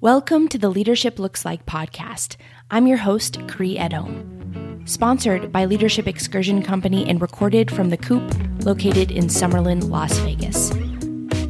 Welcome 0.00 0.46
to 0.50 0.58
the 0.58 0.68
Leadership 0.68 1.18
Looks 1.18 1.44
Like 1.44 1.66
podcast. 1.66 2.36
I'm 2.70 2.86
your 2.86 2.98
host, 2.98 3.40
Cree 3.48 3.76
Edom. 3.76 4.84
Sponsored 4.86 5.50
by 5.50 5.64
Leadership 5.64 6.06
Excursion 6.06 6.62
Company 6.62 7.04
and 7.08 7.20
recorded 7.20 7.68
from 7.68 7.90
the 7.90 7.96
Coop 7.96 8.22
located 8.64 9.10
in 9.10 9.24
Summerlin, 9.24 9.88
Las 9.88 10.16
Vegas. 10.18 10.70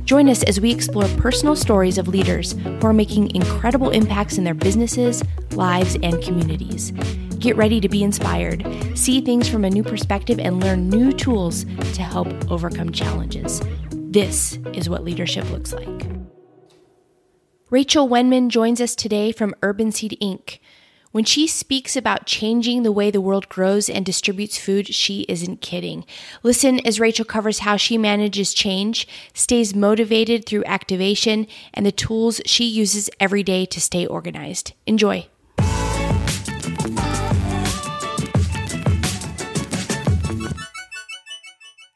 Join 0.07 0.31
us 0.31 0.43
as 0.45 0.63
we 0.63 0.71
explore 0.71 1.07
personal 1.19 1.57
stories 1.57 1.99
of 1.99 2.09
leaders 2.09 2.53
who 2.53 2.87
are 2.87 2.95
making 2.95 3.35
incredible 3.35 3.91
impacts 3.91 4.39
in 4.39 4.45
their 4.45 4.55
businesses, 4.55 5.23
lives, 5.51 5.99
and 6.03 6.23
communities. 6.23 6.93
Get 7.39 7.55
ready 7.55 7.83
to 7.83 7.89
be 7.91 8.03
inspired, 8.03 8.67
see 8.96 9.21
things 9.21 9.46
from 9.46 9.67
a 9.67 9.71
new 9.71 9.83
perspective, 9.83 10.39
and 10.39 10.65
learn 10.65 10.89
new 10.89 11.12
tools 11.12 11.67
to 11.93 12.01
help 12.01 12.29
overcome 12.51 12.93
challenges. 12.93 13.61
This 13.93 14.59
is 14.73 14.89
what 14.89 15.05
leadership 15.05 15.51
looks 15.51 15.75
like. 15.75 16.18
Rachel 17.71 18.09
Wenman 18.09 18.48
joins 18.48 18.80
us 18.80 18.95
today 18.95 19.30
from 19.30 19.55
Urban 19.62 19.93
Seed 19.93 20.17
Inc. 20.22 20.58
When 21.13 21.25
she 21.25 21.46
speaks 21.46 21.96
about 21.96 22.25
changing 22.25 22.82
the 22.82 22.93
way 22.93 23.11
the 23.11 23.21
world 23.21 23.50
grows 23.50 23.91
and 23.91 24.07
distributes 24.07 24.57
food, 24.57 24.94
she 24.94 25.27
isn't 25.29 25.61
kidding. 25.61 26.07
Listen 26.43 26.81
as 26.86 26.99
Rachel 26.99 27.27
covers 27.27 27.58
how 27.58 27.77
she 27.77 27.99
manages 27.99 28.54
change, 28.54 29.07
stays 29.35 29.75
motivated 29.75 30.46
through 30.46 30.64
activation, 30.64 31.46
and 31.75 31.85
the 31.85 31.93
tools 31.93 32.41
she 32.47 32.64
uses 32.64 33.11
every 33.20 33.42
day 33.42 33.67
to 33.67 33.83
stay 33.83 34.06
organized. 34.06 34.72
Enjoy. 34.86 35.27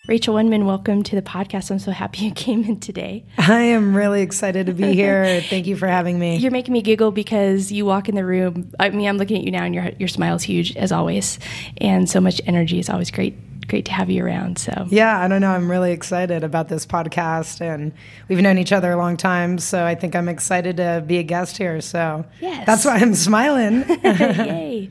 Rachel 0.08 0.34
Wenman, 0.34 0.66
welcome 0.66 1.04
to 1.04 1.14
the 1.14 1.22
podcast. 1.22 1.70
I'm 1.70 1.78
so 1.78 1.92
happy 1.92 2.24
you 2.24 2.32
came 2.34 2.64
in 2.64 2.80
today. 2.80 3.24
I 3.38 3.60
am 3.60 3.96
really 3.96 4.22
excited 4.22 4.66
to 4.66 4.72
be 4.72 4.94
here. 4.94 5.40
Thank 5.48 5.68
you 5.68 5.76
for 5.76 5.86
having 5.86 6.18
me. 6.18 6.38
You're 6.38 6.50
making 6.50 6.72
me 6.72 6.82
giggle 6.82 7.12
because 7.12 7.70
you 7.70 7.86
walk 7.86 8.08
in 8.08 8.16
the 8.16 8.24
room. 8.24 8.72
I 8.80 8.90
mean, 8.90 9.08
I'm 9.08 9.16
looking 9.16 9.36
at 9.38 9.44
you 9.44 9.52
now, 9.52 9.62
and 9.62 9.72
your 9.72 9.90
your 10.00 10.08
smile 10.08 10.34
is 10.34 10.42
huge 10.42 10.76
as 10.76 10.90
always, 10.90 11.38
and 11.76 12.10
so 12.10 12.20
much 12.20 12.40
energy. 12.46 12.80
is 12.80 12.90
always 12.90 13.12
great 13.12 13.36
great 13.68 13.84
to 13.84 13.92
have 13.92 14.10
you 14.10 14.26
around. 14.26 14.58
So 14.58 14.88
yeah, 14.90 15.20
I 15.20 15.28
don't 15.28 15.40
know. 15.40 15.52
I'm 15.52 15.70
really 15.70 15.92
excited 15.92 16.42
about 16.42 16.68
this 16.68 16.84
podcast, 16.84 17.60
and 17.60 17.92
we've 18.26 18.40
known 18.40 18.58
each 18.58 18.72
other 18.72 18.90
a 18.90 18.96
long 18.96 19.16
time. 19.16 19.58
So 19.58 19.84
I 19.86 19.94
think 19.94 20.16
I'm 20.16 20.28
excited 20.28 20.78
to 20.78 21.04
be 21.06 21.18
a 21.18 21.22
guest 21.22 21.58
here. 21.58 21.80
So 21.80 22.24
yes. 22.40 22.66
that's 22.66 22.84
why 22.84 22.96
I'm 22.96 23.14
smiling. 23.14 23.88
Yay! 24.04 24.90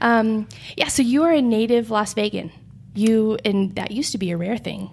Um, 0.00 0.48
yeah. 0.76 0.88
So 0.88 1.02
you 1.02 1.22
are 1.22 1.32
a 1.32 1.42
native 1.42 1.92
Las 1.92 2.12
Vegan 2.14 2.50
you 2.98 3.38
and 3.44 3.74
that 3.76 3.90
used 3.90 4.12
to 4.12 4.18
be 4.18 4.30
a 4.30 4.36
rare 4.36 4.58
thing. 4.58 4.90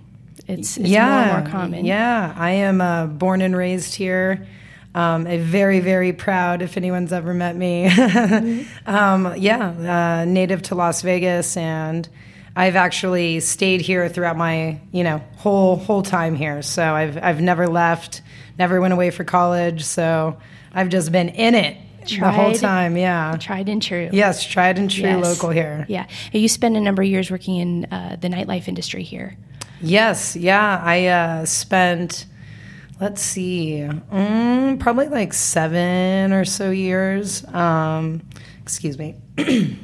It's, 0.48 0.78
it's 0.78 0.90
yeah, 0.90 1.08
more 1.08 1.38
and 1.38 1.44
more 1.44 1.52
common. 1.52 1.86
Yeah, 1.86 2.34
I 2.36 2.52
am 2.52 2.80
uh, 2.80 3.08
born 3.08 3.42
and 3.42 3.56
raised 3.56 3.96
here. 3.96 4.46
Um, 4.94 5.28
a 5.28 5.38
very, 5.38 5.82
very 5.82 6.14
proud, 6.14 6.62
if 6.62 6.78
anyone's 6.78 7.12
ever 7.12 7.34
met 7.34 7.56
me. 7.56 7.86
mm-hmm. 7.90 8.90
um, 8.90 9.36
yeah, 9.38 10.22
uh, 10.22 10.26
native 10.26 10.62
to 10.64 10.76
Las 10.76 11.02
Vegas, 11.02 11.58
and 11.58 12.08
I've 12.56 12.78
actually 12.78 13.42
stayed 13.42 13.82
here 13.82 14.08
throughout 14.08 14.38
my, 14.38 14.80
you 14.94 15.04
know, 15.04 15.22
whole 15.38 15.76
whole 15.76 16.04
time 16.04 16.36
here. 16.36 16.62
So 16.62 16.82
I've 16.82 17.22
I've 17.22 17.42
never 17.42 17.68
left, 17.68 18.22
never 18.58 18.80
went 18.80 18.94
away 18.94 19.10
for 19.10 19.26
college. 19.26 19.84
So 19.84 20.38
I've 20.74 20.90
just 20.90 21.12
been 21.12 21.30
in 21.30 21.56
it 21.56 21.76
tried, 22.08 22.32
the 22.32 22.32
whole 22.32 22.54
time. 22.54 22.98
Yeah, 22.98 23.36
tried 23.40 23.70
and 23.70 23.82
true. 23.82 24.10
Yes, 24.12 24.46
tried 24.46 24.78
and 24.78 24.90
true 24.90 25.04
yes. 25.04 25.24
local 25.24 25.50
here. 25.50 25.86
Yeah, 25.88 26.08
you 26.32 26.48
spent 26.48 26.76
a 26.78 26.82
number 26.82 27.02
of 27.02 27.08
years 27.08 27.32
working 27.32 27.58
in 27.58 27.86
uh, 27.86 28.18
the 28.20 28.28
nightlife 28.28 28.68
industry 28.68 29.04
here. 29.04 29.38
Yes, 29.82 30.36
yeah, 30.36 30.82
I 30.84 31.08
uh, 31.08 31.46
spent. 31.46 32.26
Let's 33.00 33.22
see, 33.22 33.80
mm, 33.80 34.80
probably 34.80 35.10
like 35.10 35.34
seven 35.34 36.32
or 36.32 36.46
so 36.46 36.72
years. 36.72 37.46
Um, 37.54 38.22
excuse 38.62 38.98
me. 38.98 39.16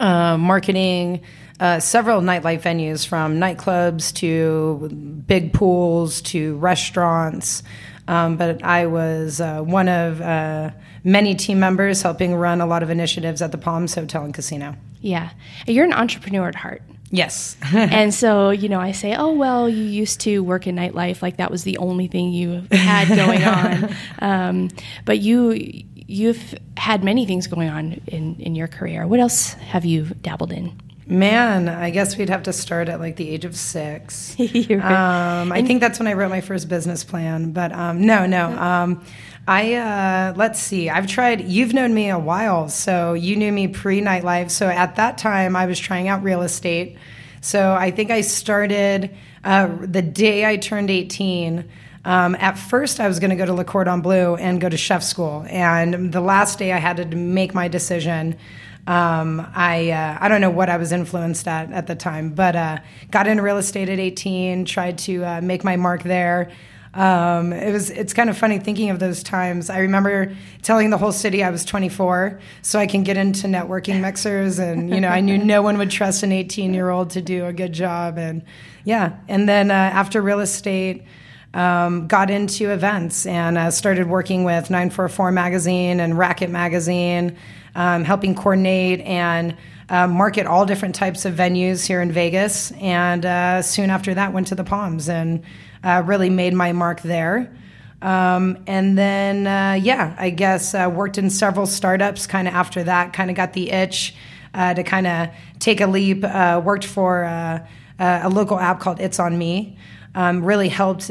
uh, 0.00 0.36
marketing. 0.36 1.22
Uh, 1.58 1.80
several 1.80 2.20
nightlife 2.20 2.60
venues 2.60 3.06
from 3.06 3.38
nightclubs 3.38 4.12
to 4.12 4.88
big 5.26 5.54
pools 5.54 6.20
to 6.20 6.56
restaurants. 6.58 7.62
Um, 8.08 8.36
but 8.36 8.62
I 8.62 8.86
was 8.86 9.40
uh, 9.40 9.60
one 9.62 9.88
of 9.88 10.20
uh, 10.20 10.70
many 11.02 11.34
team 11.34 11.58
members 11.58 12.02
helping 12.02 12.34
run 12.34 12.60
a 12.60 12.66
lot 12.66 12.82
of 12.82 12.90
initiatives 12.90 13.42
at 13.42 13.52
the 13.52 13.58
Palms 13.58 13.94
Hotel 13.94 14.24
and 14.24 14.32
Casino. 14.32 14.76
Yeah. 15.00 15.30
You're 15.66 15.84
an 15.84 15.92
entrepreneur 15.92 16.48
at 16.48 16.54
heart. 16.54 16.82
Yes. 17.10 17.56
and 17.74 18.12
so, 18.12 18.50
you 18.50 18.68
know, 18.68 18.80
I 18.80 18.92
say, 18.92 19.14
oh, 19.14 19.32
well, 19.32 19.68
you 19.68 19.82
used 19.82 20.20
to 20.22 20.40
work 20.40 20.66
in 20.66 20.76
nightlife. 20.76 21.22
Like 21.22 21.36
that 21.36 21.50
was 21.50 21.64
the 21.64 21.78
only 21.78 22.08
thing 22.08 22.32
you 22.32 22.64
had 22.70 23.08
going 23.08 23.44
on. 23.44 23.94
Um, 24.18 24.68
but 25.04 25.18
you, 25.18 25.52
you've 25.94 26.54
had 26.76 27.04
many 27.04 27.26
things 27.26 27.46
going 27.46 27.68
on 27.68 28.00
in, 28.06 28.36
in 28.40 28.54
your 28.54 28.68
career. 28.68 29.06
What 29.06 29.20
else 29.20 29.54
have 29.54 29.84
you 29.84 30.06
dabbled 30.20 30.52
in? 30.52 30.80
Man, 31.08 31.68
I 31.68 31.90
guess 31.90 32.16
we'd 32.16 32.30
have 32.30 32.42
to 32.44 32.52
start 32.52 32.88
at 32.88 32.98
like 32.98 33.14
the 33.14 33.28
age 33.30 33.44
of 33.44 33.54
six. 33.56 34.34
um, 34.40 35.52
I 35.52 35.62
think 35.64 35.80
that's 35.80 36.00
when 36.00 36.08
I 36.08 36.14
wrote 36.14 36.30
my 36.30 36.40
first 36.40 36.68
business 36.68 37.04
plan. 37.04 37.52
But 37.52 37.70
um, 37.72 38.04
no, 38.04 38.26
no. 38.26 38.48
Um, 38.48 39.04
I 39.46 39.74
uh, 39.74 40.34
let's 40.34 40.58
see. 40.58 40.90
I've 40.90 41.06
tried. 41.06 41.42
You've 41.42 41.72
known 41.72 41.94
me 41.94 42.10
a 42.10 42.18
while, 42.18 42.68
so 42.68 43.12
you 43.12 43.36
knew 43.36 43.52
me 43.52 43.68
pre 43.68 44.00
nightlife. 44.00 44.50
So 44.50 44.66
at 44.66 44.96
that 44.96 45.16
time, 45.18 45.54
I 45.54 45.66
was 45.66 45.78
trying 45.78 46.08
out 46.08 46.24
real 46.24 46.42
estate. 46.42 46.98
So 47.40 47.74
I 47.74 47.92
think 47.92 48.10
I 48.10 48.22
started 48.22 49.14
uh, 49.44 49.68
the 49.80 50.02
day 50.02 50.44
I 50.44 50.56
turned 50.56 50.90
eighteen. 50.90 51.68
Um, 52.04 52.34
at 52.36 52.58
first, 52.58 52.98
I 52.98 53.06
was 53.06 53.20
going 53.20 53.30
to 53.30 53.36
go 53.36 53.46
to 53.46 53.52
Le 53.52 53.64
Cordon 53.64 54.00
Bleu 54.00 54.34
and 54.36 54.60
go 54.60 54.68
to 54.68 54.76
chef 54.76 55.04
school, 55.04 55.44
and 55.48 56.12
the 56.12 56.20
last 56.20 56.58
day 56.58 56.72
I 56.72 56.78
had 56.78 56.96
to 56.96 57.16
make 57.16 57.54
my 57.54 57.68
decision. 57.68 58.36
Um, 58.86 59.44
I 59.54 59.90
uh, 59.90 60.18
I 60.20 60.28
don't 60.28 60.40
know 60.40 60.50
what 60.50 60.70
I 60.70 60.76
was 60.76 60.92
influenced 60.92 61.48
at 61.48 61.72
at 61.72 61.86
the 61.86 61.96
time, 61.96 62.30
but 62.30 62.54
uh, 62.54 62.78
got 63.10 63.26
into 63.26 63.42
real 63.42 63.56
estate 63.58 63.88
at 63.88 63.98
18. 63.98 64.64
Tried 64.64 64.98
to 64.98 65.24
uh, 65.24 65.40
make 65.40 65.64
my 65.64 65.76
mark 65.76 66.02
there. 66.02 66.52
Um, 66.96 67.52
it 67.52 67.72
was 67.72 67.90
it's 67.90 68.14
kind 68.14 68.30
of 68.30 68.38
funny 68.38 68.58
thinking 68.58 68.88
of 68.88 68.98
those 68.98 69.22
times. 69.22 69.68
I 69.68 69.80
remember 69.80 70.34
telling 70.62 70.88
the 70.88 70.96
whole 70.96 71.12
city 71.12 71.44
I 71.44 71.50
was 71.50 71.64
24, 71.64 72.40
so 72.62 72.78
I 72.78 72.86
can 72.86 73.02
get 73.02 73.18
into 73.18 73.48
networking 73.48 74.00
mixers, 74.00 74.58
and 74.58 74.88
you 74.88 75.00
know 75.00 75.08
I 75.08 75.20
knew 75.20 75.36
no 75.36 75.60
one 75.60 75.76
would 75.76 75.90
trust 75.90 76.22
an 76.22 76.32
18 76.32 76.72
year 76.72 76.88
old 76.88 77.10
to 77.10 77.20
do 77.20 77.44
a 77.44 77.52
good 77.52 77.74
job, 77.74 78.16
and 78.16 78.42
yeah. 78.84 79.18
And 79.28 79.48
then 79.48 79.70
uh, 79.70 79.74
after 79.74 80.20
real 80.22 80.40
estate. 80.40 81.04
Um, 81.54 82.06
got 82.06 82.28
into 82.28 82.70
events 82.70 83.24
and 83.24 83.56
uh, 83.56 83.70
started 83.70 84.10
working 84.10 84.44
with 84.44 84.68
944 84.68 85.32
magazine 85.32 86.00
and 86.00 86.18
Racket 86.18 86.50
magazine, 86.50 87.38
um, 87.76 88.02
helping 88.04 88.34
coordinate 88.34 89.00
and 89.02 89.56
uh, 89.88 90.08
market 90.08 90.46
all 90.46 90.66
different 90.66 90.94
types 90.94 91.24
of 91.24 91.34
venues 91.34 91.86
here 91.86 92.00
in 92.00 92.10
Vegas. 92.10 92.72
And 92.72 93.24
uh, 93.24 93.62
soon 93.62 93.90
after 93.90 94.14
that, 94.14 94.32
went 94.32 94.48
to 94.48 94.56
the 94.56 94.64
Palms 94.64 95.08
and 95.08 95.44
uh, 95.84 96.02
really 96.04 96.30
made 96.30 96.54
my 96.54 96.72
mark 96.72 97.02
there. 97.02 97.54
Um, 98.02 98.58
and 98.66 98.98
then, 98.98 99.46
uh, 99.46 99.74
yeah, 99.74 100.16
I 100.18 100.30
guess 100.30 100.74
uh, 100.74 100.90
worked 100.92 101.18
in 101.18 101.30
several 101.30 101.66
startups 101.66 102.26
kind 102.26 102.48
of 102.48 102.54
after 102.54 102.82
that, 102.84 103.12
kind 103.12 103.30
of 103.30 103.36
got 103.36 103.52
the 103.52 103.70
itch 103.70 104.14
uh, 104.54 104.74
to 104.74 104.82
kind 104.82 105.06
of 105.06 105.28
take 105.58 105.80
a 105.80 105.86
leap. 105.86 106.22
Worked 106.22 106.86
for 106.86 107.22
a 107.22 108.28
local 108.28 108.58
app 108.58 108.80
called 108.80 109.00
It's 109.00 109.20
On 109.20 109.36
Me. 109.38 109.76
Um, 110.14 110.44
really 110.44 110.68
helped. 110.68 111.10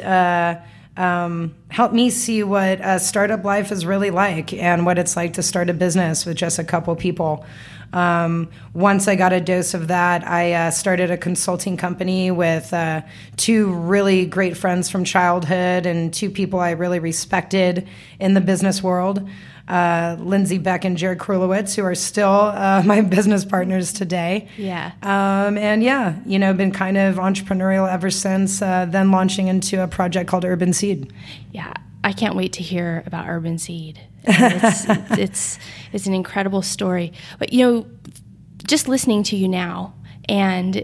Um, 0.97 1.55
help 1.69 1.91
me 1.91 2.09
see 2.09 2.43
what 2.43 2.79
a 2.81 2.99
startup 2.99 3.43
life 3.43 3.71
is 3.71 3.85
really 3.85 4.11
like 4.11 4.53
and 4.53 4.85
what 4.85 4.97
it's 4.97 5.17
like 5.17 5.33
to 5.33 5.43
start 5.43 5.69
a 5.69 5.73
business 5.73 6.25
with 6.25 6.37
just 6.37 6.57
a 6.57 6.63
couple 6.63 6.95
people. 6.95 7.45
Um, 7.91 8.49
once 8.73 9.07
I 9.07 9.15
got 9.15 9.31
a 9.33 9.39
dose 9.39 9.73
of 9.73 9.87
that, 9.87 10.27
I 10.27 10.53
uh, 10.53 10.71
started 10.71 11.11
a 11.11 11.17
consulting 11.17 11.77
company 11.77 12.31
with 12.31 12.73
uh, 12.73 13.01
two 13.37 13.73
really 13.73 14.25
great 14.25 14.57
friends 14.57 14.89
from 14.89 15.03
childhood 15.03 15.85
and 15.85 16.13
two 16.13 16.29
people 16.29 16.59
I 16.59 16.71
really 16.71 16.99
respected 16.99 17.87
in 18.19 18.33
the 18.33 18.41
business 18.41 18.81
world. 18.81 19.27
Uh, 19.67 20.15
Lindsay 20.19 20.59
Beck 20.59 20.85
and 20.85 20.95
Jared 20.95 21.17
Krulowitz, 21.17 21.75
who 21.75 21.83
are 21.83 21.95
still 21.95 22.29
uh, 22.29 22.83
my 22.85 23.01
business 23.01 23.43
partners 23.43 23.91
today. 23.91 24.47
Yeah. 24.57 24.91
Um, 25.01 25.57
and 25.57 25.81
yeah, 25.81 26.17
you 26.25 26.37
know, 26.37 26.53
been 26.53 26.71
kind 26.71 26.97
of 26.97 27.15
entrepreneurial 27.15 27.91
ever 27.91 28.11
since, 28.11 28.61
uh, 28.61 28.85
then 28.85 29.11
launching 29.11 29.47
into 29.47 29.81
a 29.81 29.87
project 29.87 30.29
called 30.29 30.45
Urban 30.45 30.73
Seed. 30.73 31.11
Yeah. 31.51 31.73
I 32.03 32.13
can't 32.13 32.35
wait 32.35 32.53
to 32.53 32.63
hear 32.63 33.01
about 33.07 33.27
Urban 33.27 33.57
Seed. 33.57 33.99
It's, 34.27 34.85
it's, 35.19 35.59
it's 35.93 36.05
an 36.07 36.13
incredible 36.13 36.61
story. 36.61 37.13
But 37.37 37.53
you 37.53 37.63
know, 37.63 37.85
just 38.65 38.87
listening 38.87 39.23
to 39.23 39.35
you 39.35 39.47
now, 39.47 39.93
and 40.27 40.83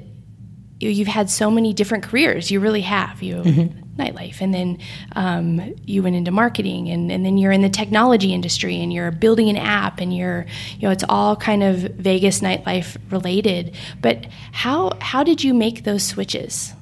you've 0.80 1.08
had 1.08 1.30
so 1.30 1.50
many 1.52 1.74
different 1.74 2.04
careers. 2.04 2.52
You 2.52 2.60
really 2.60 2.82
have. 2.82 3.22
You 3.22 3.36
mm-hmm. 3.36 3.82
Nightlife, 4.02 4.42
and 4.42 4.54
then 4.54 4.80
um, 5.16 5.76
you 5.86 6.04
went 6.04 6.16
into 6.16 6.32
marketing, 6.32 6.90
and, 6.90 7.12
and 7.12 7.26
then 7.26 7.38
you're 7.38 7.52
in 7.52 7.62
the 7.62 7.70
technology 7.70 8.34
industry, 8.34 8.82
and 8.82 8.92
you're 8.92 9.12
building 9.12 9.50
an 9.50 9.58
app, 9.58 10.00
and 10.00 10.16
you're 10.16 10.46
you 10.78 10.88
know 10.88 10.92
it's 10.92 11.06
all 11.08 11.36
kind 11.36 11.64
of 11.64 11.78
Vegas 11.78 12.42
nightlife 12.42 12.98
related. 13.12 13.76
But 14.02 14.26
how 14.52 14.98
how 15.00 15.24
did 15.24 15.44
you 15.44 15.54
make 15.54 15.84
those 15.84 16.04
switches? 16.04 16.74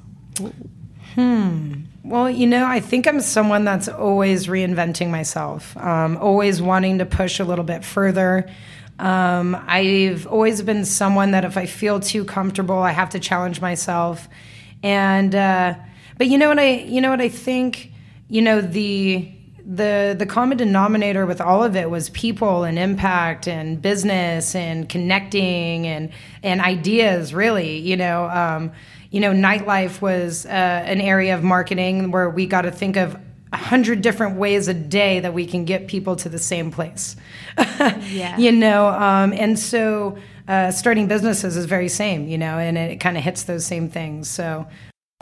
Hmm. 1.14 1.82
Well, 2.02 2.30
you 2.30 2.46
know, 2.46 2.66
I 2.66 2.80
think 2.80 3.06
I'm 3.06 3.20
someone 3.20 3.64
that's 3.64 3.88
always 3.88 4.46
reinventing 4.46 5.10
myself, 5.10 5.76
um, 5.76 6.16
always 6.16 6.62
wanting 6.62 6.98
to 6.98 7.06
push 7.06 7.40
a 7.40 7.44
little 7.44 7.64
bit 7.64 7.84
further. 7.84 8.50
Um, 8.98 9.56
I've 9.66 10.26
always 10.26 10.60
been 10.62 10.84
someone 10.84 11.30
that 11.30 11.44
if 11.44 11.56
I 11.56 11.66
feel 11.66 12.00
too 12.00 12.24
comfortable, 12.24 12.78
I 12.78 12.90
have 12.92 13.10
to 13.10 13.18
challenge 13.18 13.60
myself. 13.60 14.28
And 14.82 15.34
uh, 15.34 15.74
but 16.20 16.28
you 16.28 16.36
know 16.36 16.50
what 16.50 16.58
I 16.58 16.72
you 16.80 17.00
know 17.00 17.08
what 17.08 17.22
I 17.22 17.30
think? 17.30 17.90
You 18.28 18.42
know 18.42 18.60
the 18.60 19.26
the 19.64 20.14
the 20.18 20.26
common 20.26 20.58
denominator 20.58 21.24
with 21.24 21.40
all 21.40 21.64
of 21.64 21.76
it 21.76 21.88
was 21.88 22.10
people 22.10 22.64
and 22.64 22.78
impact 22.78 23.48
and 23.48 23.80
business 23.80 24.54
and 24.54 24.86
connecting 24.86 25.86
and 25.86 26.10
and 26.42 26.60
ideas 26.60 27.32
really 27.32 27.78
you 27.78 27.96
know 27.96 28.28
um, 28.28 28.70
you 29.10 29.18
know 29.18 29.32
nightlife 29.32 30.02
was 30.02 30.44
uh, 30.44 30.50
an 30.50 31.00
area 31.00 31.34
of 31.34 31.42
marketing 31.42 32.10
where 32.10 32.28
we 32.28 32.44
got 32.44 32.62
to 32.62 32.70
think 32.70 32.98
of 32.98 33.16
a 33.54 33.56
hundred 33.56 34.02
different 34.02 34.36
ways 34.36 34.68
a 34.68 34.74
day 34.74 35.20
that 35.20 35.32
we 35.32 35.46
can 35.46 35.64
get 35.64 35.88
people 35.88 36.16
to 36.16 36.28
the 36.28 36.38
same 36.38 36.70
place. 36.70 37.16
Yeah. 38.10 38.36
you 38.36 38.52
know 38.52 38.88
um, 38.88 39.32
and 39.32 39.58
so 39.58 40.18
uh, 40.48 40.70
starting 40.70 41.08
businesses 41.08 41.56
is 41.56 41.64
very 41.64 41.88
same 41.88 42.28
you 42.28 42.36
know 42.36 42.58
and 42.58 42.76
it 42.76 43.00
kind 43.00 43.16
of 43.16 43.24
hits 43.24 43.44
those 43.44 43.64
same 43.64 43.88
things. 43.88 44.28
So 44.28 44.66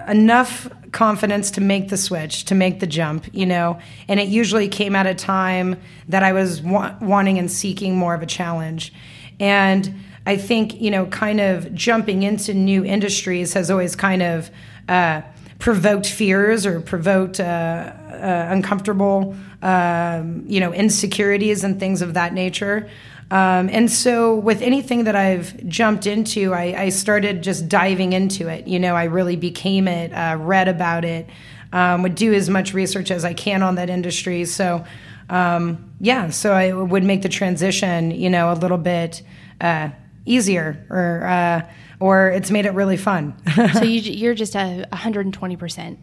enough 0.08 0.68
confidence 0.92 1.50
to 1.52 1.60
make 1.60 1.88
the 1.88 1.96
switch, 1.96 2.44
to 2.46 2.54
make 2.54 2.80
the 2.80 2.86
jump, 2.86 3.26
you 3.32 3.46
know. 3.46 3.78
And 4.08 4.18
it 4.18 4.28
usually 4.28 4.68
came 4.68 4.96
at 4.96 5.06
a 5.06 5.14
time 5.14 5.76
that 6.08 6.22
I 6.22 6.32
was 6.32 6.62
wa- 6.62 6.94
wanting 7.00 7.38
and 7.38 7.50
seeking 7.50 7.96
more 7.96 8.14
of 8.14 8.22
a 8.22 8.26
challenge. 8.26 8.92
And 9.38 9.94
I 10.26 10.36
think, 10.36 10.80
you 10.80 10.90
know, 10.90 11.06
kind 11.06 11.40
of 11.40 11.72
jumping 11.74 12.22
into 12.22 12.54
new 12.54 12.84
industries 12.84 13.54
has 13.54 13.70
always 13.70 13.96
kind 13.96 14.22
of 14.22 14.50
uh, 14.88 15.22
provoked 15.58 16.06
fears 16.06 16.66
or 16.66 16.80
provoked 16.80 17.40
uh, 17.40 17.42
uh, 17.42 18.46
uncomfortable, 18.50 19.36
um, 19.62 20.44
you 20.46 20.60
know, 20.60 20.72
insecurities 20.72 21.64
and 21.64 21.80
things 21.80 22.02
of 22.02 22.14
that 22.14 22.32
nature. 22.32 22.88
Um, 23.30 23.68
and 23.70 23.90
so, 23.90 24.36
with 24.36 24.62
anything 24.62 25.04
that 25.04 25.14
I've 25.14 25.66
jumped 25.68 26.06
into, 26.06 26.54
I, 26.54 26.84
I, 26.84 26.88
started 26.88 27.42
just 27.42 27.68
diving 27.68 28.14
into 28.14 28.48
it. 28.48 28.66
You 28.66 28.78
know, 28.78 28.94
I 28.94 29.04
really 29.04 29.36
became 29.36 29.86
it, 29.86 30.12
uh, 30.14 30.36
read 30.40 30.66
about 30.66 31.04
it, 31.04 31.28
um, 31.74 32.02
would 32.02 32.14
do 32.14 32.32
as 32.32 32.48
much 32.48 32.72
research 32.72 33.10
as 33.10 33.26
I 33.26 33.34
can 33.34 33.62
on 33.62 33.74
that 33.74 33.90
industry. 33.90 34.46
So, 34.46 34.82
um, 35.28 35.92
yeah, 36.00 36.30
so 36.30 36.54
I 36.54 36.72
would 36.72 37.04
make 37.04 37.20
the 37.20 37.28
transition, 37.28 38.12
you 38.12 38.30
know, 38.30 38.50
a 38.50 38.54
little 38.54 38.78
bit 38.78 39.20
uh, 39.60 39.90
easier, 40.24 40.86
or 40.88 41.26
uh, 41.26 41.70
or 42.00 42.28
it's 42.30 42.50
made 42.50 42.64
it 42.64 42.72
really 42.72 42.96
fun. 42.96 43.34
so 43.74 43.82
you, 43.82 44.00
you're 44.00 44.34
just 44.34 44.54
a 44.54 44.86
120 44.88 45.56
percent 45.56 45.98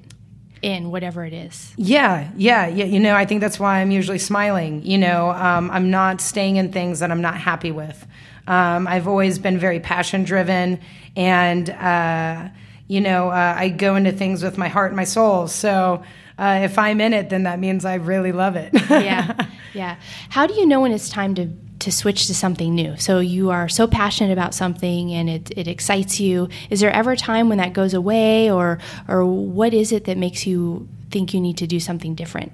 in 0.66 0.90
whatever 0.90 1.24
it 1.24 1.32
is. 1.32 1.72
Yeah, 1.78 2.28
yeah, 2.36 2.66
yeah. 2.66 2.86
You 2.86 3.00
know, 3.00 3.16
I 3.16 3.26
think 3.26 3.40
that's 3.40 3.60
why 3.60 3.82
I'm 3.82 3.92
usually 3.92 4.18
smiling. 4.18 4.84
You 4.84 4.98
know, 4.98 5.30
um, 5.30 5.70
I'm 5.70 5.92
not 5.92 6.22
staying 6.22 6.56
in 6.56 6.72
things 6.72 7.00
that 7.02 7.12
I'm 7.12 7.22
not 7.22 7.38
happy 7.38 7.72
with. 7.72 8.06
Um, 8.48 8.88
I've 8.88 9.08
always 9.08 9.38
been 9.38 9.60
very 9.60 9.80
passion 9.80 10.24
driven, 10.24 10.80
and 11.16 11.70
uh, 11.70 12.50
you 12.88 13.00
know, 13.00 13.30
uh, 13.30 13.54
I 13.56 13.70
go 13.70 13.96
into 13.96 14.12
things 14.12 14.42
with 14.42 14.58
my 14.58 14.68
heart 14.68 14.90
and 14.90 14.98
my 14.98 15.06
soul. 15.06 15.48
So. 15.48 16.04
Uh, 16.38 16.60
if 16.64 16.78
I'm 16.78 17.00
in 17.00 17.14
it, 17.14 17.30
then 17.30 17.44
that 17.44 17.60
means 17.60 17.86
I 17.86 17.94
really 17.94 18.34
love 18.34 18.58
it. 18.58 18.74
yeah, 18.90 19.48
yeah. 19.74 19.96
How 20.30 20.46
do 20.46 20.54
you 20.54 20.66
know 20.66 20.82
when 20.82 20.92
it's 20.92 21.08
time 21.08 21.34
to 21.36 21.46
to 21.86 21.92
switch 21.92 22.28
to 22.28 22.36
something 22.36 22.76
new. 22.76 22.98
So 22.98 23.20
you 23.20 23.52
are 23.52 23.70
so 23.70 23.88
passionate 23.88 24.34
about 24.34 24.54
something 24.54 25.14
and 25.14 25.30
it, 25.30 25.52
it 25.56 25.68
excites 25.68 26.20
you. 26.20 26.50
Is 26.70 26.80
there 26.82 26.92
ever 26.92 27.12
a 27.12 27.18
time 27.18 27.48
when 27.48 27.60
that 27.60 27.74
goes 27.74 27.94
away 27.94 28.52
or 28.52 28.80
or 29.08 29.26
what 29.26 29.74
is 29.74 29.92
it 29.92 30.06
that 30.06 30.18
makes 30.18 30.46
you 30.46 30.88
think 31.12 31.34
you 31.34 31.40
need 31.40 31.58
to 31.58 31.68
do 31.68 31.80
something 31.80 32.16
different? 32.16 32.52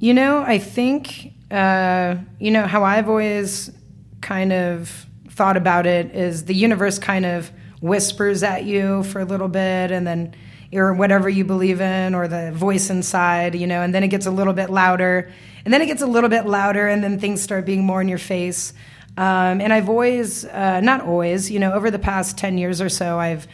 You 0.00 0.14
know, 0.14 0.42
I 0.42 0.58
think 0.58 1.32
uh, 1.50 2.16
you 2.40 2.50
know 2.50 2.66
how 2.66 2.84
I've 2.84 3.08
always 3.08 3.70
kind 4.20 4.52
of 4.52 5.06
thought 5.28 5.56
about 5.56 5.86
it 5.86 6.14
is 6.14 6.46
the 6.46 6.54
universe 6.54 6.98
kind 6.98 7.26
of 7.26 7.50
whispers 7.80 8.42
at 8.42 8.64
you 8.64 9.02
for 9.04 9.20
a 9.20 9.24
little 9.24 9.48
bit 9.48 9.90
and 9.90 10.06
then 10.06 10.34
or 10.72 10.94
whatever 10.94 11.28
you 11.28 11.44
believe 11.44 11.80
in 11.80 12.14
or 12.14 12.26
the 12.26 12.50
voice 12.50 12.90
inside, 12.90 13.54
you 13.54 13.66
know, 13.66 13.82
and 13.82 13.94
then 13.94 14.02
it 14.02 14.08
gets 14.08 14.26
a 14.26 14.30
little 14.30 14.54
bit 14.54 14.70
louder 14.70 15.30
and 15.64 15.72
then 15.72 15.82
it 15.82 15.86
gets 15.86 16.02
a 16.02 16.06
little 16.06 16.30
bit 16.30 16.46
louder, 16.46 16.88
and 16.88 17.02
then 17.02 17.18
things 17.18 17.42
start 17.42 17.64
being 17.64 17.84
more 17.84 18.00
in 18.00 18.08
your 18.08 18.18
face. 18.18 18.72
Um, 19.16 19.60
and 19.60 19.72
I've 19.72 19.88
always, 19.88 20.44
uh, 20.44 20.80
not 20.80 21.02
always, 21.02 21.50
you 21.50 21.58
know, 21.58 21.72
over 21.72 21.90
the 21.90 21.98
past 21.98 22.36
10 22.36 22.58
years 22.58 22.80
or 22.80 22.88
so, 22.88 23.18
I've 23.18 23.46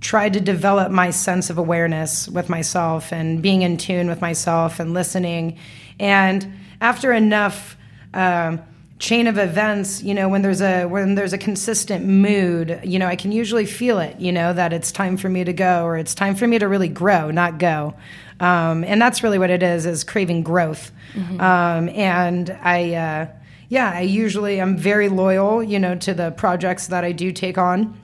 tried 0.00 0.32
to 0.34 0.40
develop 0.40 0.90
my 0.92 1.10
sense 1.10 1.50
of 1.50 1.58
awareness 1.58 2.28
with 2.28 2.48
myself 2.48 3.12
and 3.12 3.42
being 3.42 3.62
in 3.62 3.76
tune 3.76 4.08
with 4.08 4.20
myself 4.20 4.78
and 4.78 4.94
listening. 4.94 5.58
And 5.98 6.54
after 6.80 7.12
enough, 7.12 7.76
uh, 8.14 8.58
chain 8.98 9.26
of 9.26 9.36
events 9.36 10.02
you 10.02 10.14
know 10.14 10.26
when 10.26 10.40
there's 10.40 10.62
a 10.62 10.86
when 10.86 11.16
there's 11.16 11.34
a 11.34 11.38
consistent 11.38 12.06
mood 12.06 12.80
you 12.82 12.98
know 12.98 13.06
i 13.06 13.14
can 13.14 13.30
usually 13.30 13.66
feel 13.66 13.98
it 13.98 14.18
you 14.18 14.32
know 14.32 14.54
that 14.54 14.72
it's 14.72 14.90
time 14.90 15.18
for 15.18 15.28
me 15.28 15.44
to 15.44 15.52
go 15.52 15.84
or 15.84 15.98
it's 15.98 16.14
time 16.14 16.34
for 16.34 16.46
me 16.46 16.58
to 16.58 16.66
really 16.66 16.88
grow 16.88 17.30
not 17.30 17.58
go 17.58 17.94
um, 18.40 18.84
and 18.84 19.00
that's 19.00 19.22
really 19.22 19.38
what 19.38 19.50
it 19.50 19.62
is 19.62 19.86
is 19.86 20.04
craving 20.04 20.42
growth. 20.42 20.92
Mm-hmm. 21.14 21.40
um, 21.40 21.88
and 21.90 22.50
i 22.62 22.92
uh, 22.92 23.26
yeah 23.68 23.92
i 23.94 24.00
usually 24.02 24.60
i'm 24.60 24.76
very 24.76 25.08
loyal 25.08 25.62
you 25.62 25.78
know 25.78 25.94
to 25.94 26.12
the 26.12 26.30
projects 26.32 26.88
that 26.88 27.04
i 27.04 27.12
do 27.12 27.32
take 27.32 27.58
on. 27.58 27.98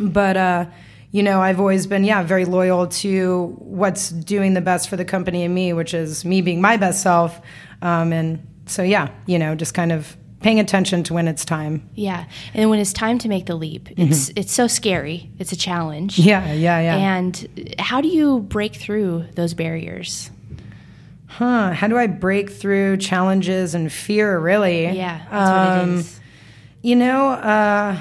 But 0.00 0.36
uh, 0.36 0.66
you 1.10 1.22
know 1.22 1.40
i've 1.40 1.60
always 1.60 1.86
been 1.86 2.04
yeah 2.04 2.22
very 2.22 2.44
loyal 2.44 2.86
to 2.86 3.56
what's 3.58 4.10
doing 4.10 4.54
the 4.54 4.60
best 4.60 4.88
for 4.88 4.96
the 4.96 5.04
company 5.04 5.44
and 5.44 5.54
me 5.54 5.72
which 5.72 5.94
is 5.94 6.24
me 6.24 6.40
being 6.42 6.60
my 6.60 6.76
best 6.76 7.02
self. 7.02 7.40
Um, 7.82 8.12
and 8.12 8.46
so 8.66 8.82
yeah 8.82 9.10
you 9.26 9.38
know 9.38 9.54
just 9.54 9.74
kind 9.74 9.92
of 9.92 10.16
paying 10.40 10.58
attention 10.58 11.02
to 11.04 11.14
when 11.14 11.28
it's 11.28 11.44
time. 11.44 11.88
Yeah, 11.94 12.24
and 12.54 12.70
when 12.70 12.78
it's 12.78 12.92
time 12.92 13.18
to 13.18 13.28
make 13.28 13.46
the 13.46 13.54
leap, 13.54 13.90
it's 13.92 14.28
mm-hmm. 14.28 14.38
it's 14.38 14.52
so 14.52 14.66
scary. 14.66 15.30
It's 15.38 15.52
a 15.52 15.56
challenge. 15.56 16.18
Yeah, 16.18 16.52
yeah, 16.52 16.80
yeah. 16.80 16.96
And 16.96 17.74
how 17.78 18.00
do 18.00 18.08
you 18.08 18.40
break 18.40 18.74
through 18.74 19.26
those 19.34 19.54
barriers? 19.54 20.30
Huh? 21.26 21.72
How 21.72 21.86
do 21.86 21.96
I 21.96 22.06
break 22.06 22.50
through 22.50 22.96
challenges 22.96 23.74
and 23.74 23.92
fear? 23.92 24.38
Really? 24.38 24.88
Yeah, 24.88 25.24
that's 25.30 25.50
um, 25.50 25.88
what 25.88 25.98
it 25.98 26.00
um. 26.00 26.04
You 26.82 26.96
know, 26.96 27.28
uh, 27.28 27.98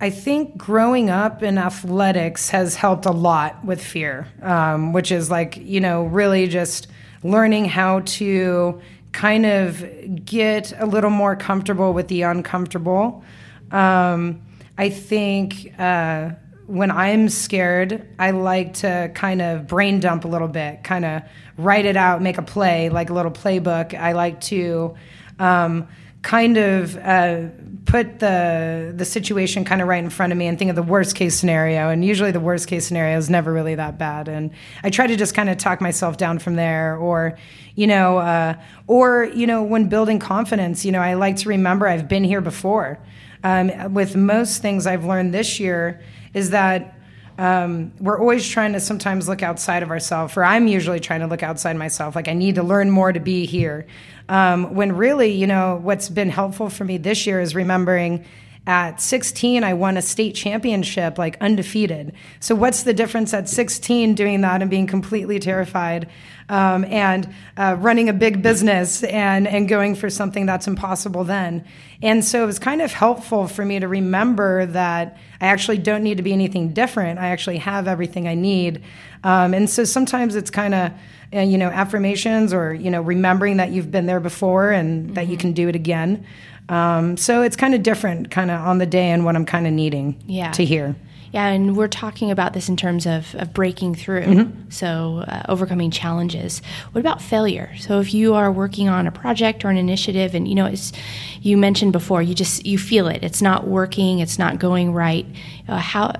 I 0.00 0.10
think 0.10 0.56
growing 0.56 1.10
up 1.10 1.42
in 1.42 1.58
athletics 1.58 2.48
has 2.50 2.74
helped 2.74 3.06
a 3.06 3.12
lot 3.12 3.64
with 3.64 3.82
fear, 3.82 4.26
um, 4.40 4.92
which 4.92 5.12
is 5.12 5.30
like 5.30 5.56
you 5.58 5.80
know 5.80 6.04
really 6.04 6.48
just 6.48 6.88
learning 7.22 7.66
how 7.66 8.00
to 8.00 8.80
kind 9.12 9.46
of 9.46 9.84
get 10.24 10.72
a 10.80 10.86
little 10.86 11.10
more 11.10 11.36
comfortable 11.36 11.92
with 11.92 12.08
the 12.08 12.22
uncomfortable. 12.22 13.22
Um, 13.70 14.42
I 14.78 14.88
think 14.88 15.74
uh, 15.78 16.30
when 16.66 16.90
I'm 16.90 17.28
scared, 17.28 18.08
I 18.18 18.30
like 18.30 18.74
to 18.74 19.10
kind 19.14 19.42
of 19.42 19.66
brain 19.66 20.00
dump 20.00 20.24
a 20.24 20.28
little 20.28 20.48
bit, 20.48 20.82
kind 20.82 21.04
of 21.04 21.22
write 21.58 21.84
it 21.84 21.96
out, 21.96 22.22
make 22.22 22.38
a 22.38 22.42
play, 22.42 22.88
like 22.88 23.10
a 23.10 23.14
little 23.14 23.30
playbook. 23.30 23.94
I 23.94 24.12
like 24.12 24.40
to 24.42 24.94
um, 25.38 25.88
kind 26.22 26.56
of 26.56 26.96
uh, 26.96 27.48
put 27.84 28.20
the 28.20 28.92
the 28.94 29.04
situation 29.04 29.64
kind 29.64 29.82
of 29.82 29.88
right 29.88 30.02
in 30.02 30.10
front 30.10 30.32
of 30.32 30.38
me 30.38 30.46
and 30.46 30.58
think 30.58 30.70
of 30.70 30.76
the 30.76 30.82
worst 30.82 31.16
case 31.16 31.34
scenario. 31.34 31.88
And 31.88 32.04
usually 32.04 32.30
the 32.30 32.40
worst 32.40 32.68
case 32.68 32.86
scenario 32.86 33.18
is 33.18 33.28
never 33.28 33.52
really 33.52 33.74
that 33.74 33.98
bad. 33.98 34.28
And 34.28 34.50
I 34.82 34.90
try 34.90 35.06
to 35.06 35.16
just 35.16 35.34
kind 35.34 35.50
of 35.50 35.58
talk 35.58 35.80
myself 35.80 36.16
down 36.16 36.38
from 36.38 36.56
there. 36.56 36.96
Or, 36.96 37.36
you 37.74 37.86
know, 37.86 38.18
uh, 38.18 38.54
or 38.86 39.24
you 39.24 39.46
know, 39.46 39.62
when 39.62 39.88
building 39.88 40.18
confidence, 40.18 40.84
you 40.84 40.92
know, 40.92 41.00
I 41.00 41.14
like 41.14 41.36
to 41.36 41.48
remember 41.48 41.86
I've 41.88 42.08
been 42.08 42.24
here 42.24 42.40
before. 42.40 42.98
Um, 43.44 43.92
with 43.92 44.14
most 44.14 44.62
things 44.62 44.86
I've 44.86 45.04
learned 45.04 45.34
this 45.34 45.58
year 45.58 46.00
is 46.32 46.50
that 46.50 46.96
um, 47.38 47.92
we're 47.98 48.18
always 48.18 48.46
trying 48.46 48.72
to 48.74 48.80
sometimes 48.80 49.28
look 49.28 49.42
outside 49.42 49.82
of 49.82 49.90
ourselves, 49.90 50.36
or 50.36 50.44
I'm 50.44 50.66
usually 50.66 51.00
trying 51.00 51.20
to 51.20 51.26
look 51.26 51.42
outside 51.42 51.76
myself. 51.76 52.14
Like, 52.14 52.28
I 52.28 52.34
need 52.34 52.56
to 52.56 52.62
learn 52.62 52.90
more 52.90 53.12
to 53.12 53.20
be 53.20 53.46
here. 53.46 53.86
Um, 54.28 54.74
when 54.74 54.92
really, 54.96 55.32
you 55.32 55.46
know, 55.46 55.80
what's 55.82 56.08
been 56.08 56.30
helpful 56.30 56.68
for 56.68 56.84
me 56.84 56.98
this 56.98 57.26
year 57.26 57.40
is 57.40 57.54
remembering 57.54 58.24
at 58.66 59.00
16 59.00 59.64
i 59.64 59.74
won 59.74 59.96
a 59.96 60.02
state 60.02 60.34
championship 60.34 61.18
like 61.18 61.36
undefeated 61.40 62.12
so 62.40 62.54
what's 62.54 62.84
the 62.84 62.92
difference 62.92 63.34
at 63.34 63.48
16 63.48 64.14
doing 64.14 64.40
that 64.42 64.62
and 64.62 64.70
being 64.70 64.86
completely 64.86 65.38
terrified 65.38 66.08
um, 66.52 66.84
and 66.84 67.32
uh, 67.56 67.76
running 67.78 68.10
a 68.10 68.12
big 68.12 68.42
business 68.42 69.02
and, 69.04 69.48
and 69.48 69.68
going 69.68 69.94
for 69.94 70.10
something 70.10 70.44
that's 70.44 70.66
impossible 70.66 71.24
then. 71.24 71.64
And 72.02 72.22
so 72.22 72.42
it 72.42 72.46
was 72.46 72.58
kind 72.58 72.82
of 72.82 72.92
helpful 72.92 73.48
for 73.48 73.64
me 73.64 73.80
to 73.80 73.88
remember 73.88 74.66
that 74.66 75.16
I 75.40 75.46
actually 75.46 75.78
don't 75.78 76.02
need 76.02 76.18
to 76.18 76.22
be 76.22 76.32
anything 76.32 76.74
different. 76.74 77.18
I 77.18 77.28
actually 77.28 77.56
have 77.58 77.88
everything 77.88 78.28
I 78.28 78.34
need. 78.34 78.82
Um, 79.24 79.54
and 79.54 79.70
so 79.70 79.84
sometimes 79.84 80.36
it's 80.36 80.50
kind 80.50 80.74
of, 80.74 80.92
uh, 81.34 81.40
you 81.40 81.56
know, 81.56 81.68
affirmations 81.68 82.52
or, 82.52 82.74
you 82.74 82.90
know, 82.90 83.00
remembering 83.00 83.56
that 83.56 83.70
you've 83.70 83.90
been 83.90 84.06
there 84.06 84.20
before 84.20 84.70
and 84.70 85.04
mm-hmm. 85.04 85.14
that 85.14 85.26
you 85.26 85.32
mm-hmm. 85.32 85.40
can 85.40 85.52
do 85.52 85.68
it 85.68 85.74
again. 85.74 86.26
Um, 86.68 87.16
so 87.16 87.42
it's 87.42 87.56
kind 87.56 87.74
of 87.74 87.82
different 87.82 88.30
kind 88.30 88.50
of 88.50 88.60
on 88.60 88.78
the 88.78 88.86
day 88.86 89.10
and 89.10 89.24
what 89.24 89.36
I'm 89.36 89.46
kind 89.46 89.66
of 89.66 89.72
needing 89.72 90.22
yeah. 90.26 90.52
to 90.52 90.64
hear. 90.64 90.94
Yeah, 91.32 91.46
and 91.46 91.78
we're 91.78 91.88
talking 91.88 92.30
about 92.30 92.52
this 92.52 92.68
in 92.68 92.76
terms 92.76 93.06
of, 93.06 93.34
of 93.36 93.54
breaking 93.54 93.94
through, 93.94 94.22
mm-hmm. 94.22 94.70
so 94.70 95.24
uh, 95.26 95.44
overcoming 95.48 95.90
challenges. 95.90 96.60
What 96.92 97.00
about 97.00 97.22
failure? 97.22 97.74
So 97.78 98.00
if 98.00 98.12
you 98.12 98.34
are 98.34 98.52
working 98.52 98.90
on 98.90 99.06
a 99.06 99.10
project 99.10 99.64
or 99.64 99.70
an 99.70 99.78
initiative, 99.78 100.34
and 100.34 100.46
you 100.46 100.54
know, 100.54 100.66
it's 100.66 100.92
you 101.40 101.56
mentioned 101.56 101.92
before, 101.92 102.20
you 102.20 102.34
just 102.34 102.66
you 102.66 102.76
feel 102.76 103.08
it. 103.08 103.24
It's 103.24 103.40
not 103.40 103.66
working. 103.66 104.18
It's 104.18 104.38
not 104.38 104.58
going 104.58 104.92
right. 104.92 105.24
Uh, 105.66 105.78
how 105.78 106.12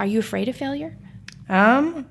are 0.00 0.06
you 0.06 0.18
afraid 0.18 0.48
of 0.48 0.56
failure? 0.56 0.96
Um. 1.48 2.06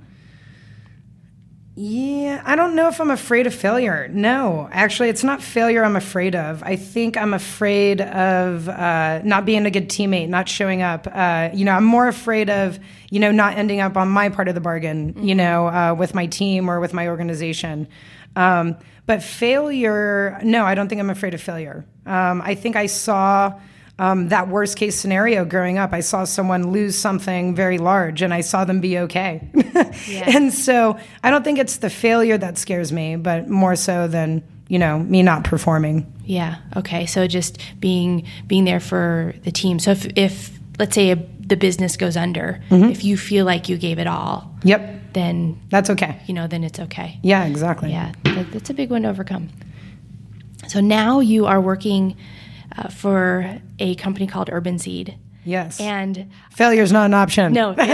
Yeah, 1.77 2.41
I 2.45 2.55
don't 2.55 2.73
know 2.73 2.87
if 2.87 3.01
I'm 3.01 3.11
afraid 3.11 3.47
of 3.47 3.53
failure. 3.53 4.07
No, 4.07 4.69
actually, 4.71 5.09
it's 5.09 5.25
not 5.25 5.41
failure 5.41 5.83
I'm 5.83 5.97
afraid 5.97 6.33
of. 6.33 6.63
I 6.63 6.77
think 6.77 7.17
I'm 7.17 7.33
afraid 7.33 7.99
of 7.99 8.69
uh, 8.69 9.21
not 9.25 9.45
being 9.45 9.65
a 9.65 9.71
good 9.71 9.89
teammate, 9.89 10.29
not 10.29 10.47
showing 10.47 10.81
up. 10.81 11.05
Uh, 11.11 11.49
you 11.53 11.65
know, 11.65 11.73
I'm 11.73 11.83
more 11.83 12.07
afraid 12.07 12.49
of, 12.49 12.79
you 13.09 13.19
know, 13.19 13.31
not 13.31 13.57
ending 13.57 13.81
up 13.81 13.97
on 13.97 14.07
my 14.07 14.29
part 14.29 14.47
of 14.47 14.55
the 14.55 14.61
bargain, 14.61 15.13
mm-hmm. 15.15 15.23
you 15.25 15.35
know, 15.35 15.67
uh, 15.67 15.93
with 15.93 16.15
my 16.15 16.27
team 16.27 16.69
or 16.69 16.79
with 16.79 16.93
my 16.93 17.09
organization. 17.09 17.89
Um, 18.37 18.77
but 19.05 19.21
failure, 19.21 20.39
no, 20.43 20.63
I 20.63 20.75
don't 20.75 20.87
think 20.87 21.01
I'm 21.01 21.09
afraid 21.09 21.33
of 21.33 21.41
failure. 21.41 21.85
Um, 22.05 22.41
I 22.41 22.55
think 22.55 22.77
I 22.77 22.85
saw 22.85 23.59
um, 23.97 24.29
that 24.29 24.49
worst 24.49 24.77
case 24.77 24.95
scenario 24.95 25.45
growing 25.45 25.77
up. 25.77 25.93
I 25.93 26.01
saw 26.01 26.25
someone 26.25 26.71
lose 26.71 26.97
something 26.97 27.55
very 27.55 27.77
large 27.77 28.21
and 28.21 28.33
I 28.33 28.41
saw 28.41 28.65
them 28.65 28.81
be 28.81 28.99
okay. 28.99 29.47
yeah. 30.07 30.23
And 30.35 30.53
so 30.53 30.97
I 31.23 31.31
don't 31.31 31.43
think 31.43 31.59
it's 31.59 31.77
the 31.77 31.89
failure 31.89 32.37
that 32.37 32.57
scares 32.57 32.91
me, 32.91 33.15
but 33.15 33.47
more 33.47 33.75
so 33.75 34.07
than, 34.07 34.43
you 34.67 34.79
know, 34.79 34.99
me 34.99 35.23
not 35.23 35.45
performing. 35.45 36.11
Yeah. 36.25 36.57
Okay. 36.75 37.05
So 37.05 37.27
just 37.27 37.57
being 37.79 38.27
being 38.47 38.65
there 38.65 38.81
for 38.81 39.33
the 39.43 39.51
team. 39.51 39.79
So 39.79 39.91
if 39.91 40.05
if 40.17 40.59
let's 40.77 40.93
say 40.93 41.11
a, 41.11 41.15
the 41.39 41.55
business 41.55 41.95
goes 41.95 42.17
under, 42.17 42.61
mm-hmm. 42.69 42.89
if 42.89 43.05
you 43.05 43.15
feel 43.15 43.45
like 43.45 43.69
you 43.69 43.77
gave 43.77 43.97
it 43.99 44.07
all. 44.07 44.51
Yep. 44.63 45.13
Then 45.13 45.61
that's 45.69 45.89
okay. 45.91 46.21
You 46.25 46.33
know, 46.33 46.47
then 46.47 46.65
it's 46.65 46.79
okay. 46.79 47.19
Yeah, 47.23 47.45
exactly. 47.45 47.91
Yeah. 47.91 48.11
That, 48.23 48.51
that's 48.51 48.69
a 48.69 48.73
big 48.73 48.89
one 48.89 49.03
to 49.03 49.09
overcome. 49.09 49.49
So 50.67 50.81
now 50.81 51.21
you 51.21 51.45
are 51.45 51.61
working 51.61 52.17
uh, 52.77 52.89
for 52.89 53.59
a 53.79 53.95
company 53.95 54.27
called 54.27 54.49
Urban 54.51 54.79
Seed. 54.79 55.17
Yes. 55.43 55.79
And 55.79 56.31
failure 56.51 56.81
is 56.81 56.91
not 56.91 57.05
an 57.05 57.13
option. 57.13 57.53
No, 57.53 57.73
fail, 57.75 57.85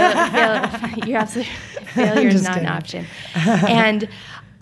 fail, 0.68 0.98
you're 1.06 1.18
absolutely 1.18 1.52
failure 1.94 2.28
is 2.28 2.42
not 2.42 2.54
kidding. 2.54 2.66
an 2.66 2.72
option. 2.74 3.06
and 3.34 4.08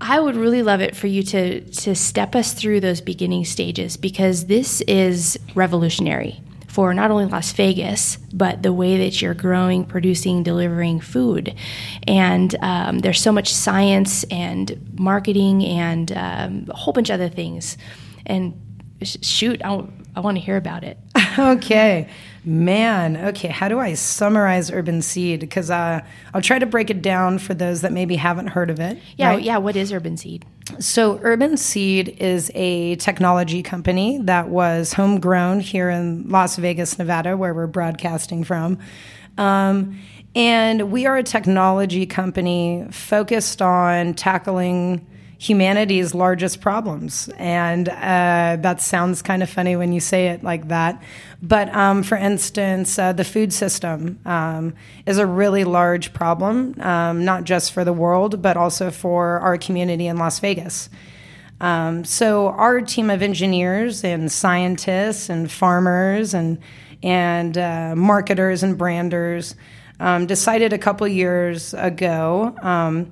I 0.00 0.18
would 0.18 0.34
really 0.34 0.62
love 0.62 0.80
it 0.80 0.96
for 0.96 1.06
you 1.06 1.22
to 1.24 1.60
to 1.60 1.94
step 1.94 2.34
us 2.34 2.52
through 2.52 2.80
those 2.80 3.00
beginning 3.00 3.44
stages 3.44 3.96
because 3.96 4.46
this 4.46 4.80
is 4.82 5.38
revolutionary 5.54 6.40
for 6.66 6.94
not 6.94 7.10
only 7.10 7.26
Las 7.26 7.52
Vegas, 7.52 8.16
but 8.32 8.62
the 8.62 8.72
way 8.72 8.96
that 8.98 9.20
you're 9.20 9.34
growing, 9.34 9.84
producing, 9.84 10.44
delivering 10.44 11.00
food. 11.00 11.54
And 12.06 12.54
um, 12.62 13.00
there's 13.00 13.20
so 13.20 13.32
much 13.32 13.52
science 13.52 14.22
and 14.30 14.96
marketing 14.98 15.64
and 15.64 16.12
um, 16.12 16.66
a 16.68 16.76
whole 16.76 16.92
bunch 16.92 17.10
of 17.10 17.14
other 17.14 17.28
things. 17.28 17.76
And 18.24 18.54
shoot, 19.02 19.60
I, 19.64 19.84
I 20.14 20.21
want 20.21 20.37
to 20.37 20.40
hear 20.43 20.57
about 20.57 20.85
it. 20.85 20.99
okay. 21.38 22.09
Man, 22.45 23.17
okay. 23.17 23.49
How 23.49 23.69
do 23.69 23.79
I 23.79 23.95
summarize 23.95 24.71
Urban 24.71 25.02
Seed? 25.02 25.40
Because 25.40 25.71
uh, 25.71 26.00
I'll 26.33 26.43
try 26.43 26.59
to 26.59 26.67
break 26.67 26.90
it 26.90 27.02
down 27.02 27.38
for 27.38 27.55
those 27.55 27.83
that 27.83 27.93
maybe 27.93 28.17
haven't 28.17 28.49
heard 28.49 28.71
of 28.71 28.81
it. 28.81 28.99
Yeah, 29.17 29.31
right? 29.31 29.43
yeah. 29.43 29.59
What 29.59 29.76
is 29.76 29.93
Urban 29.93 30.17
Seed? 30.17 30.45
So, 30.79 31.19
Urban 31.23 31.57
Seed 31.57 32.17
is 32.21 32.50
a 32.55 32.97
technology 32.97 33.62
company 33.62 34.19
that 34.23 34.49
was 34.49 34.93
homegrown 34.93 35.61
here 35.61 35.90
in 35.90 36.29
Las 36.29 36.57
Vegas, 36.57 36.99
Nevada, 36.99 37.37
where 37.37 37.52
we're 37.52 37.67
broadcasting 37.67 38.45
from. 38.45 38.79
Um, 39.37 39.99
and 40.35 40.93
we 40.93 41.07
are 41.07 41.17
a 41.17 41.23
technology 41.23 42.07
company 42.07 42.87
focused 42.90 43.61
on 43.61 44.14
tackling 44.14 45.07
humanity's 45.40 46.14
largest 46.14 46.61
problems. 46.61 47.30
And 47.38 47.88
uh, 47.88 48.59
that 48.61 48.82
sounds 48.82 49.23
kind 49.23 49.42
of 49.42 49.49
funny 49.49 49.75
when 49.75 49.90
you 49.90 49.99
say 49.99 50.28
it 50.28 50.44
like 50.44 50.68
that. 50.68 51.02
But 51.40 51.75
um, 51.75 52.02
for 52.02 52.18
instance, 52.18 52.99
uh, 52.99 53.14
the 53.14 53.25
food 53.25 53.50
system 53.50 54.20
um, 54.26 54.75
is 55.06 55.16
a 55.16 55.25
really 55.25 55.64
large 55.64 56.12
problem, 56.12 56.78
um, 56.82 57.25
not 57.25 57.44
just 57.44 57.73
for 57.73 57.87
the 57.87 57.92
world, 57.92 58.42
but 58.42 58.59
also 58.59 58.90
for 58.90 59.40
our 59.40 59.56
community 59.56 60.09
in 60.09 60.18
Las 60.18 60.40
Vegas. 60.40 60.90
Um, 61.62 62.04
so 62.04 62.49
our 62.49 62.82
team 62.82 63.09
of 63.09 63.23
engineers 63.23 64.04
and 64.04 64.30
scientists 64.30 65.30
and 65.30 65.50
farmers 65.50 66.35
and 66.35 66.59
and 67.02 67.56
uh, 67.56 67.94
marketers 67.97 68.62
and 68.62 68.76
branders 68.76 69.54
um, 70.00 70.26
decided 70.26 70.75
a 70.75 70.78
couple 70.78 71.09
years 71.09 71.73
ago 71.73 72.54
um, 72.61 73.11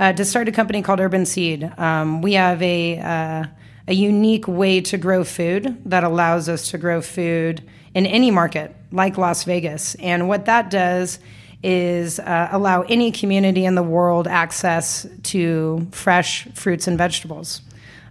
uh, 0.00 0.14
to 0.14 0.24
start 0.24 0.48
a 0.48 0.52
company 0.52 0.80
called 0.80 0.98
Urban 0.98 1.26
Seed. 1.26 1.70
Um, 1.78 2.22
we 2.22 2.32
have 2.32 2.60
a, 2.62 2.98
uh, 2.98 3.44
a 3.86 3.94
unique 3.94 4.48
way 4.48 4.80
to 4.80 4.96
grow 4.96 5.22
food 5.24 5.80
that 5.84 6.02
allows 6.04 6.48
us 6.48 6.70
to 6.70 6.78
grow 6.78 7.02
food 7.02 7.62
in 7.94 8.06
any 8.06 8.30
market, 8.30 8.74
like 8.90 9.18
Las 9.18 9.44
Vegas. 9.44 9.94
And 9.96 10.26
what 10.26 10.46
that 10.46 10.70
does 10.70 11.18
is 11.62 12.18
uh, 12.18 12.48
allow 12.50 12.80
any 12.82 13.12
community 13.12 13.66
in 13.66 13.74
the 13.74 13.82
world 13.82 14.26
access 14.26 15.06
to 15.24 15.86
fresh 15.92 16.48
fruits 16.54 16.86
and 16.86 16.96
vegetables. 16.96 17.60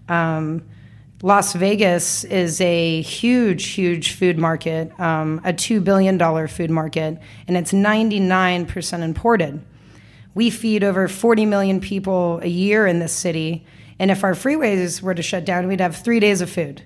Um, 0.07 0.63
Las 1.23 1.53
Vegas 1.53 2.23
is 2.23 2.61
a 2.61 3.01
huge, 3.01 3.65
huge 3.69 4.13
food 4.13 4.37
market, 4.37 4.97
um, 4.99 5.41
a 5.43 5.51
$2 5.51 5.83
billion 5.83 6.47
food 6.47 6.69
market, 6.69 7.17
and 7.47 7.57
it's 7.57 7.73
99% 7.73 9.01
imported. 9.01 9.61
We 10.33 10.49
feed 10.49 10.83
over 10.83 11.07
40 11.07 11.45
million 11.45 11.81
people 11.81 12.39
a 12.43 12.47
year 12.47 12.87
in 12.87 12.99
this 12.99 13.13
city. 13.13 13.65
And 13.97 14.11
if 14.11 14.23
our 14.23 14.33
freeways 14.33 15.01
were 15.01 15.13
to 15.13 15.21
shut 15.21 15.45
down, 15.45 15.67
we'd 15.67 15.81
have 15.81 15.95
three 15.95 16.19
days 16.19 16.41
of 16.41 16.49
food. 16.49 16.83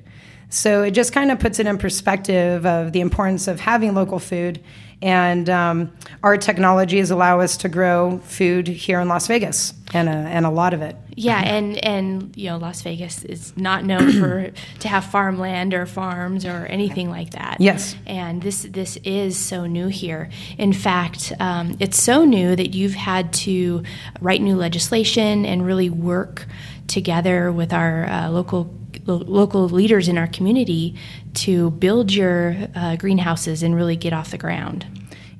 So 0.49 0.83
it 0.83 0.91
just 0.91 1.13
kind 1.13 1.31
of 1.31 1.39
puts 1.39 1.59
it 1.59 1.65
in 1.65 1.77
perspective 1.77 2.65
of 2.65 2.91
the 2.91 3.01
importance 3.01 3.47
of 3.47 3.59
having 3.59 3.95
local 3.95 4.19
food. 4.19 4.63
And 5.01 5.49
um, 5.49 5.91
our 6.21 6.37
technologies 6.37 7.11
allow 7.11 7.39
us 7.39 7.57
to 7.57 7.69
grow 7.69 8.19
food 8.19 8.67
here 8.67 8.99
in 8.99 9.07
Las 9.07 9.27
Vegas, 9.27 9.73
and 9.93 10.07
a, 10.07 10.11
and 10.11 10.45
a 10.45 10.49
lot 10.49 10.73
of 10.73 10.81
it. 10.81 10.95
Yeah, 11.15 11.41
and 11.41 11.77
and 11.77 12.35
you 12.35 12.49
know 12.49 12.57
Las 12.57 12.81
Vegas 12.81 13.23
is 13.23 13.55
not 13.55 13.85
known 13.85 14.11
for 14.13 14.51
to 14.79 14.87
have 14.87 15.05
farmland 15.05 15.73
or 15.73 15.85
farms 15.85 16.45
or 16.45 16.65
anything 16.65 17.09
like 17.09 17.31
that. 17.31 17.57
Yes, 17.59 17.95
and 18.05 18.41
this 18.41 18.63
this 18.63 18.97
is 19.03 19.37
so 19.37 19.65
new 19.65 19.87
here. 19.87 20.29
In 20.57 20.73
fact, 20.73 21.33
um, 21.39 21.77
it's 21.79 22.01
so 22.01 22.25
new 22.25 22.55
that 22.55 22.73
you've 22.73 22.95
had 22.95 23.33
to 23.33 23.83
write 24.21 24.41
new 24.41 24.55
legislation 24.55 25.45
and 25.45 25.65
really 25.65 25.89
work 25.89 26.45
together 26.87 27.51
with 27.51 27.73
our 27.73 28.05
uh, 28.05 28.29
local 28.29 28.73
local 29.05 29.67
leaders 29.67 30.07
in 30.07 30.17
our 30.17 30.27
community 30.27 30.95
to 31.33 31.71
build 31.71 32.11
your 32.11 32.55
uh, 32.75 32.95
greenhouses 32.95 33.63
and 33.63 33.75
really 33.75 33.95
get 33.95 34.13
off 34.13 34.31
the 34.31 34.37
ground? 34.37 34.85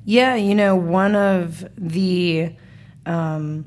Yeah, 0.04 0.34
you 0.34 0.54
know, 0.54 0.76
one 0.76 1.16
of 1.16 1.64
the 1.78 2.52
um, 3.06 3.64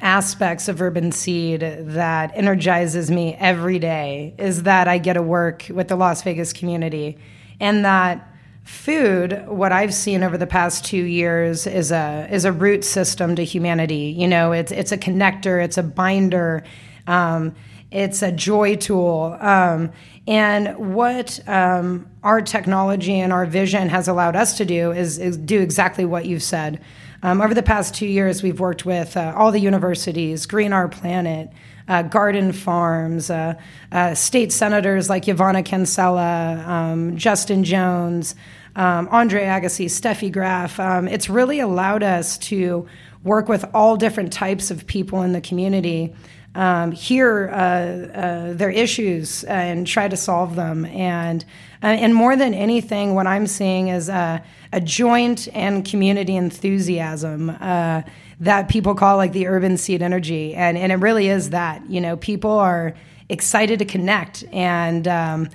aspects 0.00 0.68
of 0.68 0.80
Urban 0.82 1.12
Seed 1.12 1.60
that 1.60 2.32
energizes 2.34 3.10
me 3.10 3.34
every 3.34 3.78
day 3.78 4.34
is 4.38 4.64
that 4.64 4.88
I 4.88 4.98
get 4.98 5.14
to 5.14 5.22
work 5.22 5.66
with 5.70 5.88
the 5.88 5.96
Las 5.96 6.22
Vegas 6.22 6.52
community 6.52 7.18
and 7.60 7.84
that 7.84 8.32
food 8.64 9.44
what 9.46 9.70
i've 9.70 9.94
seen 9.94 10.24
over 10.24 10.36
the 10.36 10.46
past 10.46 10.84
2 10.84 10.96
years 10.96 11.68
is 11.68 11.92
a 11.92 12.26
is 12.32 12.44
a 12.44 12.50
root 12.50 12.84
system 12.84 13.36
to 13.36 13.44
humanity 13.44 14.12
you 14.18 14.26
know 14.26 14.50
it's 14.50 14.72
it's 14.72 14.90
a 14.90 14.98
connector 14.98 15.64
it's 15.64 15.78
a 15.78 15.84
binder 15.84 16.64
um, 17.06 17.54
it's 17.90 18.22
a 18.22 18.32
joy 18.32 18.76
tool. 18.76 19.36
Um, 19.40 19.92
and 20.26 20.94
what 20.94 21.40
um, 21.48 22.10
our 22.22 22.42
technology 22.42 23.20
and 23.20 23.32
our 23.32 23.46
vision 23.46 23.88
has 23.88 24.08
allowed 24.08 24.34
us 24.34 24.56
to 24.58 24.64
do 24.64 24.90
is, 24.90 25.18
is 25.18 25.36
do 25.36 25.60
exactly 25.60 26.04
what 26.04 26.26
you've 26.26 26.42
said. 26.42 26.80
Um, 27.26 27.40
over 27.40 27.54
the 27.54 27.62
past 27.62 27.92
two 27.92 28.06
years, 28.06 28.40
we've 28.40 28.60
worked 28.60 28.86
with 28.86 29.16
uh, 29.16 29.34
all 29.36 29.50
the 29.50 29.58
universities, 29.58 30.46
Green 30.46 30.72
Our 30.72 30.86
Planet, 30.86 31.50
uh, 31.88 32.02
garden 32.02 32.52
farms, 32.52 33.30
uh, 33.30 33.54
uh 33.90 34.14
state 34.14 34.52
senators 34.52 35.10
like 35.10 35.26
Yvanna 35.26 35.64
Cancela, 35.64 36.64
um, 36.64 37.16
Justin 37.16 37.64
Jones, 37.64 38.36
um, 38.76 39.08
Andre 39.10 39.42
Agassi, 39.42 39.86
Steffi 39.86 40.30
Graf. 40.30 40.78
Um, 40.78 41.08
it's 41.08 41.28
really 41.28 41.58
allowed 41.58 42.04
us 42.04 42.38
to 42.38 42.86
work 43.24 43.48
with 43.48 43.64
all 43.74 43.96
different 43.96 44.32
types 44.32 44.70
of 44.70 44.86
people 44.86 45.22
in 45.22 45.32
the 45.32 45.40
community 45.40 46.14
um, 46.54 46.92
hear 46.92 47.48
uh, 47.48 47.56
uh, 47.56 48.52
their 48.52 48.70
issues 48.70 49.42
and 49.44 49.84
try 49.84 50.06
to 50.06 50.16
solve 50.16 50.54
them. 50.54 50.84
And 50.86 51.44
uh, 51.82 51.86
and 51.86 52.14
more 52.14 52.36
than 52.36 52.54
anything, 52.54 53.14
what 53.14 53.26
I'm 53.26 53.46
seeing 53.46 53.88
is 53.88 54.08
a, 54.08 54.42
a 54.72 54.80
joint 54.80 55.48
and 55.54 55.84
community 55.84 56.36
enthusiasm 56.36 57.50
uh, 57.50 58.02
that 58.40 58.68
people 58.68 58.94
call 58.94 59.16
like 59.16 59.32
the 59.32 59.46
urban 59.46 59.76
seed 59.76 60.02
energy, 60.02 60.54
and 60.54 60.76
and 60.76 60.92
it 60.92 60.96
really 60.96 61.28
is 61.28 61.50
that. 61.50 61.88
You 61.88 62.00
know, 62.00 62.16
people 62.16 62.52
are 62.52 62.94
excited 63.28 63.78
to 63.80 63.84
connect 63.84 64.44
and. 64.52 65.06
Um, 65.08 65.48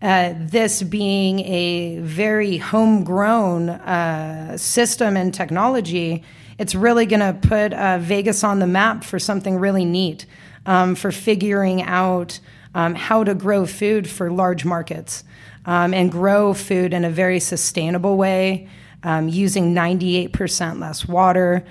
uh, 0.00 0.32
this 0.36 0.80
being 0.84 1.40
a 1.40 1.98
very 1.98 2.56
homegrown 2.56 3.68
uh, 3.68 4.56
system 4.56 5.16
and 5.16 5.34
technology, 5.34 6.22
it's 6.56 6.72
really 6.72 7.04
going 7.04 7.18
to 7.18 7.48
put 7.48 7.72
uh, 7.72 7.98
Vegas 7.98 8.44
on 8.44 8.60
the 8.60 8.66
map 8.68 9.02
for 9.02 9.18
something 9.18 9.56
really 9.56 9.84
neat 9.84 10.24
um, 10.66 10.94
for 10.94 11.10
figuring 11.10 11.82
out 11.82 12.38
um, 12.76 12.94
how 12.94 13.24
to 13.24 13.34
grow 13.34 13.66
food 13.66 14.08
for 14.08 14.30
large 14.30 14.64
markets 14.64 15.24
um, 15.68 15.92
and 15.92 16.10
grow 16.10 16.54
food 16.54 16.94
in 16.94 17.04
a 17.04 17.10
very 17.10 17.38
sustainable 17.38 18.16
way, 18.16 18.66
um, 19.02 19.28
using 19.28 19.74
98% 19.74 20.80
less 20.80 21.06
water. 21.06 21.64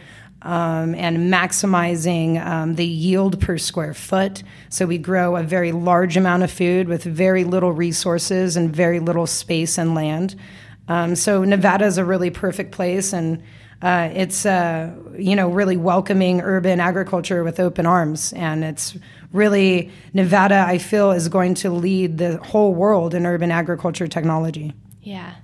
Um, 0.44 0.94
and 0.94 1.34
maximizing 1.34 2.40
um, 2.46 2.76
the 2.76 2.86
yield 2.86 3.42
per 3.42 3.58
square 3.58 3.96
foot. 3.96 4.44
So 4.70 4.86
we 4.86 5.00
grow 5.00 5.36
a 5.36 5.42
very 5.42 5.72
large 5.72 6.16
amount 6.16 6.44
of 6.44 6.52
food 6.52 6.88
with 6.88 7.04
very 7.04 7.44
little 7.44 7.72
resources 7.72 8.56
and 8.56 8.74
very 8.74 9.00
little 9.00 9.26
space 9.26 9.80
and 9.80 9.96
land. 9.96 10.36
Um, 10.88 11.16
so 11.16 11.44
Nevada 11.44 11.86
is 11.86 11.98
a 11.98 12.06
really 12.06 12.30
perfect 12.30 12.72
place, 12.72 13.14
and 13.14 13.42
uh, 13.82 14.10
it's 14.14 14.46
uh, 14.46 14.96
you 15.18 15.36
know 15.36 15.50
really 15.50 15.76
welcoming 15.76 16.40
urban 16.42 16.80
agriculture 16.80 17.44
with 17.44 17.60
open 17.60 17.88
arms, 17.88 18.32
and 18.34 18.64
it's 18.64 18.96
really 19.32 19.92
Nevada, 20.14 20.66
I 20.68 20.78
feel, 20.78 21.12
is 21.12 21.30
going 21.30 21.54
to 21.56 21.70
lead 21.70 22.18
the 22.18 22.38
whole 22.38 22.74
world 22.74 23.14
in 23.14 23.26
urban 23.26 23.52
agriculture 23.52 24.08
technology. 24.08 24.74
Yeah. 25.02 25.36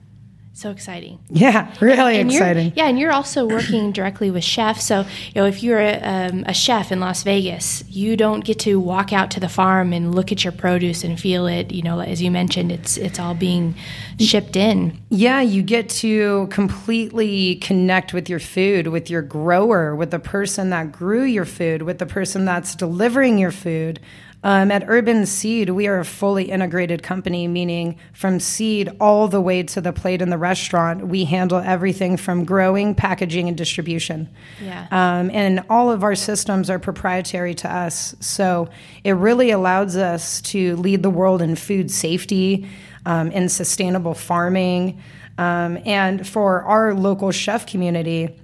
So 0.55 0.69
exciting. 0.69 1.17
Yeah, 1.29 1.74
really 1.81 2.19
and 2.19 2.31
exciting. 2.31 2.74
Yeah, 2.75 2.88
and 2.88 3.00
you're 3.00 3.12
also 3.12 3.43
working 3.43 3.91
directly 3.91 4.29
with 4.29 4.43
chefs. 4.43 4.86
So, 4.86 5.00
you 5.00 5.41
know, 5.41 5.48
if 5.48 5.63
you're 5.63 5.79
a, 5.79 6.00
um, 6.03 6.43
a, 6.45 6.53
chef 6.53 6.91
in 6.91 7.00
Las 7.00 7.24
Vegas, 7.24 7.83
you 7.89 8.15
don't 8.15 8.45
get 8.45 8.60
to 8.60 8.79
walk 8.79 9.12
out 9.12 9.31
to 9.31 9.39
the 9.39 9.50
farm 9.50 9.93
and 9.93 10.13
look 10.13 10.31
at 10.31 10.43
your 10.43 10.53
produce 10.53 11.03
and 11.03 11.19
feel 11.19 11.48
it. 11.48 11.72
You 11.72 11.81
know, 11.81 12.01
as 12.01 12.22
you 12.22 12.29
mentioned, 12.29 12.72
it's 12.72 12.98
it's 12.98 13.19
all 13.19 13.33
being 13.33 13.74
shipped 14.19 14.55
in. 14.55 15.01
Yeah, 15.10 15.41
you 15.41 15.63
get 15.63 15.89
to 15.89 16.45
completely 16.51 17.55
connect 17.55 18.13
with 18.13 18.29
your 18.29 18.39
food, 18.39 18.88
with 18.88 19.10
your 19.10 19.24
grower, 19.24 19.95
with 19.95 20.12
the 20.12 20.19
person 20.19 20.69
that 20.69 20.91
grew 20.91 21.24
your 21.24 21.45
food, 21.45 21.81
with 21.81 21.98
the 21.98 22.05
person 22.05 22.45
that's 22.45 22.75
delivering 22.75 23.39
your 23.39 23.51
food. 23.51 24.00
Um, 24.43 24.71
at 24.71 24.83
Urban 24.88 25.25
Seed, 25.25 25.69
we 25.69 25.88
are 25.88 26.00
a 26.00 26.05
fully 26.05 26.51
integrated 26.51 27.01
company, 27.01 27.47
meaning 27.47 27.97
from 28.12 28.41
seed 28.41 28.91
all 29.00 29.29
the 29.29 29.39
way 29.39 29.63
to 29.63 29.79
the 29.79 29.93
plate 29.93 30.21
in 30.21 30.29
the 30.29 30.38
restaurant, 30.38 31.07
we 31.07 31.23
handle 31.23 31.59
everything 31.59 32.17
from 32.17 32.43
growing, 32.43 32.93
packaging, 32.93 33.47
and 33.47 33.57
distribution. 33.57 34.29
Yeah. 34.62 34.88
Um, 34.91 35.31
and 35.31 35.63
all 35.69 35.91
of 35.91 36.03
our 36.03 36.15
systems 36.15 36.69
are 36.69 36.77
proprietary 36.77 37.55
to 37.55 37.73
us. 37.73 38.15
So 38.19 38.69
it 39.05 39.13
really 39.13 39.51
allows 39.51 39.95
us 39.95 40.41
to 40.41 40.75
lead 40.75 41.03
the 41.03 41.09
world 41.09 41.41
in 41.41 41.55
food 41.55 41.89
safety, 41.89 42.69
um, 43.05 43.31
in 43.31 43.47
sustainable 43.47 44.13
farming. 44.13 45.01
Um, 45.38 45.79
and 45.85 46.27
for 46.27 46.63
our 46.63 46.93
local 46.93 47.31
chef 47.31 47.65
community, 47.65 48.35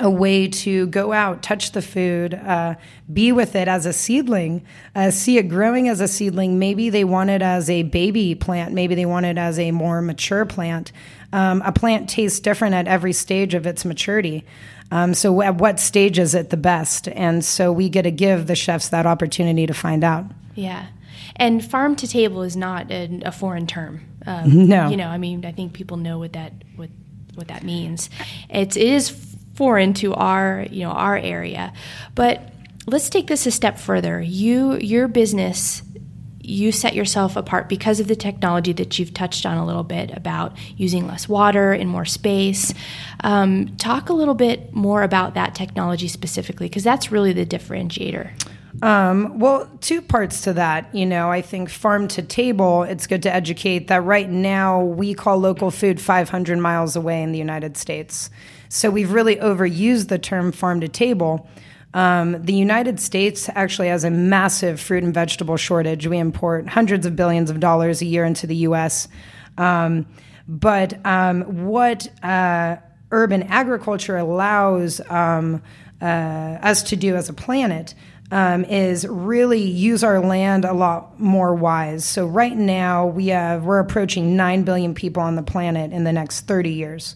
a 0.00 0.10
way 0.10 0.48
to 0.48 0.86
go 0.88 1.12
out, 1.12 1.42
touch 1.42 1.72
the 1.72 1.82
food, 1.82 2.34
uh, 2.34 2.74
be 3.12 3.32
with 3.32 3.54
it 3.54 3.68
as 3.68 3.86
a 3.86 3.92
seedling, 3.92 4.64
uh, 4.94 5.10
see 5.10 5.38
it 5.38 5.48
growing 5.48 5.88
as 5.88 6.00
a 6.00 6.08
seedling. 6.08 6.58
Maybe 6.58 6.90
they 6.90 7.04
want 7.04 7.30
it 7.30 7.42
as 7.42 7.70
a 7.70 7.82
baby 7.84 8.34
plant, 8.34 8.74
maybe 8.74 8.94
they 8.94 9.06
want 9.06 9.26
it 9.26 9.38
as 9.38 9.58
a 9.58 9.70
more 9.70 10.02
mature 10.02 10.44
plant. 10.44 10.92
Um, 11.32 11.62
a 11.64 11.72
plant 11.72 12.08
tastes 12.08 12.38
different 12.40 12.74
at 12.74 12.86
every 12.86 13.12
stage 13.12 13.54
of 13.54 13.66
its 13.66 13.84
maturity. 13.84 14.44
Um, 14.90 15.14
so, 15.14 15.42
at 15.42 15.56
what 15.56 15.80
stage 15.80 16.18
is 16.18 16.34
it 16.34 16.50
the 16.50 16.56
best? 16.56 17.08
And 17.08 17.44
so, 17.44 17.72
we 17.72 17.88
get 17.88 18.02
to 18.02 18.10
give 18.10 18.46
the 18.46 18.54
chefs 18.54 18.88
that 18.90 19.06
opportunity 19.06 19.66
to 19.66 19.74
find 19.74 20.04
out. 20.04 20.26
Yeah. 20.54 20.86
And 21.36 21.64
farm 21.64 21.96
to 21.96 22.06
table 22.06 22.42
is 22.42 22.56
not 22.56 22.90
a, 22.90 23.20
a 23.24 23.32
foreign 23.32 23.66
term. 23.66 24.02
Um, 24.26 24.68
no. 24.68 24.88
You 24.88 24.96
know, 24.96 25.08
I 25.08 25.18
mean, 25.18 25.44
I 25.44 25.52
think 25.52 25.72
people 25.72 25.96
know 25.96 26.18
what 26.18 26.34
that 26.34 26.52
what 26.76 26.90
what 27.34 27.48
that 27.48 27.64
means. 27.64 28.10
It's 28.48 28.76
it 28.76 28.86
is 28.86 29.33
foreign 29.54 29.94
to 29.94 30.14
our 30.14 30.66
you 30.70 30.82
know 30.82 30.90
our 30.90 31.16
area 31.16 31.72
but 32.14 32.52
let's 32.86 33.08
take 33.08 33.26
this 33.26 33.46
a 33.46 33.50
step 33.50 33.78
further 33.78 34.20
you 34.20 34.76
your 34.78 35.08
business 35.08 35.82
you 36.44 36.72
set 36.72 36.94
yourself 36.94 37.36
apart 37.36 37.68
because 37.68 38.00
of 38.00 38.08
the 38.08 38.14
technology 38.14 38.72
that 38.74 38.98
you've 38.98 39.14
touched 39.14 39.46
on 39.46 39.56
a 39.56 39.64
little 39.64 39.82
bit 39.82 40.10
about 40.14 40.56
using 40.76 41.06
less 41.06 41.26
water 41.26 41.72
and 41.72 41.88
more 41.88 42.04
space. 42.04 42.74
Um, 43.20 43.74
talk 43.76 44.10
a 44.10 44.12
little 44.12 44.34
bit 44.34 44.74
more 44.74 45.02
about 45.02 45.34
that 45.34 45.54
technology 45.54 46.06
specifically, 46.06 46.68
because 46.68 46.84
that's 46.84 47.10
really 47.10 47.32
the 47.32 47.46
differentiator. 47.46 48.30
Um, 48.82 49.38
well, 49.38 49.70
two 49.80 50.02
parts 50.02 50.42
to 50.42 50.52
that. 50.54 50.94
You 50.94 51.06
know, 51.06 51.30
I 51.30 51.40
think 51.40 51.70
farm 51.70 52.08
to 52.08 52.22
table, 52.22 52.82
it's 52.82 53.06
good 53.06 53.22
to 53.22 53.34
educate 53.34 53.88
that 53.88 54.02
right 54.02 54.28
now 54.28 54.82
we 54.82 55.14
call 55.14 55.38
local 55.38 55.70
food 55.70 56.00
500 56.00 56.58
miles 56.58 56.94
away 56.96 57.22
in 57.22 57.32
the 57.32 57.38
United 57.38 57.76
States. 57.78 58.28
So 58.74 58.90
we've 58.90 59.12
really 59.12 59.36
overused 59.36 60.08
the 60.08 60.18
term 60.18 60.50
farm 60.50 60.80
to 60.80 60.88
table. 60.88 61.48
Um, 61.94 62.42
the 62.42 62.54
United 62.54 62.98
States 62.98 63.48
actually 63.54 63.86
has 63.86 64.02
a 64.02 64.10
massive 64.10 64.80
fruit 64.80 65.04
and 65.04 65.14
vegetable 65.14 65.56
shortage. 65.56 66.08
We 66.08 66.18
import 66.18 66.68
hundreds 66.68 67.06
of 67.06 67.14
billions 67.14 67.50
of 67.50 67.60
dollars 67.60 68.02
a 68.02 68.04
year 68.04 68.24
into 68.24 68.48
the 68.48 68.56
U.S. 68.56 69.06
Um, 69.56 70.06
but 70.48 70.94
um, 71.06 71.66
what 71.66 72.08
uh, 72.24 72.78
urban 73.12 73.44
agriculture 73.44 74.16
allows 74.16 75.00
um, 75.08 75.62
uh, 76.02 76.04
us 76.04 76.82
to 76.82 76.96
do 76.96 77.14
as 77.14 77.28
a 77.28 77.32
planet 77.32 77.94
um, 78.32 78.64
is 78.64 79.06
really 79.06 79.62
use 79.62 80.02
our 80.02 80.18
land 80.18 80.64
a 80.64 80.72
lot 80.72 81.20
more 81.20 81.54
wise. 81.54 82.04
So 82.04 82.26
right 82.26 82.56
now 82.56 83.06
we 83.06 83.28
have 83.28 83.62
we're 83.62 83.78
approaching 83.78 84.34
nine 84.34 84.64
billion 84.64 84.94
people 84.94 85.22
on 85.22 85.36
the 85.36 85.44
planet 85.44 85.92
in 85.92 86.02
the 86.02 86.12
next 86.12 86.40
30 86.48 86.70
years. 86.70 87.14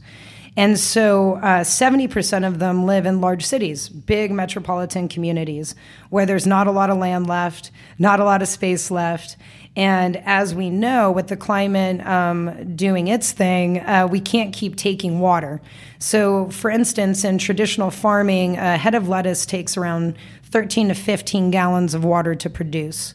And 0.56 0.78
so 0.78 1.34
uh, 1.36 1.60
70% 1.60 2.46
of 2.46 2.58
them 2.58 2.84
live 2.84 3.06
in 3.06 3.20
large 3.20 3.46
cities, 3.46 3.88
big 3.88 4.30
metropolitan 4.30 5.08
communities, 5.08 5.74
where 6.10 6.26
there's 6.26 6.46
not 6.46 6.66
a 6.66 6.72
lot 6.72 6.90
of 6.90 6.98
land 6.98 7.26
left, 7.26 7.70
not 7.98 8.20
a 8.20 8.24
lot 8.24 8.42
of 8.42 8.48
space 8.48 8.90
left. 8.90 9.36
And 9.76 10.16
as 10.24 10.54
we 10.54 10.70
know, 10.70 11.12
with 11.12 11.28
the 11.28 11.36
climate 11.36 12.04
um, 12.04 12.74
doing 12.74 13.06
its 13.06 13.30
thing, 13.30 13.78
uh, 13.80 14.08
we 14.10 14.18
can't 14.18 14.52
keep 14.52 14.74
taking 14.74 15.20
water. 15.20 15.60
So, 16.00 16.50
for 16.50 16.70
instance, 16.70 17.24
in 17.24 17.38
traditional 17.38 17.90
farming, 17.90 18.56
a 18.56 18.76
head 18.76 18.96
of 18.96 19.08
lettuce 19.08 19.46
takes 19.46 19.76
around 19.76 20.16
13 20.44 20.88
to 20.88 20.94
15 20.94 21.50
gallons 21.50 21.94
of 21.94 22.04
water 22.04 22.34
to 22.34 22.50
produce. 22.50 23.14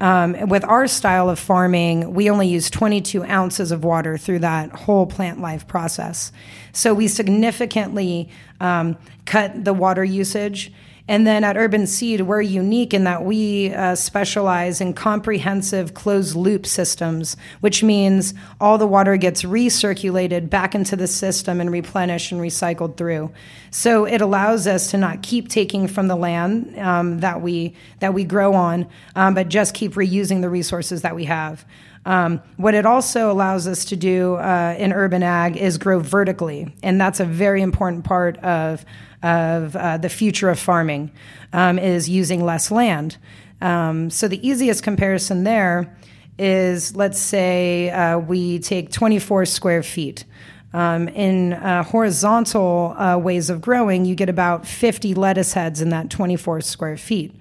Um, 0.00 0.48
with 0.48 0.64
our 0.64 0.86
style 0.86 1.28
of 1.28 1.38
farming, 1.38 2.14
we 2.14 2.30
only 2.30 2.48
use 2.48 2.70
22 2.70 3.22
ounces 3.24 3.70
of 3.70 3.84
water 3.84 4.16
through 4.16 4.38
that 4.40 4.70
whole 4.72 5.06
plant 5.06 5.40
life 5.40 5.66
process. 5.66 6.32
So 6.72 6.94
we 6.94 7.06
significantly 7.06 8.30
um, 8.60 8.96
cut 9.26 9.64
the 9.64 9.74
water 9.74 10.02
usage 10.02 10.72
and 11.10 11.26
then 11.26 11.42
at 11.42 11.56
Urban 11.56 11.88
Seed, 11.88 12.20
we're 12.20 12.40
unique 12.40 12.94
in 12.94 13.02
that 13.02 13.24
we 13.24 13.74
uh, 13.74 13.96
specialize 13.96 14.80
in 14.80 14.94
comprehensive 14.94 15.92
closed 15.92 16.36
loop 16.36 16.64
systems, 16.64 17.36
which 17.58 17.82
means 17.82 18.32
all 18.60 18.78
the 18.78 18.86
water 18.86 19.16
gets 19.16 19.42
recirculated 19.42 20.48
back 20.48 20.72
into 20.72 20.94
the 20.94 21.08
system 21.08 21.60
and 21.60 21.72
replenished 21.72 22.30
and 22.30 22.40
recycled 22.40 22.96
through. 22.96 23.32
So 23.72 24.04
it 24.04 24.20
allows 24.20 24.68
us 24.68 24.88
to 24.92 24.98
not 24.98 25.24
keep 25.24 25.48
taking 25.48 25.88
from 25.88 26.06
the 26.06 26.14
land 26.14 26.78
um, 26.78 27.18
that 27.18 27.42
we 27.42 27.74
that 27.98 28.14
we 28.14 28.22
grow 28.22 28.54
on, 28.54 28.88
um, 29.16 29.34
but 29.34 29.48
just 29.48 29.74
keep 29.74 29.94
reusing 29.94 30.42
the 30.42 30.48
resources 30.48 31.02
that 31.02 31.16
we 31.16 31.24
have. 31.24 31.64
Um, 32.06 32.40
what 32.56 32.74
it 32.74 32.86
also 32.86 33.32
allows 33.32 33.66
us 33.66 33.84
to 33.86 33.96
do 33.96 34.36
uh, 34.36 34.76
in 34.78 34.92
urban 34.92 35.24
ag 35.24 35.56
is 35.56 35.76
grow 35.76 35.98
vertically, 35.98 36.72
and 36.84 37.00
that's 37.00 37.18
a 37.18 37.24
very 37.24 37.62
important 37.62 38.04
part 38.04 38.38
of 38.38 38.84
of 39.22 39.76
uh, 39.76 39.98
the 39.98 40.08
future 40.08 40.48
of 40.48 40.58
farming 40.58 41.10
um, 41.52 41.78
is 41.78 42.08
using 42.08 42.44
less 42.44 42.70
land. 42.70 43.16
Um, 43.60 44.10
so 44.10 44.28
the 44.28 44.46
easiest 44.46 44.82
comparison 44.82 45.44
there 45.44 45.94
is 46.38 46.96
let's 46.96 47.18
say 47.18 47.90
uh, 47.90 48.18
we 48.18 48.58
take 48.58 48.90
24 48.90 49.44
square 49.44 49.82
feet. 49.82 50.24
Um, 50.72 51.08
in 51.08 51.52
uh, 51.52 51.82
horizontal 51.82 52.94
uh, 52.96 53.18
ways 53.18 53.50
of 53.50 53.60
growing, 53.60 54.04
you 54.04 54.14
get 54.14 54.28
about 54.28 54.66
50 54.66 55.14
lettuce 55.14 55.52
heads 55.52 55.82
in 55.82 55.90
that 55.90 56.10
24 56.10 56.60
square 56.60 56.96
feet. 56.96 57.34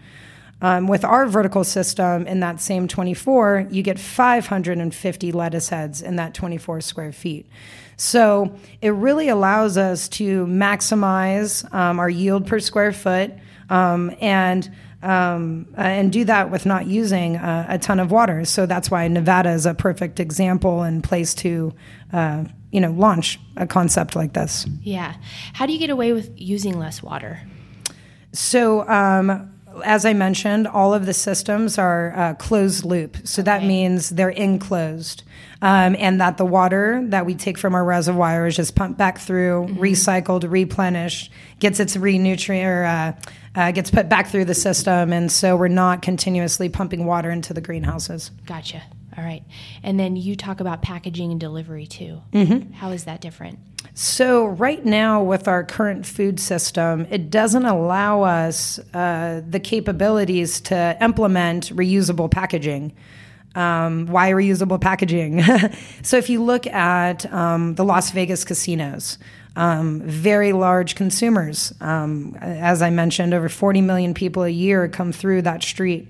Um, 0.62 0.88
with 0.88 1.06
our 1.06 1.26
vertical 1.26 1.64
system 1.64 2.28
in 2.28 2.42
that 2.42 2.60
same 2.60 2.88
24, 2.88 3.68
you 3.70 3.82
get 3.82 3.98
550 3.98 5.32
lettuce 5.32 5.70
heads 5.70 6.02
in 6.02 6.18
that 6.18 6.34
24 6.34 6.82
square 6.82 7.14
feet. 7.14 7.46
So 8.00 8.56
it 8.82 8.92
really 8.92 9.28
allows 9.28 9.78
us 9.78 10.08
to 10.10 10.46
maximize 10.46 11.72
um, 11.74 12.00
our 12.00 12.10
yield 12.10 12.48
per 12.48 12.60
square 12.60 12.94
foot 12.94 13.34
um, 13.70 14.16
and 14.22 14.72
um, 15.02 15.68
uh, 15.78 15.82
and 15.82 16.12
do 16.12 16.24
that 16.26 16.50
with 16.50 16.66
not 16.66 16.88
using 16.88 17.36
uh, 17.36 17.66
a 17.70 17.78
ton 17.78 18.00
of 18.00 18.10
water. 18.12 18.46
So 18.46 18.66
that's 18.66 18.90
why 18.90 19.08
Nevada 19.10 19.52
is 19.52 19.66
a 19.66 19.74
perfect 19.74 20.20
example 20.20 20.84
and 20.84 21.04
place 21.04 21.34
to, 21.36 21.74
uh, 22.12 22.46
you 22.72 22.82
know, 22.82 22.92
launch 22.92 23.40
a 23.56 23.68
concept 23.68 24.16
like 24.16 24.34
this. 24.34 24.66
Yeah. 24.82 25.16
How 25.54 25.66
do 25.66 25.74
you 25.74 25.80
get 25.80 25.90
away 25.90 26.12
with 26.14 26.32
using 26.36 26.80
less 26.80 27.04
water? 27.04 27.42
So 28.34 28.88
um, 28.90 29.54
as 29.84 30.06
I 30.06 30.14
mentioned, 30.14 30.68
all 30.68 30.94
of 30.94 31.06
the 31.06 31.14
systems 31.14 31.78
are 31.78 32.14
uh, 32.16 32.34
closed 32.36 32.86
loop. 32.86 33.18
So 33.24 33.42
okay. 33.42 33.46
that 33.46 33.64
means 33.64 34.10
they're 34.10 34.30
enclosed. 34.30 35.24
Um, 35.62 35.98
and 36.00 36.22
that 36.22 36.38
the 36.38 36.46
water 36.46 37.04
that 37.08 37.26
we 37.26 37.36
take 37.36 37.58
from 37.58 37.76
our 37.76 37.84
reservoir 37.84 38.48
is 38.48 38.56
just 38.56 38.76
pumped 38.76 38.98
back 38.98 39.18
through, 39.18 39.68
mm-hmm. 39.68 39.80
recycled, 39.80 40.50
replenished, 40.50 41.32
gets 41.60 41.82
its 41.82 41.98
renutrient, 41.98 42.66
or, 42.66 42.86
uh, 42.86 43.14
uh, 43.56 43.72
gets 43.72 43.92
put 43.92 44.08
back 44.08 44.28
through 44.28 44.46
the 44.46 44.54
system. 44.54 45.12
And 45.12 45.30
so 45.30 45.58
we're 45.58 45.68
not 45.68 46.02
continuously 46.02 46.70
pumping 46.70 47.06
water 47.06 47.30
into 47.30 47.54
the 47.54 47.60
greenhouses. 47.60 48.32
Gotcha. 48.46 48.82
All 49.18 49.24
right. 49.24 49.44
And 49.84 50.00
then 50.00 50.16
you 50.16 50.38
talk 50.38 50.62
about 50.62 50.82
packaging 50.82 51.32
and 51.32 51.40
delivery 51.42 51.88
too. 51.88 52.22
Mm-hmm. 52.32 52.72
How 52.74 52.92
is 52.92 53.04
that 53.04 53.20
different? 53.20 53.60
So, 53.94 54.46
right 54.46 54.86
now, 54.86 55.22
with 55.24 55.50
our 55.50 55.66
current 55.66 56.06
food 56.06 56.40
system, 56.40 57.06
it 57.10 57.30
doesn't 57.30 57.66
allow 57.66 58.22
us 58.22 58.80
uh, 58.94 59.42
the 59.46 59.60
capabilities 59.60 60.62
to 60.62 60.98
implement 61.02 61.76
reusable 61.76 62.32
packaging. 62.32 62.94
Um, 63.56 64.06
why 64.08 64.32
reusable 64.32 64.80
packaging? 64.80 65.44
so, 66.04 66.18
if 66.18 66.30
you 66.30 66.44
look 66.44 66.68
at 66.68 67.32
um, 67.34 67.76
the 67.76 67.84
Las 67.84 68.12
Vegas 68.12 68.44
casinos, 68.46 69.18
um, 69.56 70.02
very 70.02 70.54
large 70.54 70.96
consumers. 70.96 71.74
Um, 71.82 72.38
as 72.40 72.82
I 72.82 72.90
mentioned, 72.90 73.34
over 73.34 73.50
40 73.50 73.82
million 73.82 74.14
people 74.14 74.44
a 74.44 74.50
year 74.50 74.88
come 74.88 75.12
through 75.12 75.42
that 75.44 75.64
street. 75.64 76.08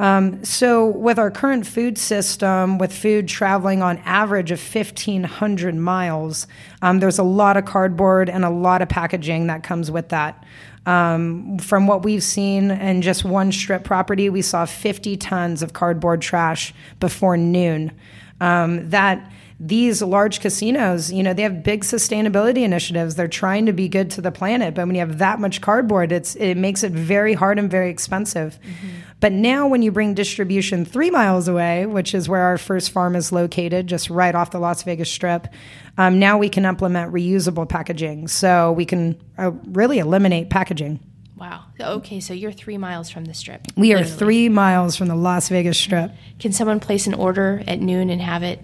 Um, 0.00 0.44
so, 0.44 0.86
with 0.86 1.18
our 1.18 1.30
current 1.30 1.66
food 1.66 1.98
system, 1.98 2.78
with 2.78 2.92
food 2.92 3.26
traveling 3.26 3.82
on 3.82 3.98
average 4.04 4.52
of 4.52 4.60
1,500 4.60 5.74
miles, 5.74 6.46
um, 6.82 7.00
there's 7.00 7.18
a 7.18 7.24
lot 7.24 7.56
of 7.56 7.64
cardboard 7.64 8.30
and 8.30 8.44
a 8.44 8.50
lot 8.50 8.80
of 8.80 8.88
packaging 8.88 9.48
that 9.48 9.64
comes 9.64 9.90
with 9.90 10.10
that. 10.10 10.44
Um, 10.86 11.58
from 11.58 11.86
what 11.86 12.04
we've 12.04 12.22
seen 12.22 12.70
in 12.70 13.02
just 13.02 13.24
one 13.24 13.50
strip 13.50 13.84
property, 13.84 14.30
we 14.30 14.40
saw 14.40 14.64
50 14.64 15.16
tons 15.16 15.62
of 15.62 15.72
cardboard 15.72 16.22
trash 16.22 16.72
before 17.00 17.36
noon. 17.36 17.92
Um, 18.40 18.88
that 18.90 19.30
these 19.60 20.02
large 20.02 20.40
casinos, 20.40 21.12
you 21.12 21.22
know, 21.22 21.34
they 21.34 21.42
have 21.42 21.64
big 21.64 21.82
sustainability 21.82 22.62
initiatives. 22.62 23.16
They're 23.16 23.26
trying 23.26 23.66
to 23.66 23.72
be 23.72 23.88
good 23.88 24.10
to 24.12 24.20
the 24.20 24.30
planet, 24.30 24.74
but 24.74 24.86
when 24.86 24.94
you 24.94 25.00
have 25.00 25.18
that 25.18 25.40
much 25.40 25.60
cardboard, 25.60 26.12
it's 26.12 26.36
it 26.36 26.56
makes 26.56 26.84
it 26.84 26.92
very 26.92 27.34
hard 27.34 27.58
and 27.58 27.68
very 27.68 27.90
expensive. 27.90 28.58
Mm-hmm. 28.62 28.88
But 29.20 29.32
now, 29.32 29.66
when 29.66 29.82
you 29.82 29.90
bring 29.90 30.14
distribution 30.14 30.84
three 30.84 31.10
miles 31.10 31.48
away, 31.48 31.86
which 31.86 32.14
is 32.14 32.28
where 32.28 32.42
our 32.42 32.56
first 32.56 32.92
farm 32.92 33.16
is 33.16 33.32
located, 33.32 33.88
just 33.88 34.10
right 34.10 34.32
off 34.32 34.52
the 34.52 34.60
Las 34.60 34.84
Vegas 34.84 35.10
Strip, 35.10 35.48
um, 35.96 36.20
now 36.20 36.38
we 36.38 36.48
can 36.48 36.64
implement 36.64 37.12
reusable 37.12 37.68
packaging. 37.68 38.28
So 38.28 38.70
we 38.70 38.84
can 38.84 39.20
uh, 39.36 39.50
really 39.66 39.98
eliminate 39.98 40.50
packaging. 40.50 41.00
Wow. 41.36 41.64
Okay, 41.80 42.20
so 42.20 42.32
you're 42.32 42.52
three 42.52 42.78
miles 42.78 43.10
from 43.10 43.24
the 43.24 43.34
strip. 43.34 43.62
We 43.76 43.88
literally. 43.88 44.10
are 44.10 44.16
three 44.16 44.48
miles 44.48 44.96
from 44.96 45.06
the 45.06 45.14
Las 45.14 45.48
Vegas 45.48 45.78
Strip. 45.78 46.12
Can 46.40 46.52
someone 46.52 46.80
place 46.80 47.06
an 47.06 47.14
order 47.14 47.62
at 47.66 47.80
noon 47.80 48.10
and 48.10 48.20
have 48.20 48.42
it 48.42 48.60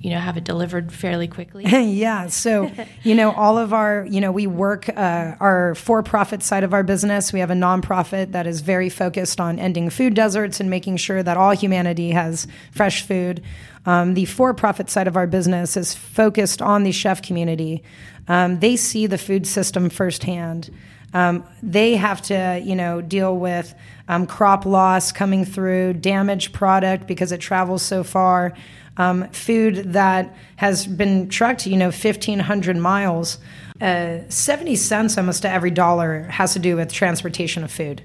you 0.00 0.10
know 0.10 0.18
have 0.18 0.36
it 0.36 0.44
delivered 0.44 0.92
fairly 0.92 1.28
quickly? 1.28 1.64
Yeah 1.98 2.28
so 2.28 2.70
you 3.02 3.14
know 3.14 3.32
all 3.32 3.58
of 3.58 3.72
our 3.72 4.06
you 4.08 4.20
know 4.20 4.32
we 4.32 4.46
work 4.46 4.88
uh, 4.88 5.34
our 5.40 5.74
for-profit 5.74 6.42
side 6.42 6.64
of 6.64 6.72
our 6.72 6.82
business. 6.82 7.32
We 7.32 7.40
have 7.40 7.50
a 7.50 7.54
nonprofit 7.54 8.32
that 8.32 8.46
is 8.46 8.60
very 8.60 8.88
focused 8.88 9.40
on 9.40 9.58
ending 9.58 9.90
food 9.90 10.14
deserts 10.14 10.60
and 10.60 10.70
making 10.70 10.98
sure 10.98 11.22
that 11.22 11.36
all 11.36 11.52
humanity 11.52 12.10
has 12.10 12.46
fresh 12.72 13.02
food. 13.02 13.42
Um, 13.86 14.14
the 14.14 14.26
for-profit 14.26 14.90
side 14.90 15.08
of 15.08 15.16
our 15.16 15.26
business 15.26 15.76
is 15.76 15.94
focused 15.94 16.60
on 16.60 16.82
the 16.82 16.92
chef 16.92 17.22
community. 17.22 17.82
Um, 18.26 18.60
they 18.60 18.76
see 18.76 19.06
the 19.06 19.18
food 19.18 19.46
system 19.46 19.88
firsthand. 19.88 20.70
Um, 21.14 21.44
they 21.62 21.96
have 21.96 22.20
to 22.22 22.60
you 22.62 22.76
know 22.76 23.00
deal 23.00 23.36
with 23.36 23.74
um, 24.08 24.26
crop 24.26 24.66
loss 24.66 25.12
coming 25.12 25.44
through 25.44 25.94
damaged 25.94 26.52
product 26.52 27.06
because 27.06 27.32
it 27.32 27.40
travels 27.40 27.82
so 27.82 28.02
far 28.02 28.54
um, 28.98 29.28
food 29.28 29.92
that 29.92 30.36
has 30.56 30.86
been 30.86 31.28
trucked, 31.28 31.66
you 31.66 31.76
know, 31.76 31.86
1,500 31.86 32.76
miles. 32.76 33.38
Uh, 33.80 34.18
70 34.28 34.74
cents 34.76 35.16
almost 35.16 35.42
to 35.42 35.50
every 35.50 35.70
dollar 35.70 36.24
has 36.24 36.52
to 36.52 36.58
do 36.58 36.76
with 36.76 36.92
transportation 36.92 37.62
of 37.62 37.70
food. 37.70 38.02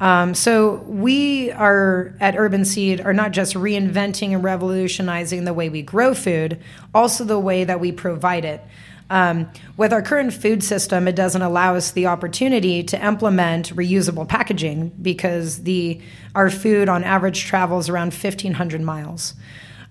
Um, 0.00 0.34
so 0.34 0.76
we 0.88 1.52
are 1.52 2.16
at 2.18 2.36
Urban 2.36 2.64
Seed 2.64 3.00
are 3.00 3.12
not 3.12 3.30
just 3.30 3.54
reinventing 3.54 4.32
and 4.32 4.42
revolutionizing 4.42 5.44
the 5.44 5.54
way 5.54 5.68
we 5.68 5.82
grow 5.82 6.12
food, 6.12 6.58
also 6.92 7.22
the 7.22 7.38
way 7.38 7.62
that 7.62 7.78
we 7.78 7.92
provide 7.92 8.44
it. 8.44 8.60
Um, 9.10 9.50
with 9.76 9.92
our 9.92 10.02
current 10.02 10.32
food 10.32 10.64
system, 10.64 11.06
it 11.06 11.14
doesn't 11.14 11.42
allow 11.42 11.76
us 11.76 11.92
the 11.92 12.06
opportunity 12.06 12.82
to 12.84 13.04
implement 13.04 13.76
reusable 13.76 14.26
packaging 14.26 14.90
because 15.02 15.62
the 15.62 16.00
our 16.34 16.50
food 16.50 16.88
on 16.88 17.04
average 17.04 17.44
travels 17.44 17.88
around 17.88 18.12
1,500 18.12 18.80
miles. 18.80 19.34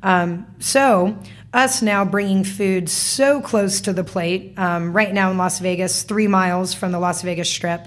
Um, 0.03 0.47
so, 0.59 1.17
us 1.53 1.81
now 1.81 2.05
bringing 2.05 2.43
food 2.43 2.89
so 2.89 3.41
close 3.41 3.81
to 3.81 3.93
the 3.93 4.03
plate, 4.03 4.53
um, 4.57 4.93
right 4.93 5.13
now 5.13 5.31
in 5.31 5.37
Las 5.37 5.59
Vegas, 5.59 6.03
three 6.03 6.27
miles 6.27 6.73
from 6.73 6.91
the 6.91 6.99
Las 6.99 7.21
Vegas 7.21 7.49
Strip, 7.49 7.85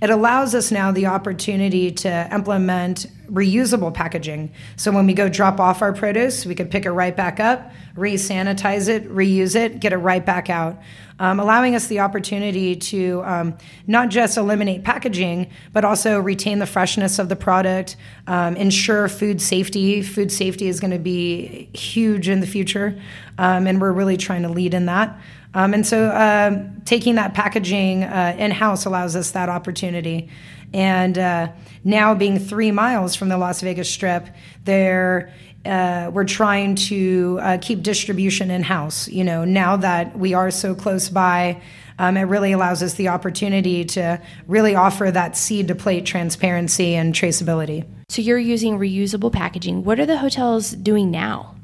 it 0.00 0.10
allows 0.10 0.54
us 0.54 0.70
now 0.70 0.92
the 0.92 1.06
opportunity 1.06 1.90
to 1.90 2.28
implement 2.32 3.06
reusable 3.30 3.92
packaging. 3.92 4.52
So 4.76 4.92
when 4.92 5.06
we 5.06 5.14
go 5.14 5.28
drop 5.28 5.58
off 5.58 5.82
our 5.82 5.92
produce, 5.92 6.46
we 6.46 6.54
could 6.54 6.70
pick 6.70 6.84
it 6.84 6.92
right 6.92 7.16
back 7.16 7.40
up, 7.40 7.72
re 7.96 8.14
sanitize 8.14 8.88
it, 8.88 9.08
reuse 9.10 9.56
it, 9.56 9.80
get 9.80 9.92
it 9.92 9.98
right 9.98 10.24
back 10.24 10.48
out 10.50 10.78
um, 11.18 11.40
allowing 11.40 11.74
us 11.74 11.86
the 11.86 12.00
opportunity 12.00 12.76
to 12.76 13.22
um, 13.24 13.56
not 13.86 14.10
just 14.10 14.36
eliminate 14.36 14.84
packaging, 14.84 15.50
but 15.72 15.84
also 15.84 16.20
retain 16.20 16.58
the 16.58 16.66
freshness 16.66 17.18
of 17.18 17.28
the 17.28 17.36
product, 17.36 17.96
um, 18.26 18.56
ensure 18.56 19.08
food 19.08 19.40
safety. 19.40 20.02
Food 20.02 20.30
safety 20.30 20.68
is 20.68 20.78
going 20.78 20.90
to 20.90 20.98
be 20.98 21.70
huge 21.72 22.28
in 22.28 22.40
the 22.40 22.46
future, 22.46 23.00
um, 23.38 23.66
and 23.66 23.80
we're 23.80 23.92
really 23.92 24.16
trying 24.16 24.42
to 24.42 24.48
lead 24.48 24.74
in 24.74 24.86
that. 24.86 25.18
Um, 25.54 25.74
and 25.74 25.86
so, 25.86 26.06
uh, 26.06 26.62
taking 26.84 27.14
that 27.16 27.34
packaging 27.34 28.04
uh, 28.04 28.36
in 28.38 28.50
house 28.50 28.84
allows 28.84 29.16
us 29.16 29.30
that 29.32 29.48
opportunity. 29.48 30.28
And 30.72 31.16
uh, 31.16 31.52
now, 31.84 32.14
being 32.14 32.38
three 32.38 32.70
miles 32.70 33.14
from 33.14 33.28
the 33.28 33.38
Las 33.38 33.60
Vegas 33.60 33.90
Strip, 33.90 34.28
there 34.64 35.32
uh, 35.66 36.10
we're 36.12 36.24
trying 36.24 36.76
to 36.76 37.38
uh, 37.42 37.58
keep 37.60 37.82
distribution 37.82 38.50
in 38.50 38.62
house. 38.62 39.08
You 39.08 39.24
know, 39.24 39.44
now 39.44 39.76
that 39.76 40.16
we 40.16 40.34
are 40.34 40.50
so 40.50 40.74
close 40.74 41.08
by, 41.08 41.60
um, 41.98 42.16
it 42.16 42.22
really 42.22 42.52
allows 42.52 42.82
us 42.82 42.94
the 42.94 43.08
opportunity 43.08 43.84
to 43.84 44.20
really 44.46 44.74
offer 44.74 45.10
that 45.10 45.36
seed 45.36 45.68
to 45.68 45.74
plate 45.74 46.06
transparency 46.06 46.94
and 46.94 47.14
traceability. 47.14 47.84
So 48.08 48.22
you're 48.22 48.38
using 48.38 48.78
reusable 48.78 49.32
packaging. 49.32 49.84
What 49.84 49.98
are 49.98 50.06
the 50.06 50.18
hotels 50.18 50.70
doing 50.70 51.10
now? 51.10 51.55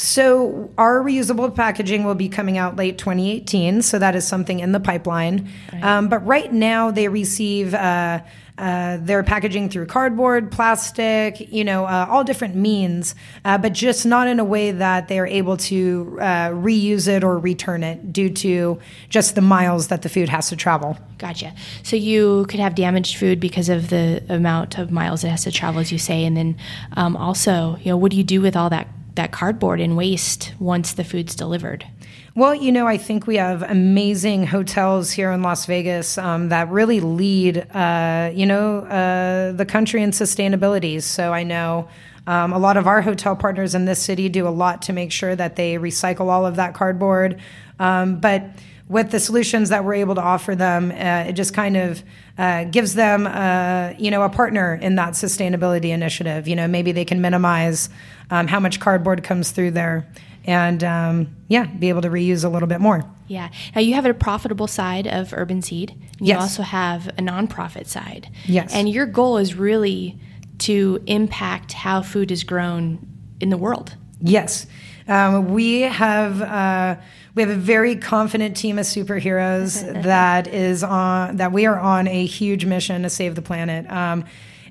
So 0.00 0.70
our 0.78 1.00
reusable 1.00 1.54
packaging 1.54 2.04
will 2.04 2.14
be 2.14 2.30
coming 2.30 2.56
out 2.56 2.74
late 2.74 2.96
2018. 2.96 3.82
So 3.82 3.98
that 3.98 4.16
is 4.16 4.26
something 4.26 4.60
in 4.60 4.72
the 4.72 4.80
pipeline. 4.80 5.50
Right. 5.70 5.84
Um, 5.84 6.08
but 6.08 6.26
right 6.26 6.50
now 6.50 6.90
they 6.90 7.08
receive. 7.08 7.74
Uh, 7.74 8.20
uh, 8.56 8.98
they're 9.00 9.22
packaging 9.22 9.70
through 9.70 9.86
cardboard, 9.86 10.52
plastic, 10.52 11.50
you 11.50 11.64
know, 11.64 11.86
uh, 11.86 12.06
all 12.10 12.22
different 12.24 12.54
means, 12.54 13.14
uh, 13.46 13.56
but 13.56 13.72
just 13.72 14.04
not 14.04 14.28
in 14.28 14.38
a 14.38 14.44
way 14.44 14.70
that 14.70 15.08
they 15.08 15.18
are 15.18 15.26
able 15.26 15.56
to 15.56 16.18
uh, 16.20 16.50
reuse 16.50 17.08
it 17.08 17.24
or 17.24 17.38
return 17.38 17.82
it 17.82 18.12
due 18.12 18.28
to 18.28 18.78
just 19.08 19.34
the 19.34 19.40
miles 19.40 19.88
that 19.88 20.02
the 20.02 20.10
food 20.10 20.28
has 20.28 20.50
to 20.50 20.56
travel. 20.56 20.98
Gotcha. 21.16 21.54
So 21.82 21.96
you 21.96 22.44
could 22.50 22.60
have 22.60 22.74
damaged 22.74 23.16
food 23.16 23.40
because 23.40 23.70
of 23.70 23.88
the 23.88 24.22
amount 24.28 24.76
of 24.76 24.90
miles 24.90 25.24
it 25.24 25.28
has 25.28 25.44
to 25.44 25.52
travel, 25.52 25.80
as 25.80 25.90
you 25.90 25.98
say, 25.98 26.26
and 26.26 26.36
then 26.36 26.58
um, 26.98 27.16
also, 27.16 27.78
you 27.80 27.86
know, 27.86 27.96
what 27.96 28.10
do 28.10 28.18
you 28.18 28.24
do 28.24 28.42
with 28.42 28.56
all 28.56 28.68
that 28.68 28.88
that 29.20 29.32
cardboard 29.32 29.80
and 29.80 29.98
waste 29.98 30.54
once 30.58 30.94
the 30.94 31.04
food's 31.04 31.34
delivered? 31.34 31.86
Well, 32.34 32.54
you 32.54 32.72
know, 32.72 32.86
I 32.86 32.96
think 32.96 33.26
we 33.26 33.36
have 33.36 33.62
amazing 33.62 34.46
hotels 34.46 35.10
here 35.10 35.30
in 35.30 35.42
Las 35.42 35.66
Vegas 35.66 36.16
um, 36.16 36.48
that 36.48 36.70
really 36.70 37.00
lead, 37.00 37.58
uh, 37.74 38.30
you 38.32 38.46
know, 38.46 38.78
uh, 38.78 39.52
the 39.52 39.66
country 39.66 40.02
in 40.02 40.12
sustainability. 40.12 41.02
So 41.02 41.34
I 41.34 41.42
know 41.42 41.88
um, 42.26 42.54
a 42.54 42.58
lot 42.58 42.78
of 42.78 42.86
our 42.86 43.02
hotel 43.02 43.36
partners 43.36 43.74
in 43.74 43.84
this 43.84 44.00
city 44.00 44.30
do 44.30 44.48
a 44.48 44.54
lot 44.64 44.80
to 44.82 44.94
make 44.94 45.12
sure 45.12 45.36
that 45.36 45.56
they 45.56 45.74
recycle 45.74 46.30
all 46.30 46.46
of 46.46 46.56
that 46.56 46.72
cardboard. 46.72 47.38
Um, 47.78 48.20
but 48.20 48.44
with 48.88 49.10
the 49.10 49.20
solutions 49.20 49.68
that 49.68 49.84
we're 49.84 49.94
able 49.94 50.14
to 50.14 50.20
offer 50.20 50.56
them, 50.56 50.90
uh, 50.90 51.28
it 51.28 51.34
just 51.34 51.52
kind 51.52 51.76
of 51.76 52.02
uh, 52.38 52.64
gives 52.64 52.94
them, 52.94 53.26
uh, 53.26 53.92
you 53.98 54.10
know, 54.10 54.22
a 54.22 54.28
partner 54.28 54.74
in 54.74 54.96
that 54.96 55.12
sustainability 55.12 55.90
initiative. 55.90 56.48
You 56.48 56.56
know, 56.56 56.66
maybe 56.66 56.90
they 56.90 57.04
can 57.04 57.20
minimize 57.20 57.88
um, 58.30 58.46
how 58.46 58.60
much 58.60 58.80
cardboard 58.80 59.22
comes 59.24 59.50
through 59.50 59.72
there 59.72 60.06
and 60.44 60.82
um, 60.82 61.36
yeah, 61.48 61.66
be 61.66 61.88
able 61.88 62.02
to 62.02 62.08
reuse 62.08 62.44
a 62.44 62.48
little 62.48 62.68
bit 62.68 62.80
more. 62.80 63.04
Yeah. 63.26 63.50
Now 63.74 63.80
you 63.80 63.94
have 63.94 64.06
a 64.06 64.14
profitable 64.14 64.66
side 64.66 65.06
of 65.06 65.32
Urban 65.32 65.62
Seed. 65.62 65.94
You 66.18 66.28
yes. 66.28 66.40
also 66.40 66.62
have 66.62 67.08
a 67.08 67.22
nonprofit 67.22 67.86
side. 67.86 68.28
Yes. 68.46 68.74
And 68.74 68.88
your 68.88 69.06
goal 69.06 69.36
is 69.36 69.54
really 69.54 70.18
to 70.58 71.02
impact 71.06 71.72
how 71.72 72.02
food 72.02 72.30
is 72.30 72.44
grown 72.44 73.06
in 73.40 73.50
the 73.50 73.56
world. 73.56 73.94
Yes. 74.20 74.66
Um, 75.08 75.52
we 75.52 75.82
have 75.82 76.42
uh, 76.42 76.96
we 77.34 77.42
have 77.42 77.50
a 77.50 77.56
very 77.56 77.96
confident 77.96 78.56
team 78.56 78.78
of 78.78 78.86
superheroes 78.86 80.02
that 80.02 80.46
is 80.46 80.82
on 80.82 81.36
that 81.36 81.52
we 81.52 81.66
are 81.66 81.78
on 81.78 82.06
a 82.06 82.26
huge 82.26 82.64
mission 82.64 83.02
to 83.02 83.10
save 83.10 83.34
the 83.34 83.42
planet, 83.42 83.90
um, 83.90 84.24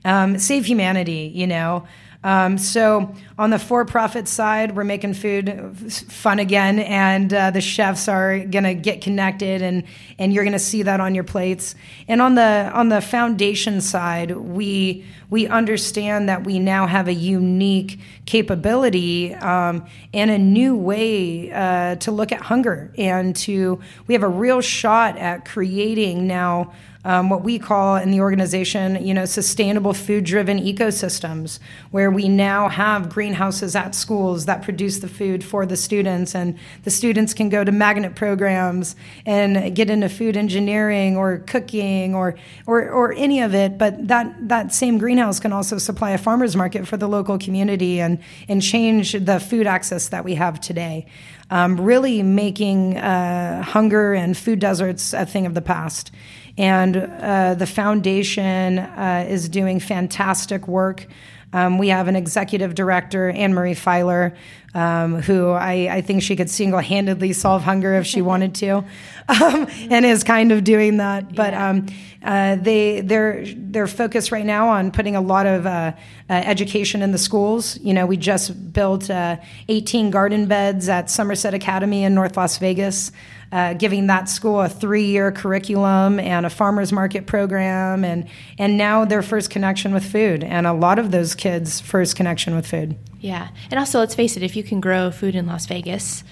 um, 0.05 0.37
save 0.37 0.65
humanity. 0.65 1.31
You 1.33 1.47
know, 1.47 1.87
um, 2.21 2.57
so 2.57 3.15
on 3.37 3.49
the 3.49 3.59
for-profit 3.59 4.27
side, 4.27 4.75
we're 4.75 4.83
making 4.83 5.13
food 5.13 5.73
fun 5.89 6.39
again, 6.39 6.79
and 6.79 7.33
uh, 7.33 7.51
the 7.51 7.61
chefs 7.61 8.09
are 8.09 8.39
gonna 8.39 8.73
get 8.73 8.99
connected, 8.99 9.61
and 9.61 9.85
and 10.17 10.33
you're 10.33 10.43
gonna 10.43 10.59
see 10.59 10.83
that 10.83 10.99
on 10.99 11.15
your 11.15 11.23
plates. 11.23 11.75
And 12.09 12.21
on 12.21 12.35
the 12.35 12.69
on 12.73 12.89
the 12.89 12.99
foundation 12.99 13.79
side, 13.79 14.31
we 14.31 15.05
we 15.29 15.47
understand 15.47 16.27
that 16.27 16.43
we 16.43 16.59
now 16.59 16.87
have 16.87 17.07
a 17.07 17.13
unique 17.13 18.01
capability 18.25 19.33
um, 19.35 19.87
and 20.13 20.29
a 20.29 20.37
new 20.37 20.75
way 20.75 21.51
uh, 21.53 21.95
to 21.97 22.11
look 22.11 22.33
at 22.33 22.41
hunger, 22.41 22.91
and 22.97 23.33
to 23.37 23.79
we 24.07 24.13
have 24.13 24.23
a 24.23 24.27
real 24.27 24.59
shot 24.59 25.17
at 25.17 25.45
creating 25.45 26.27
now 26.27 26.73
um, 27.05 27.29
what 27.29 27.43
we 27.43 27.57
call 27.57 27.95
in 27.95 28.11
the 28.11 28.19
organization, 28.19 29.05
you 29.05 29.13
know, 29.13 29.25
sustainable 29.25 29.93
food-driven 29.93 30.59
ecosystems, 30.59 31.59
where 31.91 32.11
we 32.11 32.27
now 32.27 32.67
have 32.67 33.09
greenhouses 33.09 33.75
at 33.75 33.95
schools 33.95 34.45
that 34.45 34.61
produce 34.61 34.99
the 34.99 35.07
food 35.07 35.43
for 35.43 35.65
the 35.65 35.77
students, 35.77 36.35
and 36.35 36.57
the 36.83 36.91
students 36.91 37.33
can 37.33 37.49
go 37.49 37.63
to 37.63 37.71
magnet 37.71 38.15
programs 38.15 38.95
and 39.25 39.75
get 39.75 39.89
into 39.89 40.09
food 40.09 40.35
engineering 40.35 41.15
or 41.15 41.39
cooking 41.39 42.13
or 42.13 42.35
or, 42.65 42.89
or 42.89 43.13
any 43.13 43.41
of 43.41 43.55
it. 43.55 43.77
But 43.77 44.07
that 44.07 44.49
that 44.49 44.73
same 44.73 44.97
greenhouse 44.97 45.39
can 45.39 45.53
also 45.53 45.77
supply 45.77 46.11
a 46.11 46.17
farmers 46.17 46.55
market 46.55 46.85
for 46.85 46.97
the 46.97 47.07
local 47.07 47.37
community 47.37 48.01
and 48.01 48.19
and 48.49 48.61
change 48.61 49.13
the 49.13 49.39
food 49.39 49.67
access 49.67 50.09
that 50.09 50.25
we 50.25 50.35
have 50.35 50.59
today. 50.59 51.05
Um, 51.51 51.81
really 51.81 52.21
making 52.21 52.97
uh, 52.97 53.63
hunger 53.63 54.13
and 54.13 54.37
food 54.37 54.59
deserts 54.59 55.13
a 55.13 55.25
thing 55.25 55.47
of 55.47 55.55
the 55.55 55.63
past. 55.63 56.11
And 56.57 56.97
uh, 56.97 57.55
the 57.55 57.67
foundation 57.67 58.79
uh, 58.79 59.25
is 59.27 59.49
doing 59.49 59.79
fantastic 59.79 60.67
work. 60.67 61.07
Um, 61.51 61.77
we 61.77 61.89
have 61.89 62.07
an 62.07 62.15
executive 62.15 62.75
director, 62.75 63.29
Anne 63.29 63.53
Marie 63.53 63.73
Filer, 63.73 64.35
um, 64.73 65.21
who 65.21 65.49
I, 65.49 65.89
I, 65.91 66.01
think 66.01 66.21
she 66.21 66.35
could 66.35 66.49
single 66.49 66.79
handedly 66.79 67.33
solve 67.33 67.63
hunger 67.63 67.95
if 67.95 68.05
she 68.05 68.21
wanted 68.21 68.53
to, 68.55 68.77
um, 69.41 69.67
and 69.89 70.05
is 70.05 70.23
kind 70.23 70.51
of 70.51 70.63
doing 70.63 70.97
that. 70.97 71.33
But 71.33 71.53
yeah. 71.53 71.69
um, 71.69 71.87
uh, 72.23 72.55
they 72.57 73.01
they're 73.01 73.45
they're 73.55 73.87
focused 73.87 74.31
right 74.31 74.45
now 74.45 74.69
on 74.69 74.91
putting 74.91 75.15
a 75.15 75.21
lot 75.21 75.47
of 75.47 75.65
uh, 75.65 75.93
uh, 76.29 76.33
education 76.33 77.01
in 77.01 77.11
the 77.11 77.17
schools. 77.17 77.79
You 77.79 77.93
know, 77.93 78.05
we 78.05 78.17
just 78.17 78.73
built 78.73 79.09
uh, 79.09 79.37
18 79.69 80.11
garden 80.11 80.45
beds 80.45 80.87
at 80.87 81.09
Somerset 81.09 81.53
Academy 81.53 82.03
in 82.03 82.13
North 82.13 82.37
Las 82.37 82.57
Vegas 82.57 83.11
uh, 83.51 83.73
giving 83.73 84.07
that 84.07 84.29
school 84.29 84.61
a 84.61 84.69
three-year 84.69 85.31
curriculum 85.31 86.19
and 86.19 86.45
a 86.45 86.49
farmers 86.49 86.91
market 86.91 87.25
program, 87.25 88.03
and 88.03 88.27
and 88.57 88.77
now 88.77 89.05
their 89.05 89.21
first 89.21 89.49
connection 89.49 89.93
with 89.93 90.05
food, 90.05 90.43
and 90.43 90.67
a 90.67 90.73
lot 90.73 90.99
of 90.99 91.11
those 91.11 91.33
kids' 91.33 91.79
first 91.79 92.15
connection 92.15 92.55
with 92.55 92.67
food. 92.67 92.97
Yeah, 93.19 93.49
and 93.69 93.79
also 93.79 93.99
let's 93.99 94.15
face 94.15 94.37
it, 94.37 94.43
if 94.43 94.55
you 94.55 94.63
can 94.63 94.81
grow 94.81 95.11
food 95.11 95.35
in 95.35 95.45
Las 95.45 95.65
Vegas. 95.65 96.23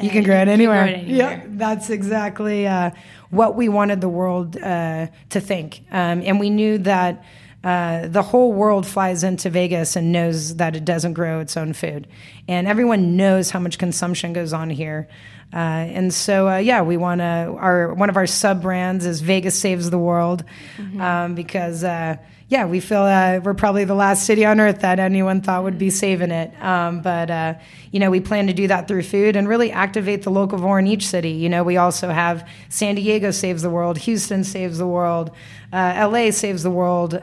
You 0.00 0.10
can 0.10 0.22
grow 0.22 0.36
it 0.36 0.48
anywhere. 0.48 0.84
Grow 0.84 0.92
it 0.92 0.96
anywhere. 0.98 1.42
Yeah, 1.44 1.46
that's 1.48 1.90
exactly 1.90 2.66
uh, 2.66 2.92
what 3.30 3.56
we 3.56 3.68
wanted 3.68 4.00
the 4.00 4.08
world 4.08 4.56
uh, 4.56 5.08
to 5.30 5.40
think, 5.40 5.82
um, 5.90 6.22
and 6.24 6.40
we 6.40 6.50
knew 6.50 6.78
that. 6.78 7.24
Uh, 7.64 8.06
the 8.06 8.22
whole 8.22 8.52
world 8.52 8.86
flies 8.86 9.24
into 9.24 9.50
Vegas 9.50 9.96
and 9.96 10.12
knows 10.12 10.54
that 10.56 10.76
it 10.76 10.84
doesn't 10.84 11.14
grow 11.14 11.40
its 11.40 11.56
own 11.56 11.72
food. 11.72 12.06
And 12.46 12.68
everyone 12.68 13.16
knows 13.16 13.50
how 13.50 13.58
much 13.58 13.78
consumption 13.78 14.32
goes 14.32 14.52
on 14.52 14.70
here. 14.70 15.08
Uh, 15.52 15.56
and 15.56 16.12
so, 16.12 16.48
uh, 16.48 16.58
yeah, 16.58 16.82
we 16.82 16.96
want 16.96 17.20
to. 17.20 17.56
Our 17.58 17.94
one 17.94 18.10
of 18.10 18.16
our 18.16 18.26
sub 18.26 18.60
brands 18.60 19.06
is 19.06 19.22
Vegas 19.22 19.58
Saves 19.58 19.88
the 19.88 19.98
World, 19.98 20.44
mm-hmm. 20.76 21.00
um, 21.00 21.34
because 21.34 21.82
uh, 21.82 22.16
yeah, 22.50 22.64
we 22.64 22.80
feel 22.80 23.02
uh, 23.02 23.40
we're 23.44 23.52
probably 23.52 23.84
the 23.84 23.94
last 23.94 24.24
city 24.24 24.46
on 24.46 24.58
earth 24.58 24.80
that 24.80 24.98
anyone 24.98 25.42
thought 25.42 25.64
would 25.64 25.76
be 25.76 25.90
saving 25.90 26.30
it. 26.30 26.50
Um, 26.62 27.02
but 27.02 27.30
uh, 27.30 27.54
you 27.90 28.00
know, 28.00 28.10
we 28.10 28.20
plan 28.20 28.46
to 28.46 28.54
do 28.54 28.66
that 28.68 28.88
through 28.88 29.02
food 29.02 29.36
and 29.36 29.46
really 29.46 29.70
activate 29.70 30.22
the 30.22 30.30
locavore 30.30 30.78
in 30.78 30.86
each 30.86 31.06
city. 31.06 31.32
You 31.32 31.50
know, 31.50 31.62
we 31.62 31.76
also 31.76 32.08
have 32.08 32.48
San 32.70 32.94
Diego 32.94 33.32
saves 33.32 33.60
the 33.60 33.68
world, 33.68 33.98
Houston 33.98 34.44
saves 34.44 34.78
the 34.78 34.86
world, 34.86 35.30
uh, 35.74 36.08
LA 36.10 36.30
saves 36.30 36.62
the 36.62 36.70
world, 36.70 37.22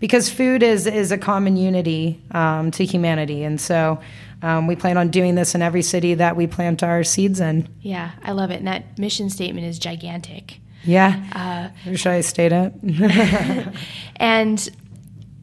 because 0.00 0.30
food 0.30 0.62
is 0.62 0.86
is 0.86 1.12
a 1.12 1.18
common 1.18 1.58
unity 1.58 2.22
um, 2.30 2.70
to 2.72 2.84
humanity, 2.84 3.42
and 3.44 3.60
so. 3.60 4.00
Um, 4.42 4.66
we 4.66 4.76
plan 4.76 4.98
on 4.98 5.08
doing 5.08 5.34
this 5.34 5.54
in 5.54 5.62
every 5.62 5.80
city 5.80 6.12
that 6.12 6.36
we 6.36 6.46
plant 6.46 6.82
our 6.82 7.02
seeds 7.02 7.40
in. 7.40 7.66
Yeah, 7.80 8.10
I 8.22 8.32
love 8.32 8.50
it. 8.50 8.56
And 8.56 8.66
that 8.66 8.98
mission 8.98 9.30
statement 9.30 9.66
is 9.66 9.78
gigantic. 9.78 10.60
Yeah. 10.86 11.72
Uh, 11.86 11.94
Should 11.94 12.12
I 12.12 12.20
state 12.20 12.52
up. 12.52 12.72
and 14.16 14.68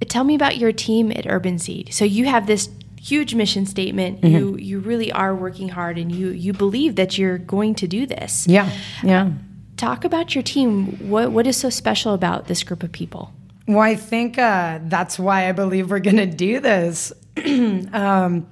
tell 0.08 0.23
me 0.23 0.36
about 0.36 0.58
your 0.58 0.71
team 0.71 1.12
at 1.12 1.25
Urban 1.27 1.60
Seed. 1.60 1.93
So 1.93 2.06
you 2.06 2.25
have 2.25 2.47
this 2.47 2.69
huge 2.99 3.36
mission 3.36 3.65
statement. 3.65 4.21
Mm-hmm. 4.21 4.36
You 4.36 4.58
you 4.58 4.79
really 4.79 5.12
are 5.12 5.36
working 5.36 5.69
hard, 5.69 5.97
and 5.97 6.12
you 6.12 6.29
you 6.29 6.53
believe 6.53 6.95
that 6.95 7.17
you're 7.17 7.38
going 7.38 7.75
to 7.75 7.88
do 7.88 8.06
this. 8.06 8.47
Yeah. 8.47 8.69
Yeah. 9.03 9.25
Uh, 9.25 9.32
talk 9.77 10.06
about 10.06 10.34
your 10.36 10.43
team. 10.43 11.10
What 11.10 11.32
what 11.32 11.47
is 11.47 11.58
so 11.58 11.69
special 11.69 12.13
about 12.13 12.47
this 12.47 12.63
group 12.63 12.84
of 12.84 12.91
people? 12.91 13.34
Well, 13.67 13.79
I 13.79 13.95
think 13.95 14.38
uh, 14.38 14.79
that's 14.84 15.17
why 15.17 15.47
I 15.47 15.53
believe 15.53 15.89
we're 15.89 15.99
going 15.99 16.17
to 16.17 16.25
do 16.25 16.60
this. 16.60 17.13
um, 17.93 18.45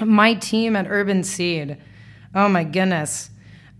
my 0.00 0.34
team 0.34 0.76
at 0.76 0.86
Urban 0.88 1.24
Seed, 1.24 1.76
oh 2.34 2.48
my 2.48 2.64
goodness, 2.64 3.30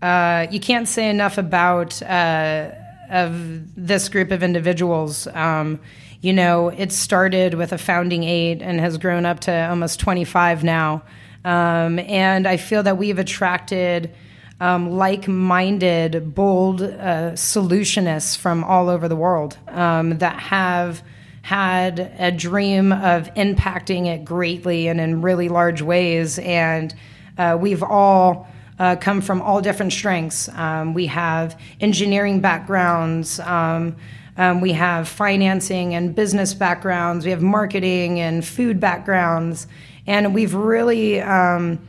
uh, 0.01 0.47
you 0.51 0.59
can't 0.59 0.87
say 0.87 1.09
enough 1.09 1.37
about 1.37 2.01
uh, 2.03 2.71
of 3.09 3.75
this 3.75 4.09
group 4.09 4.31
of 4.31 4.43
individuals. 4.43 5.27
Um, 5.27 5.79
you 6.21 6.33
know, 6.33 6.69
it 6.69 6.91
started 6.91 7.53
with 7.53 7.71
a 7.71 7.77
founding 7.77 8.23
eight 8.23 8.61
and 8.61 8.79
has 8.79 8.97
grown 8.97 9.25
up 9.25 9.39
to 9.41 9.69
almost 9.69 9.99
25 9.99 10.63
now. 10.63 11.03
Um, 11.45 11.99
and 11.99 12.47
I 12.47 12.57
feel 12.57 12.83
that 12.83 12.97
we've 12.97 13.19
attracted 13.19 14.13
um, 14.59 14.91
like 14.91 15.27
minded, 15.27 16.33
bold 16.33 16.81
uh, 16.81 17.33
solutionists 17.33 18.35
from 18.35 18.63
all 18.63 18.89
over 18.89 19.07
the 19.07 19.15
world 19.15 19.57
um, 19.67 20.17
that 20.17 20.39
have 20.39 21.03
had 21.43 22.11
a 22.19 22.31
dream 22.31 22.91
of 22.91 23.33
impacting 23.35 24.07
it 24.07 24.25
greatly 24.25 24.87
and 24.87 24.99
in 24.99 25.21
really 25.21 25.47
large 25.47 25.81
ways. 25.81 26.39
And 26.39 26.93
uh, 27.37 27.57
we've 27.59 27.83
all 27.83 28.47
uh, 28.79 28.95
come 28.95 29.21
from 29.21 29.41
all 29.41 29.61
different 29.61 29.93
strengths. 29.93 30.49
Um, 30.49 30.93
we 30.93 31.07
have 31.07 31.59
engineering 31.81 32.39
backgrounds. 32.41 33.39
Um, 33.39 33.95
um, 34.37 34.61
we 34.61 34.73
have 34.73 35.07
financing 35.07 35.95
and 35.95 36.13
business 36.13 36.53
backgrounds. 36.53 37.25
We 37.25 37.31
have 37.31 37.41
marketing 37.41 38.19
and 38.19 38.45
food 38.45 38.79
backgrounds. 38.79 39.67
And 40.05 40.33
we've 40.33 40.53
really 40.53 41.19
um, 41.21 41.79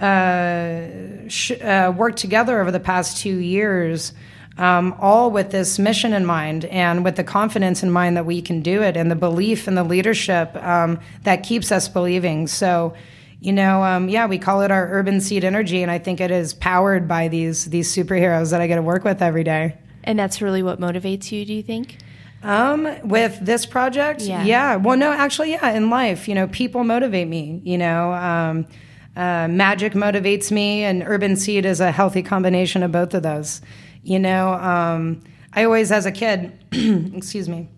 uh, 0.00 1.28
sh- 1.28 1.60
uh, 1.60 1.92
worked 1.96 2.18
together 2.18 2.60
over 2.60 2.70
the 2.70 2.80
past 2.80 3.18
two 3.18 3.36
years 3.36 4.12
um, 4.58 4.94
all 5.00 5.30
with 5.30 5.50
this 5.50 5.78
mission 5.78 6.12
in 6.12 6.26
mind 6.26 6.64
and 6.66 7.04
with 7.04 7.16
the 7.16 7.24
confidence 7.24 7.82
in 7.82 7.90
mind 7.90 8.16
that 8.16 8.26
we 8.26 8.42
can 8.42 8.60
do 8.60 8.82
it 8.82 8.96
and 8.96 9.10
the 9.10 9.16
belief 9.16 9.66
in 9.66 9.74
the 9.74 9.84
leadership 9.84 10.54
um, 10.56 11.00
that 11.22 11.42
keeps 11.42 11.72
us 11.72 11.88
believing. 11.88 12.46
So, 12.46 12.94
you 13.42 13.52
know, 13.52 13.82
um, 13.82 14.08
yeah, 14.08 14.26
we 14.26 14.38
call 14.38 14.62
it 14.62 14.70
our 14.70 14.88
urban 14.92 15.20
seed 15.20 15.42
energy, 15.42 15.82
and 15.82 15.90
I 15.90 15.98
think 15.98 16.20
it 16.20 16.30
is 16.30 16.54
powered 16.54 17.08
by 17.08 17.26
these 17.26 17.64
these 17.64 17.92
superheroes 17.92 18.52
that 18.52 18.60
I 18.60 18.68
get 18.68 18.76
to 18.76 18.82
work 18.82 19.02
with 19.02 19.20
every 19.20 19.42
day. 19.42 19.76
And 20.04 20.16
that's 20.16 20.40
really 20.40 20.62
what 20.62 20.78
motivates 20.78 21.32
you, 21.32 21.44
do 21.44 21.52
you 21.52 21.62
think? 21.62 21.98
Um, 22.44 22.88
with 23.02 23.38
this 23.42 23.66
project, 23.66 24.20
yeah. 24.20 24.44
yeah. 24.44 24.76
Well, 24.76 24.96
no, 24.96 25.10
actually, 25.10 25.50
yeah. 25.50 25.72
In 25.72 25.90
life, 25.90 26.28
you 26.28 26.36
know, 26.36 26.46
people 26.46 26.84
motivate 26.84 27.26
me. 27.26 27.60
You 27.64 27.78
know, 27.78 28.12
um, 28.12 28.64
uh, 29.16 29.48
magic 29.48 29.94
motivates 29.94 30.52
me, 30.52 30.84
and 30.84 31.02
urban 31.04 31.34
seed 31.34 31.66
is 31.66 31.80
a 31.80 31.90
healthy 31.90 32.22
combination 32.22 32.84
of 32.84 32.92
both 32.92 33.12
of 33.12 33.24
those. 33.24 33.60
You 34.04 34.20
know, 34.20 34.54
um, 34.54 35.20
I 35.52 35.64
always, 35.64 35.90
as 35.90 36.06
a 36.06 36.12
kid, 36.12 36.52
excuse 37.12 37.48
me, 37.48 37.68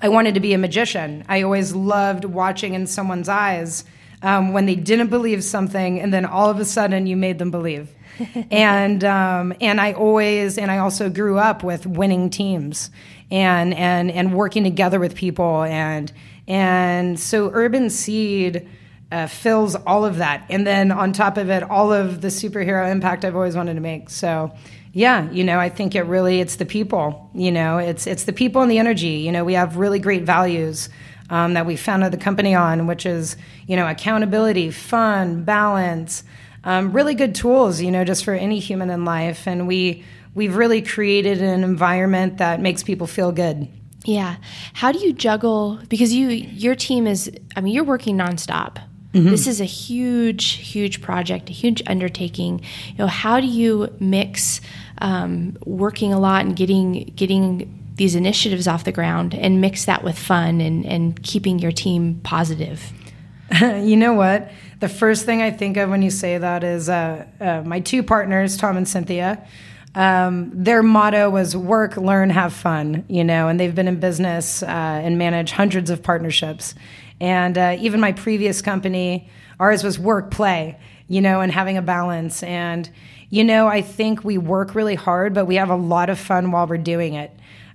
I 0.00 0.08
wanted 0.08 0.32
to 0.32 0.40
be 0.40 0.54
a 0.54 0.58
magician. 0.58 1.22
I 1.28 1.42
always 1.42 1.74
loved 1.74 2.24
watching 2.24 2.72
in 2.72 2.86
someone's 2.86 3.28
eyes 3.28 3.84
um, 4.22 4.52
when 4.52 4.66
they 4.66 4.74
didn't 4.74 5.08
believe 5.08 5.42
something, 5.42 6.00
and 6.00 6.12
then 6.12 6.24
all 6.24 6.50
of 6.50 6.58
a 6.58 6.64
sudden 6.64 7.06
you 7.06 7.16
made 7.16 7.38
them 7.38 7.50
believe. 7.50 7.94
and 8.50 9.02
um, 9.04 9.54
and 9.60 9.80
I 9.80 9.92
always 9.92 10.58
and 10.58 10.70
I 10.70 10.78
also 10.78 11.08
grew 11.08 11.38
up 11.38 11.62
with 11.62 11.86
winning 11.86 12.30
teams 12.30 12.90
and 13.30 13.74
and 13.74 14.10
and 14.10 14.34
working 14.34 14.64
together 14.64 15.00
with 15.00 15.14
people 15.14 15.62
and 15.62 16.12
and 16.46 17.18
so 17.18 17.50
Urban 17.52 17.90
Seed. 17.90 18.68
Uh, 19.12 19.26
fills 19.26 19.74
all 19.74 20.04
of 20.04 20.18
that, 20.18 20.46
and 20.48 20.64
then 20.64 20.92
on 20.92 21.12
top 21.12 21.36
of 21.36 21.50
it, 21.50 21.64
all 21.64 21.92
of 21.92 22.20
the 22.20 22.28
superhero 22.28 22.88
impact 22.88 23.24
I've 23.24 23.34
always 23.34 23.56
wanted 23.56 23.74
to 23.74 23.80
make. 23.80 24.08
So, 24.08 24.52
yeah, 24.92 25.28
you 25.32 25.42
know, 25.42 25.58
I 25.58 25.68
think 25.68 25.96
it 25.96 26.02
really 26.02 26.40
it's 26.40 26.54
the 26.54 26.64
people. 26.64 27.28
You 27.34 27.50
know, 27.50 27.78
it's 27.78 28.06
it's 28.06 28.22
the 28.22 28.32
people 28.32 28.62
and 28.62 28.70
the 28.70 28.78
energy. 28.78 29.08
You 29.08 29.32
know, 29.32 29.44
we 29.44 29.54
have 29.54 29.78
really 29.78 29.98
great 29.98 30.22
values. 30.22 30.90
Um, 31.30 31.54
that 31.54 31.64
we 31.64 31.76
founded 31.76 32.12
the 32.12 32.18
company 32.18 32.54
on, 32.54 32.86
which 32.86 33.06
is 33.06 33.36
you 33.66 33.76
know 33.76 33.88
accountability, 33.88 34.70
fun, 34.70 35.44
balance, 35.44 36.24
um, 36.64 36.92
really 36.92 37.14
good 37.14 37.34
tools, 37.34 37.80
you 37.80 37.90
know, 37.90 38.04
just 38.04 38.24
for 38.24 38.34
any 38.34 38.58
human 38.58 38.90
in 38.90 39.04
life, 39.04 39.46
and 39.46 39.66
we 39.66 40.04
we've 40.34 40.56
really 40.56 40.82
created 40.82 41.40
an 41.40 41.64
environment 41.64 42.38
that 42.38 42.60
makes 42.60 42.82
people 42.82 43.06
feel 43.06 43.32
good. 43.32 43.68
Yeah. 44.04 44.36
How 44.74 44.92
do 44.92 44.98
you 44.98 45.12
juggle 45.12 45.80
because 45.88 46.12
you 46.12 46.28
your 46.28 46.74
team 46.74 47.06
is 47.06 47.30
I 47.56 47.60
mean 47.60 47.74
you're 47.74 47.84
working 47.84 48.16
nonstop. 48.16 48.78
Mm-hmm. 49.12 49.30
This 49.30 49.48
is 49.48 49.60
a 49.60 49.64
huge, 49.64 50.52
huge 50.52 51.02
project, 51.02 51.50
a 51.50 51.52
huge 51.52 51.82
undertaking. 51.88 52.60
You 52.90 52.98
know, 52.98 53.06
how 53.08 53.40
do 53.40 53.46
you 53.46 53.92
mix 53.98 54.60
um, 54.98 55.56
working 55.66 56.12
a 56.12 56.20
lot 56.20 56.44
and 56.44 56.54
getting 56.54 57.12
getting 57.16 57.79
these 58.00 58.14
initiatives 58.14 58.66
off 58.66 58.84
the 58.84 58.92
ground 58.92 59.34
and 59.34 59.60
mix 59.60 59.84
that 59.84 60.02
with 60.02 60.18
fun 60.18 60.62
and, 60.62 60.86
and 60.86 61.22
keeping 61.22 61.58
your 61.58 61.70
team 61.70 62.18
positive? 62.24 62.94
you 63.60 63.94
know 63.94 64.14
what? 64.14 64.50
The 64.78 64.88
first 64.88 65.26
thing 65.26 65.42
I 65.42 65.50
think 65.50 65.76
of 65.76 65.90
when 65.90 66.00
you 66.00 66.08
say 66.08 66.38
that 66.38 66.64
is 66.64 66.88
uh, 66.88 67.26
uh, 67.38 67.60
my 67.62 67.80
two 67.80 68.02
partners, 68.02 68.56
Tom 68.56 68.78
and 68.78 68.88
Cynthia. 68.88 69.46
Um, 69.94 70.50
their 70.54 70.82
motto 70.82 71.28
was 71.28 71.54
work, 71.54 71.98
learn, 71.98 72.30
have 72.30 72.54
fun, 72.54 73.04
you 73.06 73.22
know, 73.22 73.48
and 73.48 73.60
they've 73.60 73.74
been 73.74 73.86
in 73.88 74.00
business 74.00 74.62
uh, 74.62 74.66
and 74.66 75.18
manage 75.18 75.50
hundreds 75.50 75.90
of 75.90 76.02
partnerships. 76.02 76.74
And 77.20 77.58
uh, 77.58 77.76
even 77.80 78.00
my 78.00 78.12
previous 78.12 78.62
company, 78.62 79.28
ours 79.58 79.84
was 79.84 79.98
work, 79.98 80.30
play, 80.30 80.78
you 81.06 81.20
know, 81.20 81.42
and 81.42 81.52
having 81.52 81.76
a 81.76 81.82
balance. 81.82 82.42
And, 82.42 82.88
you 83.28 83.44
know, 83.44 83.66
I 83.66 83.82
think 83.82 84.24
we 84.24 84.38
work 84.38 84.74
really 84.74 84.94
hard, 84.94 85.34
but 85.34 85.44
we 85.44 85.56
have 85.56 85.68
a 85.68 85.76
lot 85.76 86.08
of 86.08 86.18
fun 86.18 86.50
while 86.50 86.66
we're 86.66 86.78
doing 86.78 87.12
it. 87.12 87.30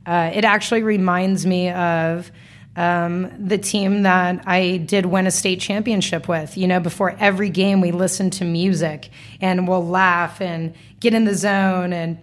Uh, 0.05 0.31
it 0.33 0.45
actually 0.45 0.83
reminds 0.83 1.45
me 1.45 1.69
of 1.71 2.31
um, 2.75 3.31
the 3.39 3.57
team 3.57 4.03
that 4.03 4.43
I 4.45 4.77
did 4.77 5.05
win 5.05 5.27
a 5.27 5.31
state 5.31 5.61
championship 5.61 6.27
with. 6.27 6.57
You 6.57 6.67
know, 6.67 6.79
before 6.79 7.15
every 7.19 7.49
game, 7.49 7.81
we 7.81 7.91
listen 7.91 8.29
to 8.31 8.45
music 8.45 9.09
and 9.41 9.67
we'll 9.67 9.85
laugh 9.85 10.41
and 10.41 10.73
get 10.99 11.13
in 11.13 11.25
the 11.25 11.35
zone 11.35 11.93
and, 11.93 12.17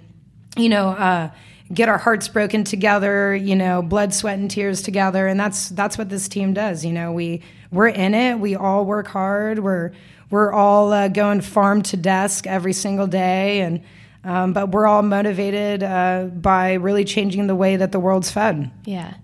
you 0.56 0.68
know, 0.68 0.90
uh, 0.90 1.30
get 1.72 1.88
our 1.88 1.98
hearts 1.98 2.28
broken 2.28 2.64
together. 2.64 3.34
You 3.34 3.56
know, 3.56 3.82
blood, 3.82 4.12
sweat, 4.12 4.38
and 4.38 4.50
tears 4.50 4.82
together. 4.82 5.26
And 5.26 5.40
that's 5.40 5.70
that's 5.70 5.96
what 5.96 6.10
this 6.10 6.28
team 6.28 6.52
does. 6.52 6.84
You 6.84 6.92
know, 6.92 7.12
we 7.12 7.42
we're 7.70 7.88
in 7.88 8.14
it. 8.14 8.38
We 8.38 8.54
all 8.54 8.84
work 8.84 9.08
hard. 9.08 9.58
We're 9.58 9.92
we're 10.28 10.52
all 10.52 10.92
uh, 10.92 11.08
going 11.08 11.40
farm 11.40 11.82
to 11.84 11.96
desk 11.96 12.46
every 12.46 12.74
single 12.74 13.06
day 13.06 13.62
and. 13.62 13.82
Um, 14.24 14.52
but 14.52 14.68
we're 14.68 14.86
all 14.86 15.02
motivated 15.02 15.82
uh, 15.82 16.26
by 16.32 16.74
really 16.74 17.04
changing 17.04 17.48
the 17.48 17.56
way 17.56 17.76
that 17.76 17.90
the 17.90 17.98
world's 17.98 18.30
fed. 18.30 18.70
Yeah 18.84 19.14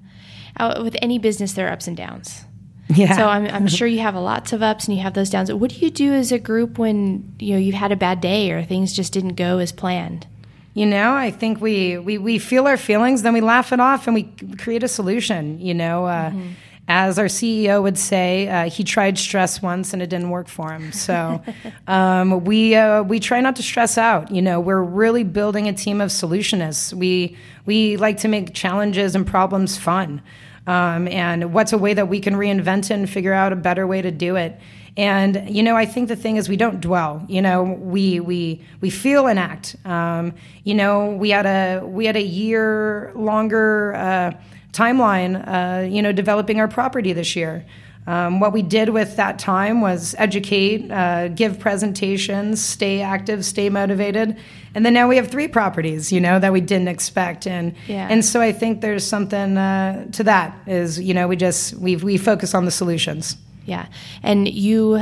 with 0.59 0.97
any 1.03 1.19
business, 1.19 1.53
there 1.53 1.69
are 1.69 1.73
ups 1.73 1.87
and 1.87 1.97
downs. 1.97 2.45
Yeah. 2.89 3.17
So 3.17 3.27
I'm, 3.27 3.47
I'm 3.47 3.69
sure 3.69 3.87
you 3.87 4.01
have 4.01 4.15
lots 4.15 4.53
of 4.53 4.63
ups 4.63 4.87
and 4.87 4.97
you 4.97 5.03
have 5.03 5.15
those 5.15 5.29
downs. 5.29 5.53
What 5.53 5.71
do 5.71 5.77
you 5.77 5.91
do 5.91 6.15
as 6.15 6.33
a 6.33 6.39
group 6.39 6.79
when 6.79 7.35
you 7.39 7.53
know 7.53 7.59
you've 7.59 7.75
had 7.75 7.93
a 7.93 7.97
bad 7.97 8.21
day 8.21 8.51
or 8.51 8.65
things 8.65 8.95
just 8.95 9.13
didn't 9.13 9.35
go 9.35 9.59
as 9.59 9.73
planned? 9.73 10.27
You 10.73 10.87
know, 10.87 11.15
I 11.15 11.31
think 11.31 11.61
we 11.61 11.99
we, 11.99 12.17
we 12.17 12.39
feel 12.39 12.67
our 12.67 12.79
feelings, 12.79 13.23
then 13.23 13.35
we 13.35 13.43
laugh 13.43 13.73
it 13.73 13.81
off, 13.81 14.07
and 14.07 14.15
we 14.15 14.23
create 14.57 14.83
a 14.83 14.89
solution. 14.89 15.61
You 15.61 15.75
know, 15.75 16.07
uh, 16.07 16.31
mm-hmm. 16.31 16.53
As 16.88 17.18
our 17.18 17.27
CEO 17.27 17.83
would 17.83 17.98
say, 17.98 18.48
uh, 18.48 18.70
he 18.70 18.83
tried 18.83 19.18
stress 19.18 19.61
once 19.61 19.92
and 19.92 20.01
it 20.01 20.09
didn't 20.09 20.31
work 20.31 20.48
for 20.48 20.72
him. 20.72 20.90
So 20.90 21.42
um, 21.87 22.44
we 22.44 22.74
uh, 22.74 23.03
we 23.03 23.20
try 23.20 23.40
not 23.42 23.57
to 23.57 23.62
stress 23.62 23.98
out. 23.98 24.31
You 24.31 24.40
know, 24.40 24.59
we're 24.59 24.83
really 24.83 25.22
building 25.22 25.68
a 25.68 25.74
team 25.74 26.01
of 26.01 26.09
solutionists. 26.09 26.94
We 26.94 27.37
we 27.66 27.98
like 27.98 28.16
to 28.18 28.29
make 28.29 28.55
challenges 28.55 29.14
and 29.14 29.27
problems 29.27 29.77
fun 29.77 30.22
um, 30.66 31.09
and 31.09 31.53
what's 31.53 31.72
a 31.72 31.79
way 31.79 31.94
that 31.94 32.09
we 32.09 32.20
can 32.20 32.35
reinvent 32.35 32.85
it 32.85 32.92
and 32.92 33.09
figure 33.09 33.33
out 33.33 33.53
a 33.53 33.57
better 33.57 33.87
way 33.87 34.01
to 34.03 34.11
do 34.11 34.37
it. 34.37 34.59
And 34.96 35.48
you 35.48 35.62
know, 35.62 35.77
I 35.77 35.87
think 35.87 36.09
the 36.09 36.16
thing 36.16 36.37
is 36.37 36.48
we 36.48 36.57
don't 36.57 36.81
dwell. 36.81 37.24
You 37.29 37.40
know, 37.42 37.62
we 37.62 38.18
we 38.20 38.62
we 38.81 38.88
feel 38.90 39.27
and 39.27 39.38
act. 39.38 39.77
Um, 39.85 40.35
you 40.64 40.74
know, 40.74 41.11
we 41.11 41.31
had 41.31 41.46
a 41.46 41.87
we 41.87 42.07
had 42.07 42.16
a 42.16 42.22
year 42.22 43.12
longer 43.14 43.94
uh, 43.94 44.33
timeline. 44.79 45.33
Uh, 45.47 45.87
you 45.88 46.03
know, 46.03 46.12
developing 46.12 46.61
our 46.61 46.69
property 46.69 47.12
this 47.12 47.35
year. 47.35 47.64
Um, 48.07 48.41
what 48.41 48.55
we 48.55 48.62
did 48.62 48.88
with 48.88 49.17
that 49.17 49.38
time 49.38 49.83
was 49.83 50.14
educate, 50.17 50.91
uh, 50.91 51.29
give 51.29 51.59
presentations, 51.61 52.64
stay 52.64 53.03
active, 53.03 53.45
stay 53.45 53.69
motivated, 53.69 54.35
and 54.75 54.87
then 54.87 54.95
now 54.95 55.09
we 55.09 55.17
have 55.17 55.29
three 55.29 55.47
properties, 55.47 56.11
you 56.11 56.19
know, 56.19 56.38
that 56.38 56.51
we 56.51 56.62
didn't 56.62 56.88
expect, 56.88 57.47
and 57.47 57.75
yeah. 57.87 58.09
and 58.11 58.25
so 58.25 58.41
I 58.41 58.53
think 58.53 58.81
there's 58.81 59.07
something 59.07 59.59
uh, 59.59 60.11
to 60.12 60.25
that. 60.25 60.57
Is 60.67 60.99
you 60.99 61.12
know 61.12 61.29
we 61.29 61.37
just 61.37 61.75
we 61.75 61.97
we 61.97 62.17
focus 62.17 62.55
on 62.55 62.64
the 62.64 62.71
solutions. 62.71 63.37
Yeah, 63.67 63.88
and 64.23 64.49
you 64.49 64.95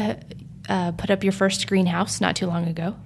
uh, 0.68 0.90
put 0.92 1.10
up 1.10 1.22
your 1.22 1.32
first 1.32 1.68
greenhouse 1.68 2.20
not 2.20 2.34
too 2.34 2.46
long 2.48 2.66
ago. 2.66 2.96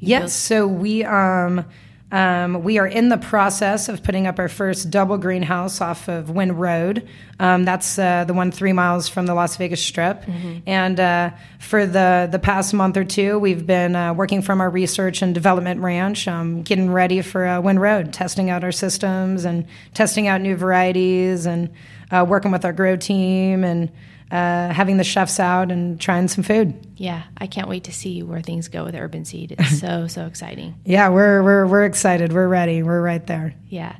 You 0.00 0.08
yes, 0.08 0.20
built- 0.20 0.30
so 0.32 0.66
we 0.66 1.04
um 1.04 1.64
um, 2.12 2.62
we 2.62 2.78
are 2.78 2.86
in 2.86 3.08
the 3.08 3.16
process 3.16 3.88
of 3.88 4.02
putting 4.02 4.26
up 4.26 4.38
our 4.38 4.48
first 4.48 4.90
double 4.90 5.18
greenhouse 5.18 5.80
off 5.80 6.08
of 6.08 6.30
Wynn 6.30 6.56
Road. 6.56 7.08
Um, 7.40 7.64
that's 7.64 7.98
uh, 7.98 8.24
the 8.24 8.34
one 8.34 8.52
three 8.52 8.72
miles 8.72 9.08
from 9.08 9.26
the 9.26 9.34
Las 9.34 9.56
Vegas 9.56 9.82
Strip. 9.82 10.22
Mm-hmm. 10.22 10.58
And 10.66 11.00
uh, 11.00 11.30
for 11.58 11.86
the, 11.86 12.28
the 12.30 12.38
past 12.38 12.72
month 12.72 12.96
or 12.96 13.04
two, 13.04 13.38
we've 13.38 13.66
been 13.66 13.96
uh, 13.96 14.14
working 14.14 14.42
from 14.42 14.60
our 14.60 14.70
research 14.70 15.22
and 15.22 15.34
development 15.34 15.80
ranch, 15.80 16.28
um, 16.28 16.62
getting 16.62 16.90
ready 16.90 17.20
for 17.20 17.44
uh, 17.44 17.60
Wynn 17.60 17.78
Road, 17.78 18.12
testing 18.12 18.48
out 18.50 18.62
our 18.62 18.72
systems 18.72 19.44
and 19.44 19.66
testing 19.92 20.28
out 20.28 20.40
new 20.40 20.56
varieties 20.56 21.46
and 21.46 21.70
uh, 22.10 22.24
working 22.28 22.50
with 22.50 22.64
our 22.64 22.72
grow 22.72 22.96
team 22.96 23.64
and 23.64 23.90
uh, 24.30 24.72
having 24.72 24.96
the 24.96 25.04
chefs 25.04 25.38
out 25.38 25.70
and 25.70 26.00
trying 26.00 26.28
some 26.28 26.42
food. 26.42 26.74
Yeah, 26.96 27.22
I 27.36 27.46
can't 27.46 27.68
wait 27.68 27.84
to 27.84 27.92
see 27.92 28.22
where 28.22 28.42
things 28.42 28.68
go 28.68 28.84
with 28.84 28.94
Urban 28.94 29.24
Seed. 29.24 29.54
It's 29.56 29.78
so 29.80 30.06
so 30.06 30.26
exciting. 30.26 30.74
Yeah, 30.84 31.08
we're 31.10 31.42
we're 31.42 31.66
we're 31.66 31.84
excited. 31.84 32.32
We're 32.32 32.48
ready. 32.48 32.82
We're 32.82 33.00
right 33.02 33.24
there. 33.26 33.54
Yeah. 33.68 33.96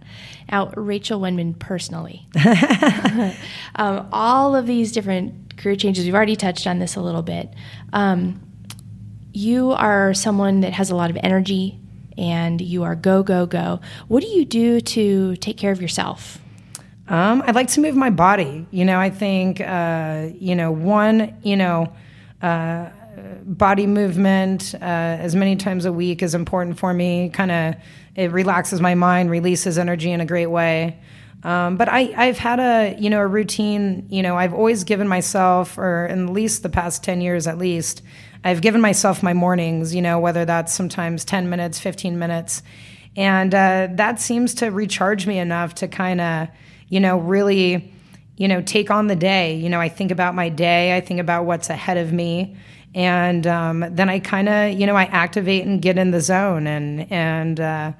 Now, 0.50 0.70
Rachel 0.76 1.20
Wenman 1.20 1.58
personally, 1.58 2.26
um, 3.76 4.08
all 4.12 4.56
of 4.56 4.66
these 4.66 4.92
different 4.92 5.56
career 5.56 5.76
changes. 5.76 6.04
We've 6.04 6.14
already 6.14 6.36
touched 6.36 6.66
on 6.66 6.78
this 6.78 6.96
a 6.96 7.00
little 7.00 7.22
bit. 7.22 7.52
Um, 7.92 8.40
you 9.32 9.72
are 9.72 10.14
someone 10.14 10.60
that 10.60 10.72
has 10.72 10.90
a 10.90 10.96
lot 10.96 11.10
of 11.10 11.18
energy, 11.22 11.78
and 12.18 12.60
you 12.60 12.82
are 12.84 12.94
go 12.94 13.22
go 13.22 13.46
go. 13.46 13.80
What 14.08 14.22
do 14.22 14.28
you 14.28 14.44
do 14.44 14.80
to 14.80 15.36
take 15.36 15.56
care 15.56 15.72
of 15.72 15.80
yourself? 15.80 16.38
Um, 17.06 17.42
I 17.46 17.50
like 17.50 17.68
to 17.68 17.80
move 17.80 17.96
my 17.96 18.10
body. 18.10 18.66
You 18.70 18.84
know, 18.84 18.98
I 18.98 19.10
think, 19.10 19.60
uh, 19.60 20.28
you 20.38 20.54
know, 20.54 20.72
one, 20.72 21.36
you 21.42 21.56
know, 21.56 21.92
uh, 22.40 22.88
body 23.44 23.86
movement 23.86 24.74
uh, 24.74 24.84
as 24.84 25.36
many 25.36 25.56
times 25.56 25.84
a 25.84 25.92
week 25.92 26.22
is 26.22 26.34
important 26.34 26.78
for 26.78 26.94
me. 26.94 27.28
Kind 27.28 27.50
of, 27.50 27.74
it 28.16 28.32
relaxes 28.32 28.80
my 28.80 28.94
mind, 28.94 29.30
releases 29.30 29.76
energy 29.78 30.12
in 30.12 30.20
a 30.20 30.26
great 30.26 30.46
way. 30.46 30.98
Um, 31.42 31.76
but 31.76 31.90
I, 31.90 32.14
I've 32.16 32.38
had 32.38 32.58
a, 32.58 32.96
you 32.98 33.10
know, 33.10 33.20
a 33.20 33.26
routine. 33.26 34.06
You 34.08 34.22
know, 34.22 34.38
I've 34.38 34.54
always 34.54 34.82
given 34.84 35.06
myself, 35.06 35.76
or 35.76 36.08
at 36.10 36.18
least 36.18 36.62
the 36.62 36.70
past 36.70 37.04
ten 37.04 37.20
years, 37.20 37.46
at 37.46 37.58
least, 37.58 38.02
I've 38.42 38.62
given 38.62 38.80
myself 38.80 39.22
my 39.22 39.34
mornings. 39.34 39.94
You 39.94 40.00
know, 40.00 40.18
whether 40.18 40.46
that's 40.46 40.72
sometimes 40.72 41.22
ten 41.22 41.50
minutes, 41.50 41.78
fifteen 41.78 42.18
minutes, 42.18 42.62
and 43.14 43.54
uh, 43.54 43.88
that 43.92 44.20
seems 44.20 44.54
to 44.54 44.70
recharge 44.70 45.26
me 45.26 45.38
enough 45.38 45.74
to 45.76 45.88
kind 45.88 46.22
of 46.22 46.48
you 46.94 47.00
know, 47.00 47.18
really, 47.18 47.92
you 48.36 48.46
know, 48.46 48.62
take 48.62 48.88
on 48.88 49.08
the 49.08 49.16
day. 49.16 49.56
You 49.56 49.68
know, 49.68 49.80
I 49.80 49.88
think 49.88 50.12
about 50.12 50.36
my 50.36 50.48
day, 50.48 50.96
I 50.96 51.00
think 51.00 51.18
about 51.18 51.44
what's 51.44 51.68
ahead 51.68 51.96
of 51.96 52.12
me. 52.12 52.56
And 52.94 53.44
um, 53.48 53.84
then 53.90 54.08
I 54.08 54.20
kind 54.20 54.48
of, 54.48 54.78
you 54.78 54.86
know, 54.86 54.94
I 54.94 55.06
activate 55.06 55.66
and 55.66 55.82
get 55.82 55.98
in 55.98 56.12
the 56.12 56.20
zone, 56.20 56.68
and 56.68 57.10
and 57.10 57.58
uh, 57.58 57.92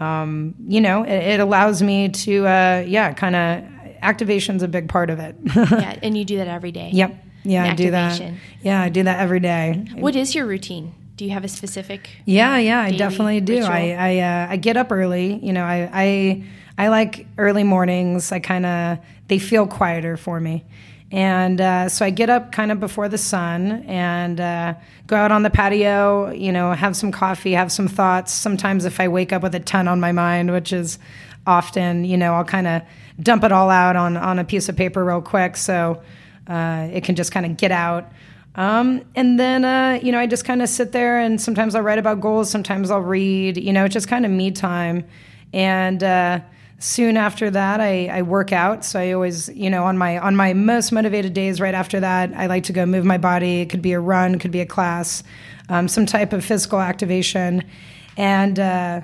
um, 0.00 0.56
you 0.66 0.80
know, 0.80 1.04
it, 1.04 1.34
it, 1.34 1.38
allows 1.38 1.80
me 1.80 2.08
to, 2.08 2.44
uh, 2.44 2.84
yeah, 2.84 3.12
kind 3.12 3.36
of 3.36 3.62
activation's 4.02 4.64
a 4.64 4.68
big 4.68 4.88
part 4.88 5.10
of 5.10 5.20
it. 5.20 5.36
yeah, 5.54 5.96
and 6.02 6.18
you 6.18 6.24
do 6.24 6.38
that 6.38 6.48
every 6.48 6.72
day. 6.72 6.90
Yep. 6.92 7.14
Yeah, 7.44 7.64
I 7.64 7.74
do 7.74 7.92
that. 7.92 8.20
Yeah, 8.62 8.82
I 8.82 8.88
do 8.88 9.04
that 9.04 9.20
every 9.20 9.38
day. 9.38 9.86
What 9.94 10.16
is 10.16 10.34
your 10.34 10.46
routine? 10.46 10.92
Do 11.16 11.24
you 11.24 11.30
have 11.30 11.44
a 11.44 11.48
specific? 11.48 12.10
Yeah, 12.24 12.58
yeah, 12.58 12.80
I 12.80 12.90
definitely 12.90 13.40
do. 13.40 13.52
Ritual? 13.52 13.70
I 13.70 13.96
I, 13.96 14.18
uh, 14.18 14.46
I 14.50 14.56
get 14.56 14.76
up 14.76 14.90
early. 14.90 15.34
You 15.34 15.52
know, 15.52 15.62
I 15.62 15.88
I 15.92 16.44
I 16.76 16.88
like 16.88 17.26
early 17.38 17.64
mornings. 17.64 18.32
I 18.32 18.40
kind 18.40 18.66
of 18.66 18.98
they 19.28 19.38
feel 19.38 19.66
quieter 19.66 20.16
for 20.16 20.40
me. 20.40 20.64
And 21.10 21.60
uh, 21.60 21.88
so 21.88 22.04
I 22.04 22.10
get 22.10 22.28
up 22.28 22.50
kind 22.50 22.72
of 22.72 22.80
before 22.80 23.08
the 23.08 23.18
sun 23.18 23.84
and 23.86 24.40
uh, 24.40 24.74
go 25.06 25.16
out 25.16 25.30
on 25.30 25.44
the 25.44 25.50
patio, 25.50 26.30
you 26.32 26.50
know, 26.50 26.72
have 26.72 26.96
some 26.96 27.12
coffee, 27.12 27.52
have 27.52 27.70
some 27.70 27.86
thoughts. 27.86 28.32
Sometimes 28.32 28.84
if 28.84 28.98
I 28.98 29.06
wake 29.06 29.32
up 29.32 29.42
with 29.42 29.54
a 29.54 29.60
ton 29.60 29.86
on 29.86 30.00
my 30.00 30.10
mind, 30.10 30.50
which 30.50 30.72
is 30.72 30.98
often, 31.46 32.04
you 32.04 32.16
know, 32.16 32.34
I'll 32.34 32.44
kind 32.44 32.66
of 32.66 32.82
dump 33.20 33.44
it 33.44 33.52
all 33.52 33.70
out 33.70 33.94
on, 33.94 34.16
on 34.16 34.40
a 34.40 34.44
piece 34.44 34.68
of 34.68 34.76
paper 34.76 35.04
real 35.04 35.22
quick 35.22 35.56
so 35.56 36.02
uh, 36.48 36.88
it 36.92 37.04
can 37.04 37.14
just 37.14 37.30
kind 37.30 37.46
of 37.46 37.56
get 37.56 37.70
out. 37.70 38.10
Um, 38.56 39.04
and 39.14 39.38
then, 39.38 39.64
uh, 39.64 40.00
you 40.02 40.10
know, 40.10 40.18
I 40.18 40.26
just 40.26 40.44
kind 40.44 40.62
of 40.62 40.68
sit 40.68 40.90
there 40.90 41.18
and 41.18 41.40
sometimes 41.40 41.76
I'll 41.76 41.82
write 41.82 41.98
about 41.98 42.20
goals, 42.20 42.50
sometimes 42.50 42.90
I'll 42.90 43.00
read, 43.00 43.56
you 43.56 43.72
know, 43.72 43.84
it's 43.84 43.92
just 43.92 44.08
kind 44.08 44.24
of 44.24 44.32
me 44.32 44.50
time. 44.50 45.04
And, 45.52 46.02
uh, 46.02 46.40
soon 46.84 47.16
after 47.16 47.50
that, 47.50 47.80
I, 47.80 48.08
I 48.08 48.22
work 48.22 48.52
out. 48.52 48.84
So 48.84 49.00
I 49.00 49.12
always, 49.12 49.48
you 49.48 49.70
know, 49.70 49.84
on 49.84 49.96
my 49.96 50.18
on 50.18 50.36
my 50.36 50.52
most 50.52 50.92
motivated 50.92 51.32
days, 51.32 51.58
right 51.58 51.74
after 51.74 51.98
that, 52.00 52.34
I 52.34 52.46
like 52.46 52.64
to 52.64 52.74
go 52.74 52.84
move 52.84 53.06
my 53.06 53.16
body. 53.16 53.62
It 53.62 53.70
could 53.70 53.80
be 53.80 53.92
a 53.92 54.00
run, 54.00 54.38
could 54.38 54.50
be 54.50 54.60
a 54.60 54.66
class, 54.66 55.22
um, 55.70 55.88
some 55.88 56.04
type 56.04 56.32
of 56.32 56.44
physical 56.44 56.80
activation, 56.80 57.64
and. 58.16 58.58
Uh, 58.58 59.00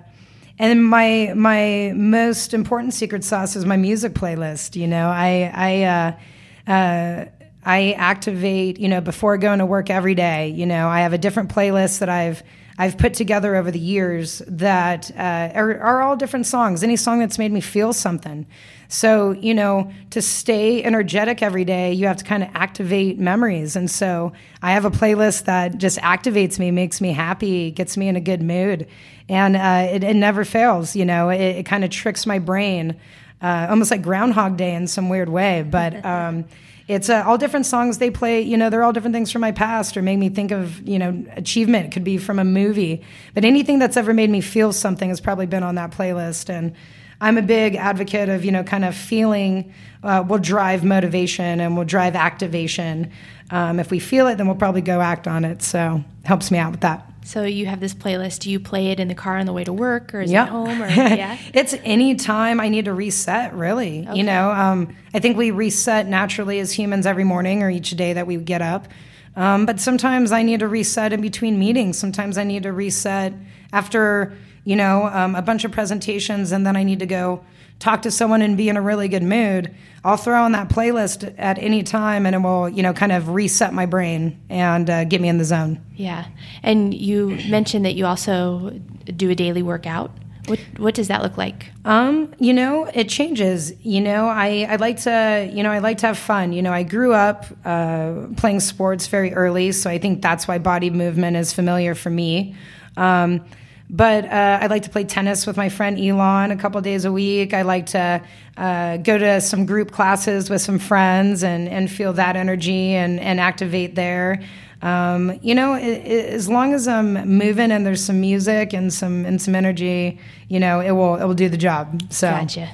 and 0.58 0.86
my 0.86 1.32
my 1.34 1.94
most 1.96 2.52
important 2.52 2.92
secret 2.92 3.24
sauce 3.24 3.56
is 3.56 3.64
my 3.64 3.78
music 3.78 4.12
playlist. 4.12 4.76
You 4.76 4.88
know, 4.88 5.08
I 5.08 5.50
I 5.54 5.82
uh, 5.84 6.70
uh, 6.70 7.24
I 7.64 7.92
activate. 7.92 8.78
You 8.78 8.90
know, 8.90 9.00
before 9.00 9.38
going 9.38 9.60
to 9.60 9.64
work 9.64 9.88
every 9.88 10.14
day. 10.14 10.48
You 10.50 10.66
know, 10.66 10.86
I 10.86 11.00
have 11.00 11.14
a 11.14 11.18
different 11.18 11.48
playlist 11.48 12.00
that 12.00 12.10
I've 12.10 12.42
I've 12.78 12.96
put 12.96 13.14
together 13.14 13.56
over 13.56 13.70
the 13.70 13.78
years 13.78 14.42
that 14.46 15.10
uh, 15.16 15.50
are, 15.54 15.78
are 15.80 16.02
all 16.02 16.16
different 16.16 16.46
songs. 16.46 16.82
Any 16.82 16.96
song 16.96 17.18
that's 17.18 17.38
made 17.38 17.52
me 17.52 17.60
feel 17.60 17.92
something. 17.92 18.46
So, 18.88 19.32
you 19.32 19.54
know, 19.54 19.92
to 20.10 20.20
stay 20.20 20.82
energetic 20.82 21.42
every 21.42 21.64
day, 21.64 21.92
you 21.92 22.08
have 22.08 22.16
to 22.16 22.24
kind 22.24 22.42
of 22.42 22.50
activate 22.54 23.20
memories. 23.20 23.76
And 23.76 23.88
so 23.88 24.32
I 24.62 24.72
have 24.72 24.84
a 24.84 24.90
playlist 24.90 25.44
that 25.44 25.78
just 25.78 25.98
activates 25.98 26.58
me, 26.58 26.72
makes 26.72 27.00
me 27.00 27.12
happy, 27.12 27.70
gets 27.70 27.96
me 27.96 28.08
in 28.08 28.16
a 28.16 28.20
good 28.20 28.42
mood. 28.42 28.88
And 29.28 29.56
uh, 29.56 29.94
it, 29.94 30.02
it, 30.02 30.14
never 30.14 30.44
fails, 30.44 30.96
you 30.96 31.04
know, 31.04 31.28
it, 31.28 31.40
it 31.40 31.66
kind 31.66 31.84
of 31.84 31.90
tricks 31.90 32.26
my 32.26 32.40
brain, 32.40 32.96
uh, 33.40 33.68
almost 33.70 33.92
like 33.92 34.02
Groundhog 34.02 34.56
Day 34.56 34.74
in 34.74 34.88
some 34.88 35.08
weird 35.08 35.28
way. 35.28 35.62
But, 35.62 36.04
um, 36.04 36.46
it's 36.90 37.08
uh, 37.08 37.22
all 37.24 37.38
different 37.38 37.66
songs 37.66 37.98
they 37.98 38.10
play. 38.10 38.40
You 38.40 38.56
know, 38.56 38.68
they're 38.68 38.82
all 38.82 38.92
different 38.92 39.14
things 39.14 39.30
from 39.30 39.42
my 39.42 39.52
past 39.52 39.96
or 39.96 40.02
make 40.02 40.18
me 40.18 40.28
think 40.28 40.50
of, 40.50 40.86
you 40.88 40.98
know, 40.98 41.24
achievement. 41.36 41.86
It 41.86 41.92
could 41.92 42.02
be 42.02 42.18
from 42.18 42.40
a 42.40 42.44
movie. 42.44 43.04
But 43.32 43.44
anything 43.44 43.78
that's 43.78 43.96
ever 43.96 44.12
made 44.12 44.28
me 44.28 44.40
feel 44.40 44.72
something 44.72 45.08
has 45.08 45.20
probably 45.20 45.46
been 45.46 45.62
on 45.62 45.76
that 45.76 45.92
playlist. 45.92 46.50
And 46.50 46.74
I'm 47.20 47.38
a 47.38 47.42
big 47.42 47.76
advocate 47.76 48.28
of, 48.28 48.44
you 48.44 48.50
know, 48.50 48.64
kind 48.64 48.84
of 48.84 48.96
feeling 48.96 49.72
uh, 50.02 50.24
will 50.26 50.38
drive 50.38 50.82
motivation 50.82 51.60
and 51.60 51.76
will 51.76 51.84
drive 51.84 52.16
activation. 52.16 53.12
Um, 53.50 53.78
if 53.78 53.92
we 53.92 54.00
feel 54.00 54.26
it, 54.26 54.36
then 54.36 54.48
we'll 54.48 54.56
probably 54.56 54.80
go 54.80 55.00
act 55.00 55.28
on 55.28 55.44
it. 55.44 55.62
So 55.62 56.02
helps 56.24 56.50
me 56.50 56.58
out 56.58 56.72
with 56.72 56.80
that. 56.80 57.09
So 57.30 57.44
you 57.44 57.66
have 57.66 57.78
this 57.78 57.94
playlist. 57.94 58.40
Do 58.40 58.50
you 58.50 58.58
play 58.58 58.88
it 58.88 58.98
in 58.98 59.06
the 59.06 59.14
car 59.14 59.38
on 59.38 59.46
the 59.46 59.52
way 59.52 59.62
to 59.62 59.72
work, 59.72 60.12
or 60.12 60.20
is 60.20 60.32
yep. 60.32 60.48
it 60.48 60.50
at 60.50 60.52
home? 60.52 60.82
Or 60.82 60.88
yeah, 60.90 61.38
it's 61.54 61.76
any 61.84 62.16
time 62.16 62.58
I 62.58 62.68
need 62.68 62.86
to 62.86 62.92
reset. 62.92 63.54
Really, 63.54 64.04
okay. 64.04 64.18
you 64.18 64.24
know, 64.24 64.50
um, 64.50 64.96
I 65.14 65.20
think 65.20 65.36
we 65.36 65.52
reset 65.52 66.08
naturally 66.08 66.58
as 66.58 66.72
humans 66.72 67.06
every 67.06 67.22
morning 67.22 67.62
or 67.62 67.70
each 67.70 67.90
day 67.92 68.14
that 68.14 68.26
we 68.26 68.36
get 68.38 68.62
up. 68.62 68.88
Um, 69.36 69.64
but 69.64 69.78
sometimes 69.78 70.32
I 70.32 70.42
need 70.42 70.58
to 70.58 70.66
reset 70.66 71.12
in 71.12 71.20
between 71.20 71.56
meetings. 71.56 71.96
Sometimes 71.96 72.36
I 72.36 72.42
need 72.42 72.64
to 72.64 72.72
reset 72.72 73.32
after 73.72 74.36
you 74.64 74.74
know 74.74 75.06
um, 75.06 75.36
a 75.36 75.42
bunch 75.42 75.64
of 75.64 75.70
presentations, 75.70 76.50
and 76.50 76.66
then 76.66 76.74
I 76.74 76.82
need 76.82 76.98
to 76.98 77.06
go 77.06 77.44
talk 77.80 78.02
to 78.02 78.10
someone 78.10 78.42
and 78.42 78.56
be 78.56 78.68
in 78.68 78.76
a 78.76 78.82
really 78.82 79.08
good 79.08 79.22
mood, 79.22 79.74
I'll 80.04 80.16
throw 80.16 80.42
on 80.42 80.52
that 80.52 80.68
playlist 80.68 81.34
at 81.36 81.58
any 81.58 81.82
time 81.82 82.24
and 82.26 82.34
it 82.34 82.38
will, 82.38 82.68
you 82.68 82.82
know, 82.82 82.92
kind 82.92 83.10
of 83.10 83.30
reset 83.30 83.74
my 83.74 83.86
brain 83.86 84.40
and 84.48 84.88
uh, 84.88 85.04
get 85.04 85.20
me 85.20 85.28
in 85.28 85.38
the 85.38 85.44
zone. 85.44 85.84
Yeah. 85.96 86.26
And 86.62 86.94
you 86.94 87.38
mentioned 87.48 87.84
that 87.84 87.94
you 87.94 88.06
also 88.06 88.78
do 89.16 89.30
a 89.30 89.34
daily 89.34 89.62
workout. 89.62 90.12
What, 90.46 90.58
what 90.78 90.94
does 90.94 91.08
that 91.08 91.22
look 91.22 91.36
like? 91.36 91.66
Um, 91.84 92.34
you 92.38 92.52
know, 92.52 92.86
it 92.92 93.08
changes. 93.08 93.72
You 93.84 94.00
know, 94.00 94.26
I, 94.26 94.66
I 94.68 94.76
like 94.76 95.00
to, 95.02 95.50
you 95.52 95.62
know, 95.62 95.70
I 95.70 95.78
like 95.78 95.98
to 95.98 96.06
have 96.08 96.18
fun. 96.18 96.52
You 96.52 96.62
know, 96.62 96.72
I 96.72 96.82
grew 96.82 97.12
up 97.12 97.46
uh, 97.64 98.26
playing 98.36 98.60
sports 98.60 99.06
very 99.06 99.32
early, 99.34 99.72
so 99.72 99.90
I 99.90 99.98
think 99.98 100.22
that's 100.22 100.48
why 100.48 100.58
body 100.58 100.90
movement 100.90 101.36
is 101.36 101.52
familiar 101.52 101.94
for 101.94 102.10
me. 102.10 102.56
Um, 102.96 103.44
but 103.90 104.24
uh, 104.24 104.58
I 104.62 104.68
like 104.68 104.84
to 104.84 104.90
play 104.90 105.04
tennis 105.04 105.46
with 105.46 105.56
my 105.56 105.68
friend 105.68 105.98
Elon 105.98 106.52
a 106.52 106.56
couple 106.56 106.80
days 106.80 107.04
a 107.04 107.12
week. 107.12 107.52
I 107.52 107.62
like 107.62 107.86
to 107.86 108.22
uh, 108.56 108.98
go 108.98 109.18
to 109.18 109.40
some 109.40 109.66
group 109.66 109.90
classes 109.90 110.48
with 110.48 110.62
some 110.62 110.78
friends 110.78 111.42
and, 111.42 111.68
and 111.68 111.90
feel 111.90 112.12
that 112.12 112.36
energy 112.36 112.94
and, 112.94 113.18
and 113.18 113.40
activate 113.40 113.96
there. 113.96 114.42
Um, 114.82 115.38
you 115.42 115.54
know, 115.54 115.74
it, 115.74 115.82
it, 115.82 116.26
as 116.32 116.48
long 116.48 116.72
as 116.72 116.86
I'm 116.86 117.14
moving 117.28 117.72
and 117.72 117.84
there's 117.84 118.02
some 118.02 118.20
music 118.20 118.72
and 118.72 118.92
some 118.92 119.26
and 119.26 119.42
some 119.42 119.54
energy, 119.54 120.18
you 120.48 120.60
know, 120.60 120.80
it 120.80 120.92
will 120.92 121.16
it 121.16 121.24
will 121.24 121.34
do 121.34 121.48
the 121.48 121.58
job. 121.58 122.00
So. 122.10 122.30
Gotcha. 122.30 122.70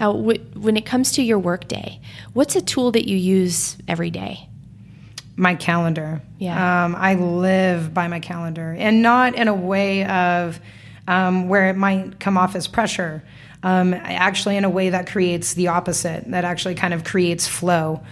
Now, 0.00 0.12
when 0.14 0.76
it 0.76 0.84
comes 0.84 1.12
to 1.12 1.22
your 1.22 1.38
workday, 1.38 2.00
what's 2.32 2.56
a 2.56 2.60
tool 2.60 2.90
that 2.92 3.06
you 3.08 3.16
use 3.16 3.76
every 3.86 4.10
day? 4.10 4.48
My 5.36 5.54
calendar. 5.54 6.20
Yeah. 6.38 6.84
Um, 6.84 6.94
I 6.96 7.14
live 7.14 7.94
by 7.94 8.08
my 8.08 8.20
calendar, 8.20 8.74
and 8.78 9.02
not 9.02 9.34
in 9.34 9.48
a 9.48 9.54
way 9.54 10.04
of 10.04 10.60
um, 11.08 11.48
where 11.48 11.68
it 11.70 11.76
might 11.76 12.20
come 12.20 12.36
off 12.36 12.54
as 12.54 12.68
pressure. 12.68 13.22
Um, 13.64 13.94
actually, 13.94 14.56
in 14.56 14.64
a 14.64 14.70
way 14.70 14.90
that 14.90 15.08
creates 15.08 15.54
the 15.54 15.68
opposite. 15.68 16.24
That 16.30 16.44
actually 16.44 16.74
kind 16.74 16.92
of 16.92 17.04
creates 17.04 17.46
flow. 17.46 18.02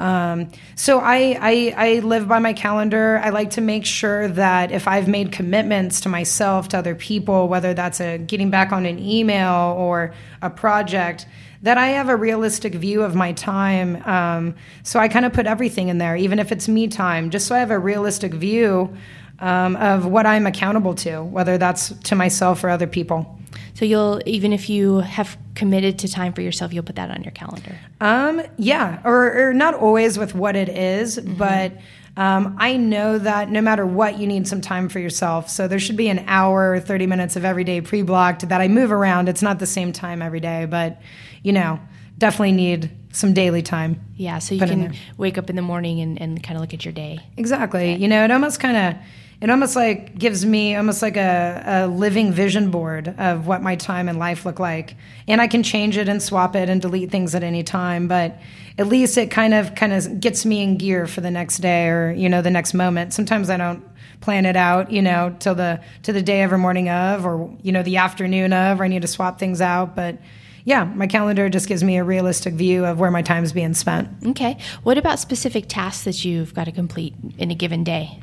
Um, 0.00 0.50
so 0.76 0.98
I, 0.98 1.36
I, 1.38 1.74
I 1.76 1.98
live 1.98 2.26
by 2.26 2.38
my 2.38 2.54
calendar. 2.54 3.20
I 3.22 3.28
like 3.28 3.50
to 3.50 3.60
make 3.60 3.84
sure 3.84 4.28
that 4.28 4.72
if 4.72 4.88
I've 4.88 5.08
made 5.08 5.30
commitments 5.30 6.00
to 6.02 6.08
myself, 6.08 6.68
to 6.68 6.78
other 6.78 6.94
people, 6.94 7.48
whether 7.48 7.74
that's 7.74 8.00
a 8.00 8.16
getting 8.16 8.48
back 8.48 8.72
on 8.72 8.86
an 8.86 8.98
email 8.98 9.74
or 9.76 10.14
a 10.40 10.48
project, 10.48 11.26
that 11.62 11.76
I 11.76 11.88
have 11.88 12.08
a 12.08 12.16
realistic 12.16 12.74
view 12.74 13.02
of 13.02 13.14
my 13.14 13.32
time. 13.32 14.02
Um, 14.06 14.54
so 14.82 14.98
I 14.98 15.08
kind 15.08 15.26
of 15.26 15.32
put 15.32 15.46
everything 15.46 15.88
in 15.88 15.98
there, 15.98 16.16
even 16.16 16.38
if 16.38 16.52
it's 16.52 16.68
me 16.68 16.88
time, 16.88 17.30
just 17.30 17.46
so 17.46 17.54
I 17.54 17.58
have 17.58 17.70
a 17.70 17.78
realistic 17.78 18.32
view 18.32 18.96
um, 19.40 19.76
of 19.76 20.06
what 20.06 20.26
I'm 20.26 20.46
accountable 20.46 20.94
to, 20.96 21.22
whether 21.22 21.58
that's 21.58 21.90
to 22.04 22.14
myself 22.14 22.64
or 22.64 22.70
other 22.70 22.86
people. 22.86 23.38
So 23.74 23.84
you'll 23.84 24.20
even 24.26 24.52
if 24.52 24.68
you 24.68 24.98
have 24.98 25.36
committed 25.54 25.98
to 26.00 26.08
time 26.08 26.32
for 26.32 26.40
yourself, 26.42 26.72
you'll 26.72 26.84
put 26.84 26.96
that 26.96 27.10
on 27.10 27.22
your 27.22 27.32
calendar. 27.32 27.76
Um, 28.00 28.42
yeah, 28.56 29.00
or, 29.04 29.48
or 29.48 29.54
not 29.54 29.74
always 29.74 30.18
with 30.18 30.34
what 30.34 30.56
it 30.56 30.68
is, 30.68 31.18
mm-hmm. 31.18 31.34
but. 31.34 31.72
Um, 32.20 32.56
I 32.58 32.76
know 32.76 33.18
that 33.18 33.48
no 33.48 33.62
matter 33.62 33.86
what, 33.86 34.18
you 34.18 34.26
need 34.26 34.46
some 34.46 34.60
time 34.60 34.90
for 34.90 34.98
yourself. 34.98 35.48
So 35.48 35.66
there 35.66 35.78
should 35.78 35.96
be 35.96 36.10
an 36.10 36.22
hour, 36.26 36.72
or 36.72 36.78
30 36.78 37.06
minutes 37.06 37.34
of 37.34 37.46
every 37.46 37.64
day 37.64 37.80
pre 37.80 38.02
blocked 38.02 38.46
that 38.50 38.60
I 38.60 38.68
move 38.68 38.92
around. 38.92 39.30
It's 39.30 39.40
not 39.40 39.58
the 39.58 39.66
same 39.66 39.90
time 39.90 40.20
every 40.20 40.40
day, 40.40 40.66
but 40.66 41.00
you 41.42 41.54
know, 41.54 41.80
definitely 42.18 42.52
need 42.52 42.90
some 43.12 43.32
daily 43.32 43.62
time. 43.62 44.04
Yeah, 44.16 44.38
so 44.38 44.54
you 44.54 44.60
can 44.60 44.94
wake 45.16 45.38
up 45.38 45.48
in 45.48 45.56
the 45.56 45.62
morning 45.62 46.00
and, 46.00 46.20
and 46.20 46.42
kind 46.42 46.58
of 46.58 46.60
look 46.60 46.74
at 46.74 46.84
your 46.84 46.92
day. 46.92 47.20
Exactly. 47.38 47.94
You 47.94 48.06
know, 48.06 48.22
it 48.22 48.30
almost 48.30 48.60
kind 48.60 48.76
of 48.76 49.02
it 49.40 49.48
almost 49.48 49.74
like 49.74 50.18
gives 50.18 50.44
me 50.44 50.76
almost 50.76 51.00
like 51.00 51.16
a, 51.16 51.62
a 51.66 51.86
living 51.86 52.32
vision 52.32 52.70
board 52.70 53.14
of 53.18 53.46
what 53.46 53.62
my 53.62 53.74
time 53.74 54.08
and 54.08 54.18
life 54.18 54.44
look 54.44 54.58
like 54.58 54.94
and 55.26 55.40
i 55.40 55.46
can 55.46 55.62
change 55.62 55.96
it 55.96 56.08
and 56.08 56.22
swap 56.22 56.54
it 56.54 56.68
and 56.68 56.82
delete 56.82 57.10
things 57.10 57.34
at 57.34 57.42
any 57.42 57.62
time 57.62 58.08
but 58.08 58.38
at 58.78 58.86
least 58.86 59.16
it 59.16 59.30
kind 59.30 59.54
of 59.54 59.74
kind 59.74 59.92
of 59.92 60.20
gets 60.20 60.44
me 60.44 60.62
in 60.62 60.76
gear 60.76 61.06
for 61.06 61.20
the 61.20 61.30
next 61.30 61.58
day 61.58 61.88
or 61.88 62.12
you 62.12 62.28
know 62.28 62.42
the 62.42 62.50
next 62.50 62.74
moment 62.74 63.12
sometimes 63.12 63.50
i 63.50 63.56
don't 63.56 63.82
plan 64.20 64.44
it 64.44 64.56
out 64.56 64.90
you 64.90 65.00
know 65.00 65.34
till 65.38 65.54
the 65.54 65.80
to 66.02 66.12
the 66.12 66.22
day 66.22 66.42
every 66.42 66.58
morning 66.58 66.88
of 66.88 67.24
or 67.24 67.54
you 67.62 67.72
know 67.72 67.82
the 67.82 67.96
afternoon 67.96 68.52
of 68.52 68.80
or 68.80 68.84
i 68.84 68.88
need 68.88 69.02
to 69.02 69.08
swap 69.08 69.38
things 69.38 69.60
out 69.60 69.96
but 69.96 70.18
yeah, 70.62 70.84
my 70.84 71.06
calendar 71.06 71.48
just 71.48 71.68
gives 71.68 71.82
me 71.82 71.96
a 71.96 72.04
realistic 72.04 72.52
view 72.52 72.84
of 72.84 73.00
where 73.00 73.10
my 73.10 73.22
time 73.22 73.44
is 73.44 73.52
being 73.52 73.72
spent. 73.72 74.08
Okay. 74.26 74.58
What 74.82 74.98
about 74.98 75.18
specific 75.18 75.64
tasks 75.68 76.04
that 76.04 76.22
you've 76.22 76.52
got 76.52 76.64
to 76.64 76.72
complete 76.72 77.14
in 77.38 77.50
a 77.50 77.54
given 77.54 77.82
day? 77.82 78.20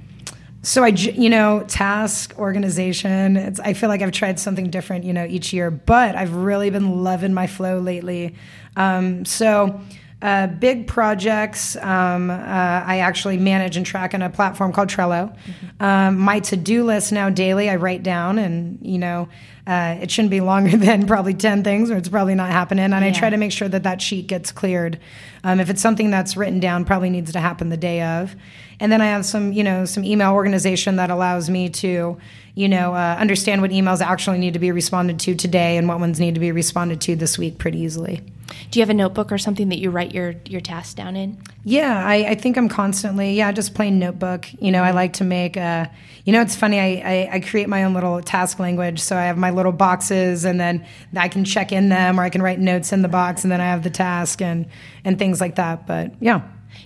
So 0.64 0.84
I, 0.84 0.88
you 0.88 1.30
know, 1.30 1.64
task 1.68 2.38
organization. 2.38 3.38
It's, 3.38 3.60
I 3.60 3.74
feel 3.74 3.90
like 3.90 4.02
I've 4.02 4.12
tried 4.12 4.40
something 4.40 4.70
different, 4.70 5.06
you 5.06 5.14
know, 5.14 5.26
each 5.26 5.54
year, 5.54 5.72
but 5.72 6.16
I've 6.16 6.34
really 6.34 6.70
been 6.70 7.04
loving 7.04 7.34
my 7.34 7.48
flow 7.48 7.80
lately. 7.80 8.36
Um, 8.76 9.24
so 9.24 9.80
uh, 10.20 10.48
big 10.48 10.88
projects, 10.88 11.76
um, 11.78 12.32
uh, 12.32 12.34
I 12.34 13.00
actually 13.00 13.38
manage 13.38 13.78
and 13.78 13.86
track 13.86 14.16
on 14.16 14.24
a 14.24 14.32
platform 14.32 14.74
called 14.74 14.90
Trello. 14.90 15.36
Mm-hmm. 15.36 15.84
Um, 15.84 16.18
my 16.18 16.40
to-do 16.40 16.84
list 16.84 17.12
now 17.12 17.30
daily, 17.30 17.70
I 17.70 17.76
write 17.76 18.02
down, 18.02 18.40
and 18.40 18.80
you 18.82 18.98
know, 18.98 19.30
uh, 19.68 19.98
it 20.02 20.10
shouldn't 20.10 20.32
be 20.32 20.42
longer 20.42 20.76
than 20.78 21.06
probably 21.06 21.36
ten 21.36 21.64
things, 21.64 21.92
or 21.92 21.98
it's 21.98 22.10
probably 22.10 22.34
not 22.34 22.50
happening. 22.50 22.86
And 22.86 22.94
yeah. 22.94 23.06
I 23.06 23.12
try 23.12 23.30
to 23.30 23.38
make 23.38 23.52
sure 23.52 23.70
that 23.70 23.84
that 23.84 24.02
sheet 24.02 24.26
gets 24.26 24.52
cleared. 24.52 25.00
Um, 25.44 25.60
if 25.60 25.70
it's 25.70 25.82
something 25.82 26.10
that's 26.10 26.36
written 26.36 26.60
down, 26.60 26.84
probably 26.84 27.12
needs 27.12 27.32
to 27.34 27.40
happen 27.40 27.70
the 27.70 27.78
day 27.78 28.02
of. 28.02 28.36
And 28.80 28.92
then 28.92 29.02
I 29.02 29.08
have 29.08 29.26
some, 29.26 29.54
you 29.54 29.64
know, 29.64 29.86
some 29.86 30.04
email 30.04 30.34
organization 30.34 30.98
that 30.98 31.10
allows 31.10 31.50
me 31.50 31.70
to, 31.70 32.18
you 32.54 32.70
know, 32.70 32.94
uh, 32.94 33.18
understand 33.20 33.62
what 33.62 33.72
emails 33.72 34.02
actually 34.02 34.38
need 34.38 34.54
to 34.54 34.60
be 34.60 34.72
responded 34.72 35.20
to 35.22 35.36
today 35.36 35.78
and 35.78 35.88
what 35.88 36.00
ones 36.00 36.20
need 36.20 36.36
to 36.36 36.40
be 36.40 36.52
responded 36.52 37.02
to 37.02 37.16
this 37.16 37.38
week 37.38 37.58
pretty 37.58 37.80
easily. 37.80 38.22
Do 38.72 38.80
you 38.80 38.82
have 38.82 38.90
a 38.90 38.94
notebook 38.94 39.32
or 39.32 39.38
something 39.38 39.70
that 39.70 39.80
you 39.80 39.90
write 39.90 40.14
your 40.14 40.36
your 40.46 40.62
tasks 40.62 40.94
down 40.94 41.16
in? 41.16 41.38
Yeah, 41.64 42.06
I, 42.06 42.30
I 42.30 42.36
think 42.36 42.58
I'm 42.58 42.70
constantly 42.70 43.34
yeah 43.34 43.52
just 43.52 43.74
plain 43.74 44.00
notebook. 44.00 44.48
You 44.62 44.72
know, 44.72 44.84
I 44.84 44.92
like 44.92 45.14
to 45.14 45.24
make 45.24 45.58
a. 45.58 45.92
You 46.26 46.34
know, 46.34 46.42
it's 46.42 46.56
funny. 46.58 46.80
I, 46.80 47.02
I, 47.06 47.30
I 47.36 47.40
create 47.40 47.70
my 47.70 47.86
own 47.86 47.94
little 47.94 48.22
task 48.22 48.60
language. 48.60 49.00
So 49.00 49.16
I 49.16 49.24
have 49.24 49.38
my 49.38 49.52
little 49.52 49.72
boxes, 49.72 50.46
and 50.46 50.60
then 50.60 50.86
I 51.16 51.30
can 51.30 51.46
check 51.46 51.72
in 51.72 51.90
them, 51.90 52.20
or 52.20 52.24
I 52.24 52.30
can 52.30 52.42
write 52.42 52.60
notes 52.60 52.92
in 52.92 53.02
the 53.02 53.08
box, 53.08 53.44
and 53.44 53.52
then 53.52 53.62
I 53.62 53.66
have 53.66 53.84
the 53.84 53.90
task 53.90 54.42
and 54.42 54.66
and 55.04 55.18
things 55.20 55.42
like 55.42 55.56
that. 55.56 55.88
But 55.88 56.14
yeah, 56.22 56.42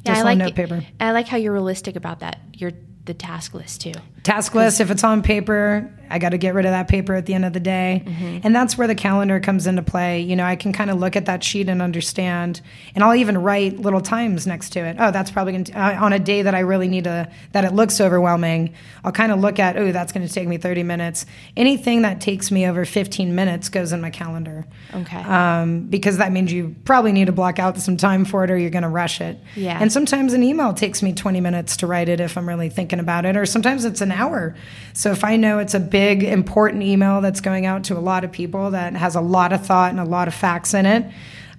yeah, 0.06 0.18
I 0.18 0.22
like 0.22 0.38
note 0.38 0.56
paper. 0.56 0.84
I 1.00 1.12
like 1.12 1.28
how 1.28 1.38
you're 1.38 1.54
realistic 1.54 1.96
about 1.96 2.20
that. 2.20 2.40
You're 2.54 2.72
the 3.06 3.14
task 3.14 3.54
list 3.54 3.82
too. 3.82 3.94
Task 4.24 4.54
list, 4.54 4.80
if 4.80 4.92
it's 4.92 5.04
on 5.04 5.24
paper, 5.24 5.92
I 6.12 6.20
got 6.20 6.30
to 6.30 6.38
get 6.38 6.54
rid 6.54 6.66
of 6.66 6.72
that 6.72 6.88
paper 6.88 7.16
at 7.16 7.26
the 7.26 7.34
end 7.34 7.46
of 7.46 7.54
the 7.54 7.60
day. 7.60 8.04
Mm-hmm. 8.06 8.40
And 8.44 8.56
that's 8.56 8.78
where 8.78 8.88
the 8.88 8.96
calendar 8.96 9.40
comes 9.40 9.66
into 9.66 9.82
play. 9.82 10.22
You 10.22 10.36
know, 10.36 10.44
I 10.44 10.56
can 10.56 10.74
kind 10.74 10.92
of 10.92 11.00
look 11.00 11.16
at 11.16 11.26
that 11.26 11.44
sheet 11.44 11.70
and 11.70 11.82
understand, 11.82 12.62
and 12.94 13.04
I'll 13.04 13.16
even 13.16 13.38
write 13.38 13.80
little 13.80 14.02
times 14.02 14.46
next 14.46 14.72
to 14.72 14.82
it. 14.82 14.98
Oh, 15.00 15.12
that's 15.12 15.32
probably 15.32 15.54
going 15.54 15.64
to, 15.66 15.74
uh, 15.74 16.04
on 16.04 16.14
a 16.14 16.20
day 16.20 16.42
that 16.42 16.54
I 16.54 16.60
really 16.60 16.88
need 16.88 17.06
to, 17.06 17.32
that 17.54 17.64
it 17.64 17.74
looks 17.74 18.02
overwhelming, 18.02 18.76
I'll 19.04 19.12
kind 19.12 19.32
of 19.32 19.40
look 19.40 19.58
at, 19.58 19.78
oh, 19.78 19.92
that's 19.92 20.12
going 20.12 20.28
to 20.28 20.32
take 20.32 20.48
me 20.48 20.58
30 20.58 20.84
minutes. 20.84 21.26
Anything 21.56 22.02
that 22.02 22.20
takes 22.20 22.52
me 22.52 22.68
over 22.68 22.86
15 22.86 23.34
minutes 23.34 23.70
goes 23.70 23.94
in 23.94 24.02
my 24.02 24.10
calendar. 24.10 24.68
Okay. 24.94 25.18
Um, 25.18 25.88
because 25.88 26.18
that 26.18 26.32
means 26.32 26.52
you 26.52 26.76
probably 26.84 27.14
need 27.14 27.26
to 27.26 27.32
block 27.32 27.58
out 27.58 27.78
some 27.78 27.98
time 27.98 28.26
for 28.26 28.44
it 28.44 28.52
or 28.52 28.58
you're 28.58 28.70
going 28.70 28.84
to 28.84 28.90
rush 28.90 29.22
it. 29.22 29.40
Yeah. 29.56 29.80
And 29.80 29.92
sometimes 29.92 30.34
an 30.34 30.44
email 30.44 30.74
takes 30.74 31.02
me 31.02 31.14
20 31.14 31.40
minutes 31.40 31.78
to 31.78 31.88
write 31.88 32.10
it 32.10 32.20
if 32.20 32.38
I'm 32.38 32.48
really 32.48 32.70
thinking 32.70 33.00
about 33.00 33.26
it, 33.26 33.38
or 33.38 33.46
sometimes 33.46 33.86
it's 33.86 34.02
an 34.02 34.11
hour. 34.12 34.56
So 34.94 35.12
if 35.12 35.24
I 35.24 35.36
know 35.38 35.60
it's 35.60 35.74
a 35.74 35.80
big, 35.80 36.24
important 36.24 36.84
email 36.84 37.22
that's 37.22 37.42
going 37.42 37.66
out 37.66 37.86
to 37.86 37.98
a 37.98 38.00
lot 38.00 38.24
of 38.24 38.32
people 38.32 38.72
that 38.72 38.94
has 38.94 39.16
a 39.16 39.22
lot 39.22 39.54
of 39.54 39.66
thought 39.66 39.92
and 39.92 40.00
a 40.00 40.06
lot 40.06 40.28
of 40.28 40.34
facts 40.34 40.74
in 40.74 40.86
it, 40.86 41.06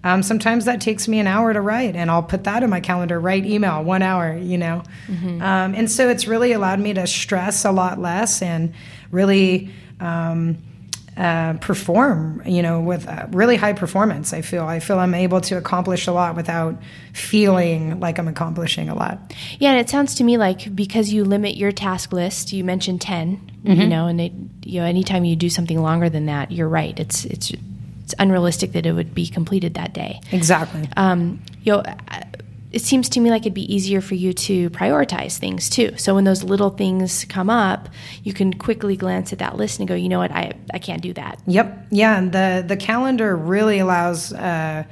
um, 0.04 0.22
sometimes 0.22 0.64
that 0.64 0.80
takes 0.80 1.06
me 1.06 1.20
an 1.20 1.26
hour 1.26 1.52
to 1.52 1.60
write, 1.60 1.94
and 1.94 2.10
I'll 2.10 2.24
put 2.24 2.44
that 2.44 2.62
in 2.62 2.70
my 2.70 2.80
calendar. 2.80 3.20
Write 3.20 3.46
email, 3.46 3.84
one 3.84 4.02
hour, 4.02 4.36
you 4.36 4.58
know. 4.58 4.82
Mm-hmm. 5.06 5.40
Um, 5.40 5.74
and 5.74 5.90
so 5.90 6.08
it's 6.08 6.26
really 6.26 6.52
allowed 6.52 6.80
me 6.80 6.92
to 6.94 7.06
stress 7.06 7.64
a 7.64 7.72
lot 7.72 7.98
less 7.98 8.42
and 8.42 8.74
really. 9.10 9.70
Um, 10.00 10.58
uh, 11.16 11.54
perform, 11.54 12.42
you 12.46 12.62
know, 12.62 12.80
with 12.80 13.06
uh, 13.06 13.26
really 13.32 13.56
high 13.56 13.74
performance. 13.74 14.32
I 14.32 14.40
feel 14.40 14.64
I 14.64 14.80
feel 14.80 14.98
I'm 14.98 15.14
able 15.14 15.40
to 15.42 15.56
accomplish 15.56 16.06
a 16.06 16.12
lot 16.12 16.36
without 16.36 16.80
feeling 17.12 18.00
like 18.00 18.18
I'm 18.18 18.28
accomplishing 18.28 18.88
a 18.88 18.94
lot. 18.94 19.34
Yeah, 19.58 19.72
and 19.72 19.80
it 19.80 19.90
sounds 19.90 20.14
to 20.16 20.24
me 20.24 20.38
like 20.38 20.74
because 20.74 21.12
you 21.12 21.24
limit 21.24 21.56
your 21.56 21.70
task 21.70 22.12
list, 22.12 22.52
you 22.52 22.64
mentioned 22.64 23.02
10 23.02 23.36
mm-hmm. 23.36 23.80
you 23.80 23.86
know, 23.86 24.06
and 24.06 24.20
it, 24.20 24.32
you 24.64 24.80
know, 24.80 24.86
anytime 24.86 25.24
you 25.24 25.36
do 25.36 25.50
something 25.50 25.80
longer 25.80 26.08
than 26.08 26.26
that, 26.26 26.50
you're 26.50 26.68
right. 26.68 26.98
It's 26.98 27.26
it's 27.26 27.52
it's 28.04 28.14
unrealistic 28.18 28.72
that 28.72 28.86
it 28.86 28.92
would 28.92 29.14
be 29.14 29.26
completed 29.26 29.74
that 29.74 29.92
day. 29.92 30.20
Exactly. 30.32 30.88
Um, 30.96 31.42
you 31.62 31.72
know, 31.72 31.82
it 32.72 32.82
seems 32.82 33.08
to 33.10 33.20
me 33.20 33.30
like 33.30 33.42
it'd 33.42 33.54
be 33.54 33.72
easier 33.72 34.00
for 34.00 34.14
you 34.14 34.32
to 34.32 34.70
prioritize 34.70 35.38
things 35.38 35.68
too. 35.68 35.96
So 35.98 36.14
when 36.14 36.24
those 36.24 36.42
little 36.42 36.70
things 36.70 37.26
come 37.26 37.50
up, 37.50 37.88
you 38.24 38.32
can 38.32 38.54
quickly 38.54 38.96
glance 38.96 39.32
at 39.32 39.38
that 39.40 39.56
list 39.56 39.78
and 39.78 39.86
go, 39.86 39.94
you 39.94 40.08
know 40.08 40.18
what, 40.18 40.32
I, 40.32 40.52
I 40.72 40.78
can't 40.78 41.02
do 41.02 41.12
that. 41.12 41.38
Yep. 41.46 41.86
Yeah. 41.90 42.18
And 42.18 42.32
the, 42.32 42.64
the 42.66 42.76
calendar 42.76 43.36
really 43.36 43.78
allows 43.78 44.32
uh, 44.32 44.84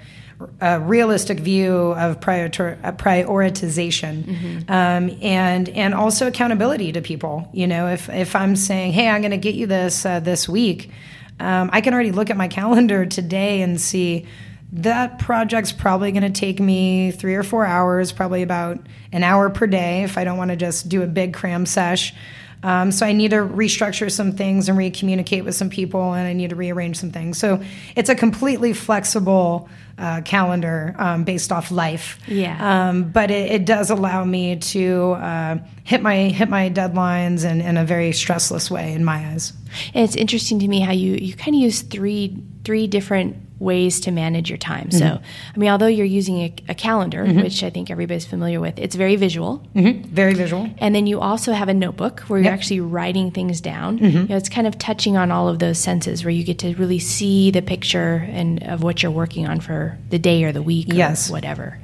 a 0.61 0.81
realistic 0.81 1.41
view 1.41 1.73
of 1.73 2.21
prior, 2.21 2.47
uh, 2.47 2.93
prioritization 2.93 4.25
mm-hmm. 4.25 4.71
um, 4.71 5.19
and, 5.23 5.69
and 5.71 5.95
also 5.95 6.27
accountability 6.27 6.93
to 6.93 7.01
people. 7.01 7.49
You 7.53 7.67
know, 7.67 7.89
if, 7.89 8.11
if 8.11 8.37
I'm 8.37 8.57
saying, 8.57 8.93
hey, 8.93 9.09
I'm 9.09 9.23
going 9.23 9.31
to 9.31 9.39
get 9.39 9.55
you 9.55 9.67
this 9.67 10.05
uh, 10.05 10.21
this 10.21 10.49
week, 10.49 10.91
um, 11.39 11.71
I 11.73 11.81
can 11.81 11.95
already 11.95 12.13
look 12.13 12.29
at 12.29 12.37
my 12.37 12.49
calendar 12.61 13.07
today 13.07 13.63
and 13.63 13.81
see 13.81 14.27
that 14.73 15.19
project's 15.19 15.73
probably 15.73 16.13
going 16.13 16.23
to 16.23 16.41
take 16.41 16.61
me 16.61 17.11
three 17.11 17.35
or 17.35 17.43
four 17.43 17.67
hours, 17.67 18.13
probably 18.13 18.43
about 18.43 18.79
an 19.13 19.25
hour 19.25 19.51
per 19.51 19.67
day 19.67 20.05
if 20.05 20.17
I 20.17 20.25
don't 20.25 20.39
want 20.39 20.51
to 20.51 20.57
just 20.57 20.89
do 20.89 21.03
a 21.03 21.07
big 21.07 21.35
cram 21.35 21.67
sesh. 21.67 22.15
Um, 22.63 22.93
so 22.93 23.07
I 23.07 23.13
need 23.13 23.31
to 23.31 23.39
restructure 23.39 24.11
some 24.11 24.33
things 24.33 24.69
and 24.69 24.77
re-communicate 24.77 25.45
with 25.45 25.55
some 25.55 25.71
people, 25.71 26.13
and 26.13 26.29
I 26.29 26.35
need 26.35 26.51
to 26.51 26.57
rearrange 26.57 26.99
some 26.99 27.11
things. 27.11 27.39
So 27.39 27.63
it's 27.97 28.11
a 28.11 28.15
completely 28.15 28.75
flexible 28.75 29.69
uh, 30.01 30.23
calendar 30.23 30.95
um, 30.99 31.25
based 31.25 31.53
off 31.53 31.71
life. 31.71 32.19
Yeah. 32.27 32.89
Um, 32.89 33.11
but 33.11 33.31
it, 33.31 33.53
it, 33.53 33.65
does 33.67 33.91
allow 33.91 34.25
me 34.25 34.57
to 34.57 35.13
uh, 35.13 35.59
hit 35.85 36.01
my 36.03 36.17
hit 36.29 36.49
my 36.49 36.71
deadlines 36.71 37.49
in, 37.49 37.61
in 37.61 37.77
a 37.77 37.85
very 37.85 38.11
stressless 38.11 38.71
way, 38.71 38.95
in 38.95 39.05
my 39.05 39.27
eyes. 39.29 39.53
And 39.95 40.03
it's 40.05 40.17
interesting 40.17 40.59
to 40.61 40.69
me 40.69 40.81
how 40.81 40.93
you 40.93 41.13
you 41.15 41.35
kind 41.35 41.55
of 41.55 41.61
use 41.61 41.83
three 41.83 42.43
three 42.65 42.87
different 42.87 43.37
ways 43.61 44.01
to 44.01 44.11
manage 44.11 44.49
your 44.49 44.57
time. 44.59 44.89
Mm-hmm. 44.89 44.99
So, 44.99 45.21
I 45.55 45.59
mean, 45.59 45.71
although 45.71 45.87
you're 45.87 46.07
using 46.07 46.39
a, 46.39 46.55
a 46.71 46.75
calendar, 46.75 47.25
mm-hmm. 47.25 47.43
which 47.43 47.63
I 47.63 47.71
think 47.71 47.91
everybody's 47.91 48.25
familiar 48.25 48.59
with, 48.59 48.79
it's 48.79 48.97
very 48.97 49.17
visual. 49.17 49.65
Mm-hmm. 49.77 50.09
Very 50.09 50.35
visual. 50.35 50.69
And 50.79 50.95
then 50.95 51.07
you 51.07 51.21
also 51.21 51.53
have 51.53 51.69
a 51.69 51.75
notebook 51.75 52.21
where 52.21 52.41
you're 52.41 52.53
actually 52.53 52.81
writing 52.81 53.31
things 53.31 53.61
down. 53.61 53.99
Mm-hmm. 53.99 54.19
You 54.19 54.29
know, 54.29 54.37
it's 54.37 54.49
kind 54.49 54.67
of 54.67 54.79
touching 54.79 55.17
on 55.17 55.31
all 55.31 55.49
of 55.49 55.59
those 55.59 55.79
senses 55.79 56.25
where 56.25 56.31
you 56.31 56.43
get 56.43 56.59
to 56.61 56.75
really 56.77 56.99
see 56.99 57.51
the 57.51 57.63
picture 57.63 58.27
and 58.31 58.63
of 58.65 58.83
what 58.83 59.03
you're 59.03 59.13
working 59.13 59.47
on 59.47 59.61
for 59.61 59.90
the 60.11 60.19
day 60.19 60.45
or 60.45 60.53
the 60.53 60.63
week 60.63 60.89
yes. 60.91 61.29
or 61.29 61.33
whatever. 61.33 61.79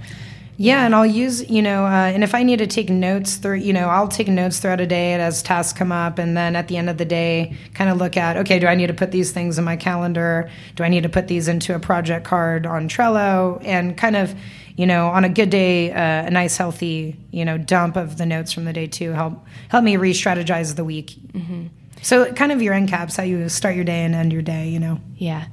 Yeah, 0.59 0.87
and 0.87 0.95
I'll 0.95 1.05
use, 1.05 1.49
you 1.51 1.61
know, 1.61 1.85
uh, 1.85 2.11
and 2.15 2.25
if 2.25 2.35
I 2.35 2.43
need 2.43 2.61
to 2.61 2.67
take 2.67 2.89
notes 2.89 3.37
through, 3.37 3.57
you 3.57 3.75
know, 3.75 3.89
I'll 3.89 4.09
take 4.09 4.29
notes 4.29 4.59
throughout 4.59 4.81
a 4.81 4.87
day 4.87 5.13
as 5.13 5.43
tasks 5.43 5.79
come 5.79 5.93
up. 5.93 6.19
And 6.19 6.35
then 6.35 6.57
at 6.57 6.69
the 6.69 6.79
end 6.79 6.89
of 6.89 6.97
the 6.97 7.05
day, 7.05 7.55
kind 7.75 7.91
of 7.91 7.99
look 7.99 8.17
at, 8.17 8.39
okay, 8.39 8.59
do 8.59 8.67
I 8.67 8.75
need 8.75 8.87
to 8.87 8.95
put 8.95 9.11
these 9.11 9.33
things 9.33 9.59
in 9.59 9.65
my 9.65 9.77
calendar? 9.77 10.51
Do 10.75 10.83
I 10.83 10.89
need 10.89 11.03
to 11.03 11.11
put 11.11 11.29
these 11.29 11.47
into 11.47 11.75
a 11.75 11.79
project 11.79 12.25
card 12.25 12.65
on 12.65 12.89
Trello? 12.89 13.63
And 13.67 13.99
kind 13.99 14.17
of, 14.17 14.35
you 14.77 14.87
know, 14.87 15.09
on 15.09 15.25
a 15.25 15.29
good 15.29 15.51
day, 15.51 15.93
uh, 15.93 16.27
a 16.27 16.31
nice, 16.31 16.57
healthy, 16.57 17.19
you 17.33 17.45
know, 17.45 17.59
dump 17.59 17.97
of 17.97 18.17
the 18.17 18.25
notes 18.25 18.53
from 18.53 18.65
the 18.65 18.73
day 18.73 18.87
too 18.87 19.13
help 19.13 19.45
help 19.69 19.85
me 19.85 19.99
re-strategize 19.99 20.75
the 20.75 20.85
week. 20.85 21.17
Mm-hmm. 21.33 21.67
So 22.03 22.33
kind 22.33 22.53
of 22.53 22.63
your 22.63 22.75
end 22.75 22.89
caps, 22.89 23.17
how 23.17 23.23
you 23.23 23.49
start 23.49 23.75
your 23.75 23.85
day 23.85 24.05
and 24.05 24.15
end 24.15 24.33
your 24.33 24.43
day, 24.43 24.69
you 24.69 24.79
know. 24.79 25.01
Yeah. 25.17 25.47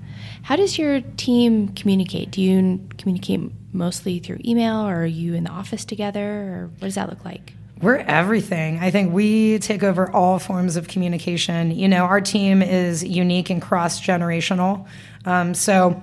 How 0.43 0.55
does 0.55 0.77
your 0.77 1.01
team 1.17 1.69
communicate? 1.69 2.31
Do 2.31 2.41
you 2.41 2.85
communicate 2.97 3.39
mostly 3.71 4.19
through 4.19 4.39
email, 4.45 4.85
or 4.87 5.01
are 5.01 5.05
you 5.05 5.33
in 5.33 5.45
the 5.45 5.49
office 5.49 5.85
together, 5.85 6.21
or 6.21 6.71
what 6.79 6.87
does 6.87 6.95
that 6.95 7.09
look 7.09 7.25
like? 7.25 7.53
We're 7.81 7.97
everything. 7.97 8.79
I 8.79 8.91
think 8.91 9.13
we 9.13 9.59
take 9.59 9.83
over 9.83 10.09
all 10.09 10.39
forms 10.39 10.75
of 10.75 10.87
communication. 10.87 11.71
You 11.71 11.87
know, 11.87 12.05
our 12.05 12.21
team 12.21 12.61
is 12.61 13.03
unique 13.03 13.49
and 13.49 13.61
cross 13.61 13.99
generational. 13.99 14.87
Um, 15.25 15.53
so 15.53 16.01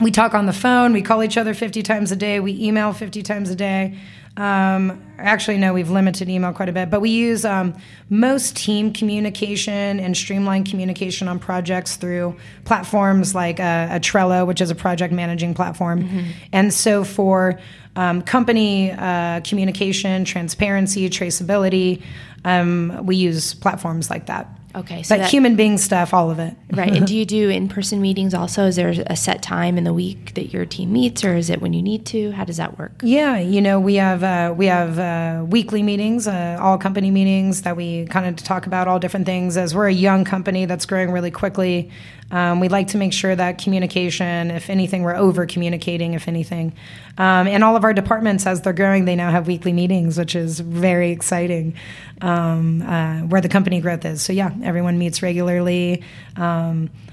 we 0.00 0.10
talk 0.10 0.34
on 0.34 0.46
the 0.46 0.52
phone, 0.52 0.92
we 0.92 1.02
call 1.02 1.22
each 1.22 1.36
other 1.36 1.52
50 1.52 1.82
times 1.82 2.10
a 2.10 2.16
day, 2.16 2.40
we 2.40 2.58
email 2.58 2.92
50 2.92 3.22
times 3.22 3.50
a 3.50 3.54
day. 3.54 3.98
Um, 4.36 5.02
actually, 5.18 5.58
no, 5.58 5.72
we've 5.74 5.90
limited 5.90 6.28
email 6.28 6.52
quite 6.52 6.68
a 6.68 6.72
bit, 6.72 6.88
but 6.88 7.00
we 7.00 7.10
use 7.10 7.44
um, 7.44 7.74
most 8.08 8.56
team 8.56 8.92
communication 8.92 10.00
and 10.00 10.16
streamline 10.16 10.64
communication 10.64 11.28
on 11.28 11.38
projects 11.38 11.96
through 11.96 12.36
platforms 12.64 13.34
like 13.34 13.58
a, 13.58 13.62
uh, 13.90 13.96
a 13.96 14.00
Trello, 14.00 14.46
which 14.46 14.60
is 14.60 14.70
a 14.70 14.74
project 14.74 15.12
managing 15.12 15.52
platform. 15.54 16.04
Mm-hmm. 16.04 16.30
And 16.52 16.72
so 16.72 17.04
for 17.04 17.60
um, 17.96 18.22
company 18.22 18.92
uh, 18.92 19.40
communication, 19.40 20.24
transparency, 20.24 21.10
traceability, 21.10 22.02
um, 22.44 23.04
we 23.04 23.16
use 23.16 23.54
platforms 23.54 24.10
like 24.10 24.26
that. 24.26 24.48
Okay, 24.74 25.02
so 25.02 25.14
but 25.14 25.22
that, 25.22 25.30
human 25.30 25.56
being 25.56 25.78
stuff, 25.78 26.14
all 26.14 26.30
of 26.30 26.38
it. 26.38 26.54
right. 26.72 26.94
And 26.94 27.06
do 27.06 27.16
you 27.16 27.24
do 27.38 27.48
in 27.48 27.68
person 27.68 28.00
meetings 28.00 28.34
also? 28.34 28.66
Is 28.66 28.76
there 28.76 28.94
a 29.06 29.16
set 29.16 29.42
time 29.42 29.76
in 29.76 29.84
the 29.84 29.92
week 29.92 30.34
that 30.34 30.52
your 30.52 30.64
team 30.64 30.92
meets, 30.92 31.24
or 31.24 31.34
is 31.36 31.50
it 31.50 31.60
when 31.60 31.72
you 31.72 31.82
need 31.82 32.06
to? 32.06 32.30
How 32.32 32.44
does 32.44 32.58
that 32.58 32.78
work? 32.78 33.00
Yeah, 33.02 33.38
you 33.38 33.60
know, 33.60 33.80
we 33.80 33.96
have 33.96 34.22
uh, 34.22 34.54
we 34.56 34.66
have 34.66 34.98
uh, 34.98 35.44
weekly 35.44 35.82
meetings, 35.82 36.28
uh, 36.28 36.58
all 36.60 36.78
company 36.78 37.10
meetings 37.10 37.62
that 37.62 37.76
we 37.76 38.06
kind 38.06 38.26
of 38.26 38.36
talk 38.36 38.66
about 38.66 38.86
all 38.86 38.98
different 38.98 39.26
things. 39.26 39.56
As 39.56 39.74
we're 39.74 39.88
a 39.88 39.92
young 39.92 40.24
company 40.24 40.66
that's 40.66 40.86
growing 40.86 41.10
really 41.10 41.30
quickly, 41.30 41.90
um, 42.30 42.60
we 42.60 42.68
like 42.68 42.88
to 42.88 42.98
make 42.98 43.12
sure 43.12 43.34
that 43.34 43.58
communication, 43.58 44.50
if 44.50 44.70
anything, 44.70 45.02
we're 45.02 45.16
over 45.16 45.46
communicating, 45.46 46.14
if 46.14 46.28
anything. 46.28 46.72
Um, 47.18 47.46
and 47.48 47.64
all 47.64 47.76
of 47.76 47.84
our 47.84 47.92
departments, 47.92 48.46
as 48.46 48.62
they're 48.62 48.72
growing, 48.72 49.04
they 49.04 49.16
now 49.16 49.30
have 49.30 49.46
weekly 49.46 49.72
meetings, 49.72 50.16
which 50.16 50.36
is 50.36 50.60
very 50.60 51.10
exciting 51.10 51.74
um, 52.20 52.82
uh, 52.82 53.20
where 53.20 53.40
the 53.40 53.48
company 53.48 53.80
growth 53.80 54.04
is. 54.04 54.22
So, 54.22 54.32
yeah, 54.32 54.52
everyone 54.62 54.98
meets 54.98 55.22
regularly. 55.22 56.02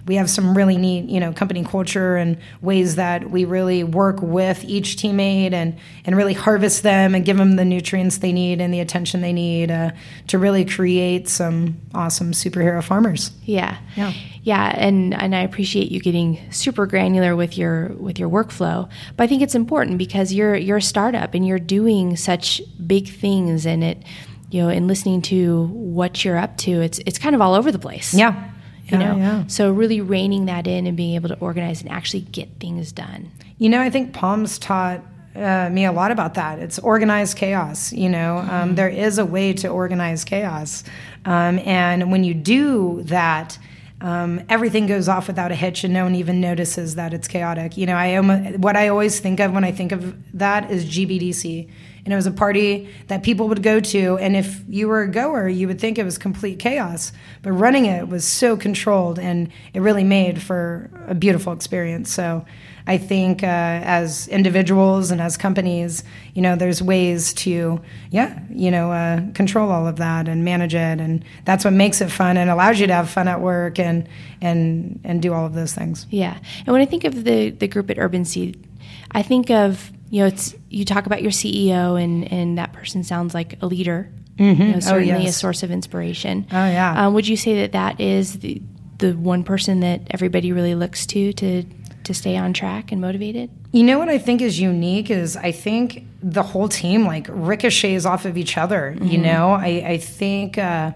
We 0.08 0.16
have 0.16 0.30
some 0.30 0.56
really 0.56 0.78
neat, 0.78 1.06
you 1.06 1.20
know, 1.20 1.34
company 1.34 1.64
culture 1.64 2.16
and 2.16 2.38
ways 2.62 2.96
that 2.96 3.30
we 3.30 3.46
really 3.46 3.84
work 3.84 4.22
with 4.22 4.64
each 4.64 4.96
teammate 4.96 5.54
and, 5.54 5.78
and 6.06 6.16
really 6.16 6.34
harvest 6.34 6.84
them 6.84 7.14
and 7.14 7.26
give 7.26 7.38
them 7.38 7.56
the 7.56 7.66
nutrients 7.66 8.18
they 8.20 8.32
need 8.32 8.62
and 8.62 8.74
the 8.74 8.80
attention 8.80 9.22
they 9.22 9.34
need 9.34 9.70
uh, 9.70 9.92
to 10.28 10.38
really 10.38 10.66
create 10.66 11.28
some 11.28 11.80
awesome 11.94 12.32
superhero 12.32 12.84
farmers. 12.84 13.32
Yeah. 13.44 13.78
Yeah. 13.96 14.14
Yeah, 14.44 14.74
and, 14.78 15.14
and 15.14 15.36
I 15.36 15.42
appreciate 15.42 15.92
you 15.92 16.00
getting 16.00 16.40
super 16.52 16.86
granular 16.86 17.36
with 17.36 17.58
your 17.58 17.90
with 17.90 18.18
your 18.18 18.30
workflow. 18.30 18.90
But 19.18 19.26
I 19.26 19.28
think 19.28 19.42
it's 19.42 19.56
important 19.56 19.98
because 19.98 20.32
you're 20.32 20.56
you're 20.56 20.78
a 20.78 20.82
startup 20.82 21.34
and 21.34 21.46
you're 21.46 21.60
doing 21.60 22.16
such 22.16 22.62
big 22.88 23.10
things 23.10 23.66
and 23.66 23.84
it 23.84 24.04
you 24.50 24.62
know, 24.62 24.70
and 24.70 24.88
listening 24.88 25.22
to 25.24 25.64
what 25.68 26.24
you're 26.24 26.38
up 26.38 26.58
to, 26.58 26.82
it's 26.82 27.00
it's 27.06 27.20
kind 27.20 27.36
of 27.36 27.42
all 27.42 27.54
over 27.54 27.72
the 27.72 27.80
place. 27.80 28.14
Yeah. 28.14 28.52
You 28.92 28.98
know, 28.98 29.18
yeah. 29.18 29.48
so 29.48 29.72
really 29.72 30.02
reining 30.02 30.46
that 30.46 30.68
in 30.68 30.88
and 30.88 30.96
being 30.96 31.16
able 31.16 31.30
to 31.30 31.40
organize 31.40 31.82
and 31.82 31.92
actually 31.92 32.22
get 32.22 32.50
things 32.60 32.92
done. 32.92 33.32
You 33.58 33.70
know, 33.70 33.82
I 33.82 33.90
think 33.90 34.14
Palms 34.14 34.58
taught 34.60 35.02
uh, 35.36 35.70
me 35.70 35.86
a 35.86 35.92
lot 35.92 36.12
about 36.12 36.36
that. 36.36 36.60
It's 36.60 36.80
organized 36.80 37.38
chaos. 37.38 37.92
You 37.92 38.10
know, 38.10 38.38
um, 38.38 38.48
mm-hmm. 38.48 38.76
there 38.76 38.90
is 38.90 39.18
a 39.18 39.26
way 39.26 39.54
to 39.54 39.68
organize 39.68 40.24
chaos, 40.24 40.84
um, 41.26 41.60
and 41.60 42.12
when 42.12 42.24
you 42.24 42.34
do 42.34 43.04
that, 43.04 43.58
um, 44.02 44.42
everything 44.50 44.86
goes 44.86 45.08
off 45.08 45.28
without 45.28 45.52
a 45.52 45.56
hitch, 45.56 45.84
and 45.84 45.94
no 45.94 46.04
one 46.04 46.16
even 46.16 46.40
notices 46.40 46.96
that 46.96 47.14
it's 47.14 47.28
chaotic. 47.28 47.78
You 47.78 47.88
know, 47.88 47.96
I 47.96 48.08
am 48.08 48.62
what 48.62 48.76
I 48.76 48.88
always 48.88 49.20
think 49.20 49.40
of 49.40 49.54
when 49.54 49.64
I 49.64 49.72
think 49.72 49.92
of 49.92 50.16
that 50.38 50.72
is 50.72 50.86
GBDC 50.86 51.70
and 52.08 52.14
it 52.14 52.16
was 52.16 52.26
a 52.26 52.32
party 52.32 52.88
that 53.08 53.22
people 53.22 53.50
would 53.50 53.62
go 53.62 53.82
to. 53.82 54.18
And 54.20 54.38
if 54.38 54.62
you 54.70 54.88
were 54.88 55.02
a 55.02 55.12
goer, 55.12 55.50
you 55.50 55.68
would 55.68 55.78
think 55.78 55.98
it 55.98 56.06
was 56.06 56.18
complete 56.18 56.58
chaos. 56.58 57.12
But 57.42 57.52
running 57.52 57.86
it 57.86 58.08
was 58.08 58.24
so 58.24 58.56
controlled, 58.56 59.20
and 59.20 59.52
it 59.74 59.82
really 59.82 60.06
made 60.06 60.42
for 60.42 60.90
a 61.06 61.14
beautiful 61.14 61.52
experience. 61.52 62.10
So 62.10 62.46
I 62.88 62.98
think 62.98 63.44
uh, 63.44 63.46
as 63.46 64.30
individuals 64.30 65.12
and 65.12 65.20
as 65.20 65.36
companies, 65.36 66.06
you 66.34 66.42
know, 66.42 66.56
there's 66.56 66.82
ways 66.82 67.34
to, 67.34 67.82
yeah, 68.10 68.40
you 68.52 68.72
know, 68.72 68.90
uh, 68.94 69.30
control 69.34 69.70
all 69.70 69.86
of 69.86 69.98
that 69.98 70.30
and 70.30 70.46
manage 70.46 70.76
it, 70.76 71.02
and 71.02 71.26
that's 71.44 71.66
what 71.66 71.74
makes 71.74 72.00
it 72.00 72.10
fun 72.10 72.38
and 72.38 72.50
allows 72.50 72.80
you 72.80 72.88
to 72.88 72.94
have 72.94 73.10
fun 73.10 73.28
at 73.28 73.42
work 73.42 73.80
and 73.80 74.08
and 74.40 75.02
and 75.04 75.22
do 75.22 75.34
all 75.34 75.46
of 75.46 75.56
those 75.56 75.74
things. 75.74 76.08
Yeah, 76.10 76.38
and 76.60 76.68
when 76.68 76.82
I 76.82 76.86
think 76.86 77.04
of 77.04 77.26
the 77.26 77.50
the 77.50 77.68
group 77.68 77.90
at 77.90 77.98
Urban 78.00 78.24
Seed, 78.24 78.66
I 79.12 79.24
think 79.24 79.50
of 79.50 79.92
you 80.10 80.22
know, 80.22 80.28
it's 80.28 80.56
you 80.70 80.86
talk 80.86 81.06
about 81.06 81.22
your 81.22 81.32
CEO 81.32 82.02
and 82.02 82.32
and 82.32 82.58
that 82.58 82.74
person 82.74 83.04
sounds 83.04 83.34
like 83.34 83.62
a 83.62 83.68
leader. 83.68 84.12
Mm-hmm. 84.38 84.62
You 84.62 84.72
know, 84.74 84.80
certainly 84.80 85.14
oh, 85.14 85.18
yes. 85.18 85.36
a 85.36 85.40
source 85.40 85.64
of 85.64 85.72
inspiration. 85.72 86.46
Oh 86.52 86.66
yeah. 86.66 87.08
Um, 87.08 87.14
would 87.14 87.28
you 87.28 87.38
say 87.38 87.62
that 87.62 87.72
that 87.74 88.00
is 88.00 88.40
the 88.40 88.62
the 89.00 89.14
one 89.14 89.44
person 89.44 89.82
that 89.82 90.02
everybody 90.12 90.52
really 90.52 90.76
looks 90.76 91.06
to 91.08 91.34
to 91.34 91.64
to 92.04 92.14
stay 92.14 92.38
on 92.38 92.54
track 92.54 92.92
and 92.92 93.02
motivated? 93.02 93.50
You 93.72 93.84
know 93.84 94.00
what 94.00 94.10
I 94.10 94.18
think 94.18 94.42
is 94.42 94.60
unique 94.60 95.10
is 95.10 95.36
I 95.36 95.52
think 95.52 96.06
the 96.24 96.44
whole 96.44 96.70
team 96.70 97.06
like 97.06 97.28
ricochets 97.30 98.06
off 98.06 98.26
of 98.26 98.38
each 98.38 98.58
other. 98.58 98.94
Mm-hmm. 98.96 99.08
You 99.08 99.18
know, 99.20 99.52
I, 99.52 99.84
I 99.86 99.98
think. 99.98 100.58
Uh, 100.58 100.92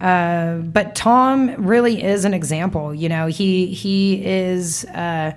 uh, 0.00 0.56
but 0.56 0.94
Tom 0.94 1.54
really 1.64 2.02
is 2.02 2.24
an 2.24 2.34
example. 2.34 2.94
You 2.94 3.08
know, 3.08 3.26
he 3.26 3.66
he 3.66 4.24
is. 4.24 4.84
Uh, 4.86 5.32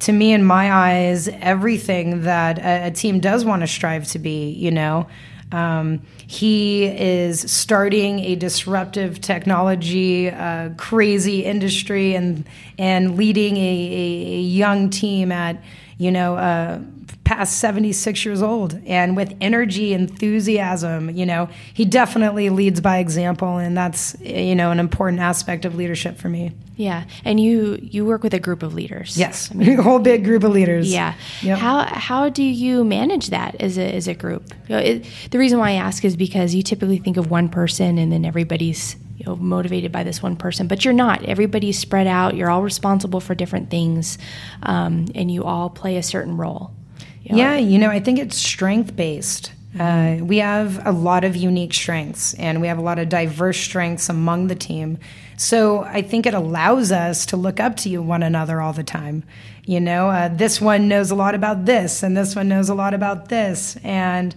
to 0.00 0.12
me, 0.12 0.32
in 0.32 0.44
my 0.44 0.72
eyes, 0.72 1.28
everything 1.28 2.22
that 2.22 2.58
a, 2.58 2.88
a 2.88 2.90
team 2.90 3.20
does 3.20 3.44
want 3.44 3.62
to 3.62 3.66
strive 3.66 4.06
to 4.08 4.18
be, 4.18 4.50
you 4.50 4.70
know. 4.70 5.06
Um, 5.52 6.02
he 6.26 6.84
is 6.84 7.40
starting 7.50 8.20
a 8.20 8.36
disruptive 8.36 9.20
technology, 9.20 10.30
uh, 10.30 10.70
crazy 10.76 11.44
industry, 11.44 12.14
and 12.14 12.46
and 12.78 13.16
leading 13.16 13.56
a, 13.56 13.60
a, 13.60 14.34
a 14.36 14.40
young 14.40 14.90
team 14.90 15.32
at 15.32 15.60
you 16.00 16.10
know 16.10 16.36
uh, 16.36 16.80
past 17.24 17.58
76 17.58 18.24
years 18.24 18.42
old. 18.42 18.80
And 18.86 19.16
with 19.16 19.36
energy 19.40 19.92
enthusiasm 19.92 21.10
you 21.10 21.26
know 21.26 21.48
he 21.74 21.84
definitely 21.84 22.48
leads 22.50 22.80
by 22.80 22.98
example. 22.98 23.58
And 23.58 23.76
that's 23.76 24.18
you 24.20 24.54
know 24.54 24.70
an 24.70 24.80
important 24.80 25.20
aspect 25.20 25.64
of 25.64 25.74
leadership 25.76 26.16
for 26.16 26.28
me. 26.28 26.52
Yeah. 26.76 27.04
And 27.26 27.38
you 27.38 27.78
you 27.82 28.06
work 28.06 28.22
with 28.22 28.32
a 28.32 28.40
group 28.40 28.62
of 28.62 28.72
leaders. 28.72 29.18
Yes. 29.18 29.50
I 29.50 29.54
mean, 29.54 29.78
a 29.78 29.82
whole 29.82 29.98
big 29.98 30.24
group 30.24 30.42
of 30.42 30.52
leaders. 30.52 30.90
Yeah. 30.90 31.14
Yep. 31.42 31.58
how 31.58 31.84
how 31.84 32.28
do 32.30 32.42
you 32.42 32.82
manage 32.84 33.28
that 33.28 33.60
as 33.60 33.76
a 33.76 33.94
as 33.94 34.08
a 34.08 34.14
group? 34.14 34.54
You 34.68 34.76
know, 34.76 34.80
it, 34.80 35.06
the 35.30 35.38
reason 35.38 35.58
why 35.58 35.70
i 35.70 35.74
ask 35.74 36.04
is 36.04 36.16
because 36.16 36.54
you 36.54 36.62
typically 36.62 36.98
think 36.98 37.18
of 37.18 37.30
one 37.30 37.48
person 37.50 37.98
and 37.98 38.10
then 38.10 38.24
everybody's 38.24 38.96
you 39.20 39.26
know, 39.26 39.36
motivated 39.36 39.92
by 39.92 40.02
this 40.02 40.22
one 40.22 40.34
person, 40.34 40.66
but 40.66 40.82
you're 40.82 40.94
not. 40.94 41.22
Everybody's 41.24 41.78
spread 41.78 42.06
out. 42.06 42.34
You're 42.34 42.50
all 42.50 42.62
responsible 42.62 43.20
for 43.20 43.34
different 43.34 43.68
things, 43.68 44.16
um, 44.62 45.06
and 45.14 45.30
you 45.30 45.44
all 45.44 45.68
play 45.68 45.98
a 45.98 46.02
certain 46.02 46.38
role. 46.38 46.72
You 47.22 47.36
know? 47.36 47.38
Yeah, 47.38 47.56
you 47.56 47.78
know, 47.78 47.90
I 47.90 48.00
think 48.00 48.18
it's 48.18 48.36
strength 48.36 48.96
based. 48.96 49.52
Uh, 49.78 50.16
we 50.20 50.38
have 50.38 50.84
a 50.86 50.90
lot 50.90 51.22
of 51.22 51.36
unique 51.36 51.72
strengths 51.72 52.34
and 52.34 52.60
we 52.60 52.66
have 52.66 52.78
a 52.78 52.80
lot 52.82 52.98
of 52.98 53.08
diverse 53.08 53.56
strengths 53.56 54.08
among 54.08 54.48
the 54.48 54.54
team. 54.56 54.98
So 55.36 55.84
I 55.84 56.02
think 56.02 56.26
it 56.26 56.34
allows 56.34 56.90
us 56.90 57.24
to 57.26 57.36
look 57.36 57.60
up 57.60 57.76
to 57.78 57.88
you 57.88 58.02
one 58.02 58.24
another 58.24 58.60
all 58.60 58.72
the 58.72 58.82
time. 58.82 59.22
You 59.64 59.80
know, 59.80 60.10
uh, 60.10 60.28
this 60.28 60.60
one 60.60 60.88
knows 60.88 61.12
a 61.12 61.14
lot 61.14 61.36
about 61.36 61.66
this 61.66 62.02
and 62.02 62.16
this 62.16 62.34
one 62.34 62.48
knows 62.48 62.68
a 62.68 62.74
lot 62.74 62.94
about 62.94 63.28
this. 63.28 63.76
And 63.84 64.34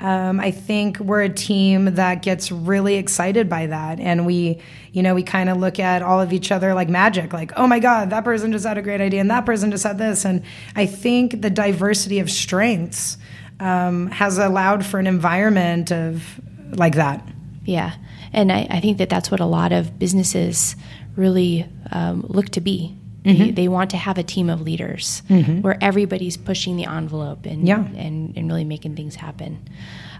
um, 0.00 0.40
I 0.40 0.50
think 0.50 0.98
we're 0.98 1.22
a 1.22 1.28
team 1.28 1.94
that 1.94 2.22
gets 2.22 2.50
really 2.50 2.96
excited 2.96 3.48
by 3.48 3.66
that. 3.66 4.00
And 4.00 4.26
we, 4.26 4.60
you 4.92 5.02
know, 5.02 5.14
we 5.14 5.22
kind 5.22 5.48
of 5.48 5.58
look 5.58 5.78
at 5.78 6.02
all 6.02 6.20
of 6.20 6.32
each 6.32 6.50
other 6.50 6.74
like 6.74 6.88
magic, 6.88 7.32
like, 7.32 7.52
oh 7.56 7.66
my 7.66 7.78
God, 7.78 8.10
that 8.10 8.24
person 8.24 8.50
just 8.52 8.66
had 8.66 8.76
a 8.76 8.82
great 8.82 9.00
idea 9.00 9.20
and 9.20 9.30
that 9.30 9.46
person 9.46 9.70
just 9.70 9.84
had 9.84 9.98
this. 9.98 10.24
And 10.24 10.42
I 10.74 10.86
think 10.86 11.42
the 11.42 11.50
diversity 11.50 12.18
of 12.18 12.30
strengths 12.30 13.18
um, 13.60 14.08
has 14.08 14.38
allowed 14.38 14.84
for 14.84 14.98
an 14.98 15.06
environment 15.06 15.92
of 15.92 16.40
like 16.72 16.96
that. 16.96 17.26
Yeah. 17.64 17.94
And 18.32 18.50
I, 18.50 18.66
I 18.68 18.80
think 18.80 18.98
that 18.98 19.08
that's 19.08 19.30
what 19.30 19.40
a 19.40 19.46
lot 19.46 19.72
of 19.72 19.98
businesses 19.98 20.74
really 21.14 21.66
um, 21.92 22.26
look 22.28 22.50
to 22.50 22.60
be 22.60 22.98
Mm-hmm. 23.24 23.42
They, 23.42 23.50
they, 23.52 23.68
want 23.68 23.90
to 23.90 23.96
have 23.96 24.18
a 24.18 24.22
team 24.22 24.50
of 24.50 24.60
leaders 24.60 25.22
mm-hmm. 25.30 25.62
where 25.62 25.82
everybody's 25.82 26.36
pushing 26.36 26.76
the 26.76 26.84
envelope 26.84 27.46
and, 27.46 27.66
yeah. 27.66 27.82
and, 27.96 28.36
and 28.36 28.48
really 28.48 28.64
making 28.64 28.96
things 28.96 29.14
happen. 29.14 29.66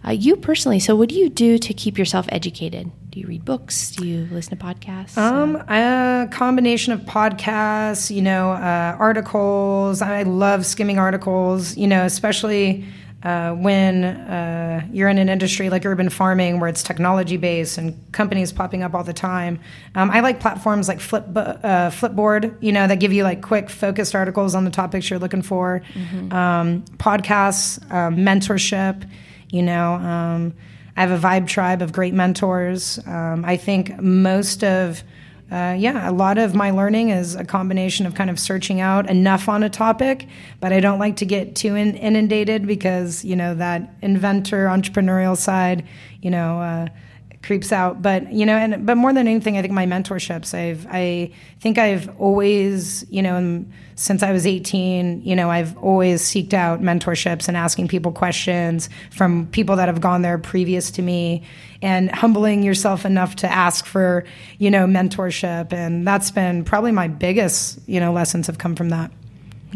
Uh, 0.07 0.11
you 0.13 0.37
personally, 0.37 0.79
so 0.79 0.95
what 0.97 1.09
do 1.09 1.15
you 1.15 1.29
do 1.29 1.59
to 1.59 1.75
keep 1.75 1.99
yourself 1.99 2.27
educated? 2.31 2.91
Do 3.11 3.21
you 3.21 3.27
read 3.27 3.45
books? 3.45 3.91
Do 3.93 4.07
you 4.07 4.29
listen 4.31 4.57
to 4.57 4.65
podcasts? 4.65 5.17
Um, 5.17 5.57
a 5.69 6.29
combination 6.31 6.93
of 6.93 7.01
podcasts, 7.01 8.15
you 8.15 8.21
know, 8.21 8.53
uh, 8.53 8.97
articles. 8.99 10.03
I 10.03 10.25
love 10.25 10.67
skimming 10.67 10.99
articles, 10.99 11.77
you 11.77 11.87
know, 11.87 12.05
especially 12.05 12.85
uh, 13.25 13.55
when 13.55 14.05
uh, 14.05 14.87
you're 14.93 15.09
in 15.09 15.17
an 15.17 15.31
industry 15.31 15.71
like 15.71 15.87
urban 15.87 16.11
farming 16.11 16.61
where 16.61 16.69
it's 16.69 16.83
technology 16.83 17.39
based 17.39 17.79
and 17.79 17.99
companies 18.13 18.53
popping 18.53 18.83
up 18.83 18.95
all 18.95 19.03
the 19.03 19.15
time. 19.15 19.59
Um, 19.95 20.11
I 20.11 20.21
like 20.21 20.41
platforms 20.41 20.89
like 20.89 21.01
Flip, 21.01 21.25
uh, 21.35 21.91
Flipboard, 21.91 22.55
you 22.63 22.71
know, 22.71 22.87
that 22.87 23.01
give 23.01 23.15
you 23.15 23.25
like 23.25 23.41
quick 23.41 23.71
focused 23.71 24.15
articles 24.15 24.55
on 24.55 24.65
the 24.65 24.71
topics 24.71 25.09
you're 25.09 25.19
looking 25.19 25.43
for. 25.43 25.83
Mm-hmm. 25.95 26.33
Um, 26.33 26.83
podcasts, 26.99 27.83
um, 27.91 28.17
mentorship, 28.19 29.09
you 29.49 29.63
know. 29.63 29.95
Um, 29.95 30.55
I 30.97 31.01
have 31.01 31.11
a 31.11 31.19
vibe 31.19 31.49
tribe 31.49 31.81
of 31.81 31.93
great 31.93 32.15
mentors. 32.15 33.01
Um, 33.07 33.45
I 33.45 33.57
think 33.57 34.01
most 34.01 34.63
of 34.63 35.03
uh, 35.55 35.73
yeah, 35.79 36.11
a 36.11 36.11
lot 36.11 36.37
of 36.37 36.53
my 36.57 36.73
learning 36.73 37.11
is 37.11 37.37
a 37.37 37.45
combination 37.45 38.07
of 38.07 38.17
kind 38.17 38.29
of 38.29 38.41
searching 38.41 38.81
out 38.81 39.09
enough 39.09 39.49
on 39.49 39.63
a 39.63 39.71
topic, 39.71 40.27
but 40.59 40.73
I 40.73 40.81
don't 40.81 40.99
like 40.99 41.15
to 41.19 41.25
get 41.25 41.55
too 41.55 41.77
in- 41.77 41.97
inundated 41.97 42.67
because 42.67 43.25
you 43.25 43.37
know 43.37 43.55
that 43.55 43.95
inventor 44.03 44.67
entrepreneurial 44.67 45.37
side, 45.37 45.87
you 46.23 46.31
know, 46.33 46.59
uh, 46.61 46.89
creeps 47.45 47.71
out. 47.71 48.03
But 48.03 48.33
you 48.33 48.45
know, 48.45 48.57
and 48.57 48.85
but 48.85 48.97
more 48.97 49.13
than 49.13 49.29
anything, 49.29 49.57
I 49.57 49.63
think 49.63 49.73
my 49.73 49.87
mentorships. 49.87 50.55
I've 50.55 50.89
I 50.91 51.31
think 51.61 51.79
I've 51.79 52.11
always 52.21 53.05
you 53.09 53.23
know 53.23 53.65
since 53.97 54.25
I 54.25 54.33
was 54.33 54.47
18, 54.47 55.23
you 55.23 55.37
know, 55.37 55.51
I've 55.51 55.79
always 55.79 56.23
seeked 56.23 56.53
out 56.53 56.83
mentorships 56.83 57.47
and 57.47 57.57
asking 57.57 57.87
people 57.87 58.11
questions 58.11 58.89
from 59.13 59.47
people 59.49 59.77
that 59.77 59.87
have 59.87 60.01
gone 60.01 60.23
there 60.23 60.37
previous 60.37 60.91
to 60.93 61.03
me 61.03 61.45
and 61.85 62.11
humbling 62.11 62.63
yourself 62.63 63.05
enough 63.05 63.37
to 63.37 63.53
ask 63.53 63.85
for, 63.85 64.25
you 64.59 64.71
know, 64.71 64.87
mentorship. 64.87 65.73
And 65.73 66.07
that's 66.07 66.31
been 66.31 66.65
probably 66.65 66.93
my 66.93 67.09
biggest, 67.09 67.79
you 67.87 68.01
know, 68.01 68.13
lessons 68.13 68.47
have 68.47 68.57
come 68.57 68.75
from 68.75 68.89
that. 68.89 69.11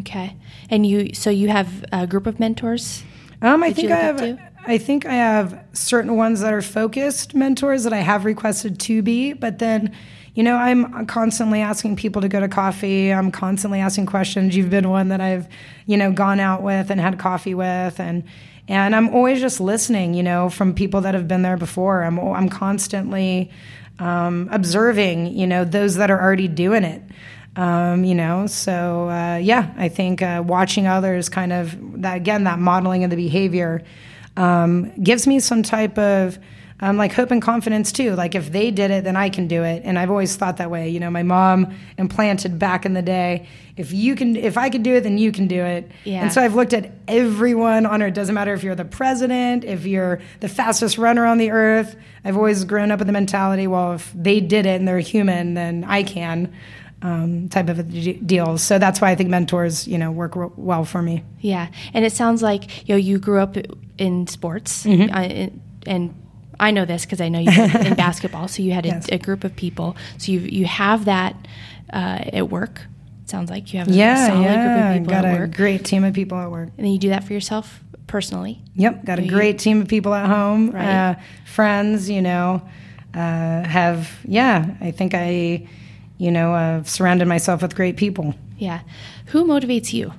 Okay. 0.00 0.34
And 0.70 0.86
you, 0.86 1.14
so 1.14 1.28
you 1.28 1.48
have 1.48 1.84
a 1.92 2.06
group 2.06 2.26
of 2.26 2.40
mentors? 2.40 3.04
Um, 3.42 3.62
I 3.62 3.72
think 3.72 3.90
I 3.90 3.96
have. 3.96 4.40
I 4.66 4.76
think 4.76 5.06
I 5.06 5.14
have 5.14 5.64
certain 5.72 6.16
ones 6.16 6.40
that 6.40 6.52
are 6.52 6.60
focused 6.60 7.34
mentors 7.34 7.84
that 7.84 7.92
I 7.92 7.98
have 7.98 8.24
requested 8.24 8.80
to 8.80 9.02
be, 9.02 9.32
but 9.32 9.58
then 9.58 9.94
you 10.34 10.44
know, 10.44 10.54
I'm 10.54 11.06
constantly 11.06 11.60
asking 11.62 11.96
people 11.96 12.22
to 12.22 12.28
go 12.28 12.38
to 12.38 12.46
coffee. 12.46 13.12
I'm 13.12 13.32
constantly 13.32 13.80
asking 13.80 14.06
questions. 14.06 14.56
You've 14.56 14.70
been 14.70 14.88
one 14.88 15.08
that 15.08 15.20
I've, 15.20 15.48
you 15.86 15.96
know, 15.96 16.12
gone 16.12 16.38
out 16.38 16.62
with 16.62 16.90
and 16.90 17.00
had 17.00 17.18
coffee 17.18 17.54
with, 17.54 17.98
and 17.98 18.22
and 18.68 18.94
I'm 18.94 19.14
always 19.14 19.40
just 19.40 19.60
listening. 19.60 20.14
You 20.14 20.22
know, 20.22 20.48
from 20.48 20.74
people 20.74 21.00
that 21.02 21.14
have 21.14 21.26
been 21.26 21.42
there 21.42 21.56
before. 21.56 22.04
I'm 22.04 22.18
I'm 22.18 22.48
constantly 22.48 23.50
um, 23.98 24.48
observing. 24.52 25.34
You 25.36 25.46
know, 25.46 25.64
those 25.64 25.96
that 25.96 26.10
are 26.10 26.20
already 26.20 26.48
doing 26.48 26.84
it. 26.84 27.02
Um, 27.56 28.04
you 28.04 28.14
know, 28.14 28.46
so 28.46 29.08
uh, 29.08 29.36
yeah, 29.36 29.72
I 29.76 29.88
think 29.88 30.22
uh, 30.22 30.44
watching 30.46 30.86
others, 30.86 31.28
kind 31.28 31.52
of 31.52 31.76
that 32.02 32.16
again, 32.16 32.44
that 32.44 32.60
modeling 32.60 33.02
of 33.02 33.10
the 33.10 33.16
behavior, 33.16 33.82
um, 34.36 34.92
gives 35.02 35.26
me 35.26 35.40
some 35.40 35.64
type 35.64 35.98
of 35.98 36.38
um, 36.80 36.96
like 36.96 37.12
hope 37.12 37.30
and 37.30 37.42
confidence 37.42 37.90
too. 37.90 38.14
Like 38.14 38.34
if 38.34 38.52
they 38.52 38.70
did 38.70 38.90
it, 38.90 39.04
then 39.04 39.16
I 39.16 39.30
can 39.30 39.48
do 39.48 39.64
it. 39.64 39.82
And 39.84 39.98
I've 39.98 40.10
always 40.10 40.36
thought 40.36 40.58
that 40.58 40.70
way. 40.70 40.88
You 40.88 41.00
know, 41.00 41.10
my 41.10 41.24
mom 41.24 41.74
implanted 41.96 42.58
back 42.58 42.86
in 42.86 42.94
the 42.94 43.02
day, 43.02 43.48
if 43.76 43.92
you 43.92 44.14
can, 44.14 44.36
if 44.36 44.56
I 44.56 44.70
could 44.70 44.82
do 44.82 44.94
it, 44.94 45.02
then 45.02 45.18
you 45.18 45.32
can 45.32 45.48
do 45.48 45.60
it. 45.64 45.90
Yeah. 46.04 46.22
And 46.22 46.32
so 46.32 46.42
I've 46.42 46.54
looked 46.54 46.72
at 46.72 46.92
everyone 47.06 47.86
on 47.86 48.02
earth. 48.02 48.14
Doesn't 48.14 48.34
matter 48.34 48.52
if 48.52 48.62
you're 48.62 48.74
the 48.74 48.84
president, 48.84 49.64
if 49.64 49.86
you're 49.86 50.20
the 50.40 50.48
fastest 50.48 50.98
runner 50.98 51.24
on 51.26 51.38
the 51.38 51.50
earth. 51.50 51.96
I've 52.24 52.36
always 52.36 52.64
grown 52.64 52.90
up 52.90 52.98
with 52.98 53.06
the 53.06 53.12
mentality, 53.12 53.66
well, 53.66 53.94
if 53.94 54.12
they 54.14 54.40
did 54.40 54.66
it 54.66 54.78
and 54.78 54.86
they're 54.86 54.98
human, 54.98 55.54
then 55.54 55.84
I 55.84 56.02
can. 56.02 56.52
Um, 57.00 57.48
type 57.48 57.68
of 57.68 57.78
a 57.78 57.84
deal. 57.84 58.58
So 58.58 58.80
that's 58.80 59.00
why 59.00 59.12
I 59.12 59.14
think 59.14 59.30
mentors, 59.30 59.86
you 59.86 59.98
know, 59.98 60.10
work 60.10 60.32
well 60.58 60.84
for 60.84 61.00
me. 61.00 61.22
Yeah, 61.38 61.68
and 61.94 62.04
it 62.04 62.12
sounds 62.12 62.42
like 62.42 62.88
you 62.88 62.94
know 62.96 62.98
you 62.98 63.20
grew 63.20 63.38
up 63.38 63.56
in 63.98 64.26
sports 64.26 64.84
mm-hmm. 64.84 65.14
uh, 65.14 65.50
and 65.86 66.27
I 66.60 66.70
know 66.70 66.84
this 66.84 67.04
because 67.04 67.20
I 67.20 67.28
know 67.28 67.38
you 67.38 67.50
in 67.50 67.94
basketball. 67.96 68.48
So 68.48 68.62
you 68.62 68.72
had 68.72 68.84
a, 68.84 68.88
yes. 68.88 69.08
a, 69.10 69.18
group 69.18 69.44
of 69.44 69.54
people. 69.54 69.96
So 70.18 70.32
you 70.32 70.40
you 70.40 70.66
have 70.66 71.04
that 71.04 71.36
uh, 71.92 72.20
at 72.32 72.50
work. 72.50 72.82
It 73.22 73.30
sounds 73.30 73.50
like 73.50 73.72
you 73.72 73.78
have 73.78 73.88
a 73.88 73.92
yeah, 73.92 74.28
solid 74.28 74.42
yeah. 74.42 74.64
group 74.64 74.86
of 74.86 75.00
people 75.00 75.14
Got 75.14 75.24
at 75.24 75.36
a 75.36 75.40
work. 75.40 75.56
great 75.56 75.84
team 75.84 76.04
of 76.04 76.14
people 76.14 76.38
at 76.38 76.50
work. 76.50 76.70
And 76.76 76.86
then 76.86 76.92
you 76.92 76.98
do 76.98 77.10
that 77.10 77.24
for 77.24 77.32
yourself 77.32 77.82
personally. 78.06 78.62
Yep, 78.74 79.04
got 79.04 79.18
a 79.18 79.26
great 79.26 79.58
team 79.58 79.82
of 79.82 79.88
people 79.88 80.14
at 80.14 80.26
home, 80.26 80.70
right. 80.70 81.10
uh, 81.10 81.14
friends, 81.44 82.08
you 82.08 82.22
know, 82.22 82.66
uh, 83.14 83.62
have, 83.62 84.18
yeah, 84.24 84.74
I 84.80 84.90
think 84.90 85.12
I, 85.14 85.68
you 86.16 86.30
know, 86.30 86.54
uh, 86.54 86.82
surrounded 86.84 87.28
myself 87.28 87.62
with 87.62 87.76
great 87.76 87.96
people. 87.96 88.34
Yeah. 88.56 88.80
Who 89.26 89.44
motivates 89.44 89.92
you? 89.92 90.12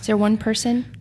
Is 0.00 0.06
there 0.06 0.16
one 0.16 0.38
person? 0.38 0.96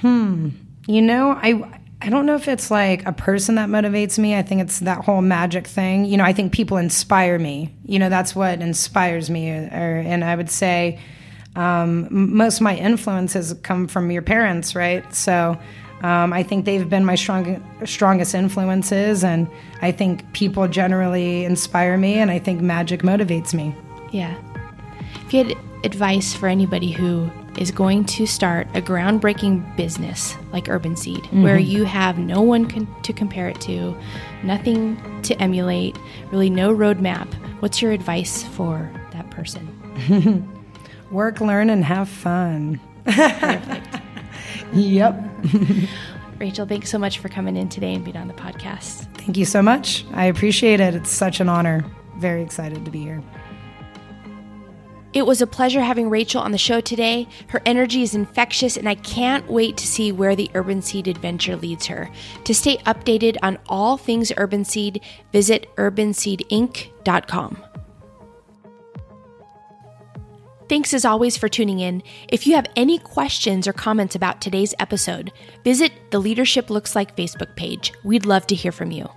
Hmm. 0.00 0.50
You 0.86 1.02
know, 1.02 1.32
I 1.32 1.79
I 2.02 2.08
don't 2.08 2.24
know 2.24 2.34
if 2.34 2.48
it's 2.48 2.70
like 2.70 3.06
a 3.06 3.12
person 3.12 3.56
that 3.56 3.68
motivates 3.68 4.18
me. 4.18 4.34
I 4.34 4.42
think 4.42 4.62
it's 4.62 4.80
that 4.80 5.04
whole 5.04 5.20
magic 5.20 5.66
thing. 5.66 6.06
You 6.06 6.16
know, 6.16 6.24
I 6.24 6.32
think 6.32 6.52
people 6.52 6.78
inspire 6.78 7.38
me. 7.38 7.74
You 7.84 7.98
know, 7.98 8.08
that's 8.08 8.34
what 8.34 8.62
inspires 8.62 9.28
me. 9.28 9.50
Or, 9.50 10.02
and 10.06 10.24
I 10.24 10.34
would 10.34 10.50
say 10.50 10.98
um, 11.56 12.08
most 12.10 12.56
of 12.56 12.62
my 12.62 12.76
influences 12.76 13.52
come 13.62 13.86
from 13.86 14.10
your 14.10 14.22
parents, 14.22 14.74
right? 14.74 15.14
So 15.14 15.58
um, 16.02 16.32
I 16.32 16.42
think 16.42 16.64
they've 16.64 16.88
been 16.88 17.04
my 17.04 17.16
strong, 17.16 17.62
strongest 17.84 18.34
influences, 18.34 19.22
and 19.22 19.46
I 19.82 19.92
think 19.92 20.32
people 20.32 20.66
generally 20.68 21.44
inspire 21.44 21.98
me, 21.98 22.14
and 22.14 22.30
I 22.30 22.38
think 22.38 22.62
magic 22.62 23.02
motivates 23.02 23.52
me. 23.52 23.74
Yeah. 24.10 24.34
If 25.26 25.34
you 25.34 25.44
had 25.44 25.58
advice 25.84 26.32
for 26.32 26.48
anybody 26.48 26.90
who 26.90 27.30
is 27.60 27.70
going 27.70 28.04
to 28.06 28.26
start 28.26 28.66
a 28.74 28.80
groundbreaking 28.80 29.76
business 29.76 30.34
like 30.50 30.68
Urban 30.68 30.96
Seed, 30.96 31.24
mm-hmm. 31.24 31.42
where 31.42 31.58
you 31.58 31.84
have 31.84 32.18
no 32.18 32.40
one 32.40 32.66
con- 32.66 32.92
to 33.02 33.12
compare 33.12 33.48
it 33.48 33.60
to, 33.60 33.94
nothing 34.42 34.98
to 35.22 35.40
emulate, 35.40 35.96
really 36.32 36.50
no 36.50 36.74
roadmap, 36.74 37.32
what's 37.60 37.80
your 37.80 37.92
advice 37.92 38.42
for 38.42 38.90
that 39.12 39.30
person? 39.30 39.68
Work, 41.10 41.40
learn, 41.40 41.70
and 41.70 41.84
have 41.84 42.08
fun. 42.08 42.80
Perfect. 43.04 43.96
yep. 44.72 45.22
Rachel, 46.38 46.64
thanks 46.66 46.88
so 46.88 46.98
much 46.98 47.18
for 47.18 47.28
coming 47.28 47.56
in 47.56 47.68
today 47.68 47.94
and 47.94 48.02
being 48.02 48.16
on 48.16 48.26
the 48.26 48.34
podcast. 48.34 49.14
Thank 49.18 49.36
you 49.36 49.44
so 49.44 49.60
much. 49.60 50.06
I 50.12 50.24
appreciate 50.24 50.80
it. 50.80 50.94
It's 50.94 51.10
such 51.10 51.40
an 51.40 51.50
honor. 51.50 51.84
Very 52.16 52.42
excited 52.42 52.86
to 52.86 52.90
be 52.90 53.00
here. 53.00 53.22
It 55.12 55.26
was 55.26 55.42
a 55.42 55.46
pleasure 55.46 55.80
having 55.80 56.08
Rachel 56.08 56.40
on 56.40 56.52
the 56.52 56.58
show 56.58 56.80
today. 56.80 57.26
Her 57.48 57.60
energy 57.66 58.02
is 58.02 58.14
infectious, 58.14 58.76
and 58.76 58.88
I 58.88 58.94
can't 58.94 59.48
wait 59.50 59.76
to 59.78 59.86
see 59.86 60.12
where 60.12 60.36
the 60.36 60.50
Urban 60.54 60.82
Seed 60.82 61.08
adventure 61.08 61.56
leads 61.56 61.86
her. 61.86 62.10
To 62.44 62.54
stay 62.54 62.76
updated 62.78 63.36
on 63.42 63.58
all 63.68 63.96
things 63.96 64.32
Urban 64.36 64.64
Seed, 64.64 65.02
visit 65.32 65.66
urbanseedinc.com. 65.76 67.64
Thanks 70.68 70.94
as 70.94 71.04
always 71.04 71.36
for 71.36 71.48
tuning 71.48 71.80
in. 71.80 72.00
If 72.28 72.46
you 72.46 72.54
have 72.54 72.66
any 72.76 73.00
questions 73.00 73.66
or 73.66 73.72
comments 73.72 74.14
about 74.14 74.40
today's 74.40 74.72
episode, 74.78 75.32
visit 75.64 75.90
the 76.12 76.20
Leadership 76.20 76.70
Looks 76.70 76.94
Like 76.94 77.16
Facebook 77.16 77.56
page. 77.56 77.92
We'd 78.04 78.24
love 78.24 78.46
to 78.46 78.54
hear 78.54 78.70
from 78.70 78.92
you. 78.92 79.10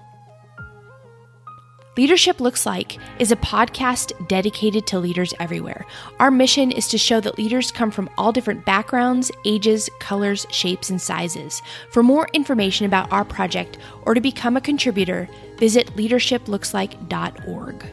Leadership 1.95 2.41
Looks 2.41 2.65
Like 2.65 2.97
is 3.19 3.31
a 3.31 3.35
podcast 3.35 4.27
dedicated 4.27 4.87
to 4.87 4.97
leaders 4.97 5.31
everywhere. 5.39 5.85
Our 6.19 6.31
mission 6.31 6.71
is 6.71 6.87
to 6.87 6.97
show 6.97 7.19
that 7.19 7.37
leaders 7.37 7.71
come 7.71 7.91
from 7.91 8.09
all 8.17 8.31
different 8.31 8.65
backgrounds, 8.65 9.31
ages, 9.45 9.91
colors, 9.99 10.47
shapes, 10.49 10.89
and 10.89 10.99
sizes. 10.99 11.61
For 11.91 12.01
more 12.01 12.27
information 12.33 12.87
about 12.87 13.11
our 13.11 13.23
project 13.23 13.77
or 14.07 14.15
to 14.15 14.21
become 14.21 14.57
a 14.57 14.61
contributor, 14.61 15.29
visit 15.57 15.95
leadershiplookalike.org. 15.95 17.85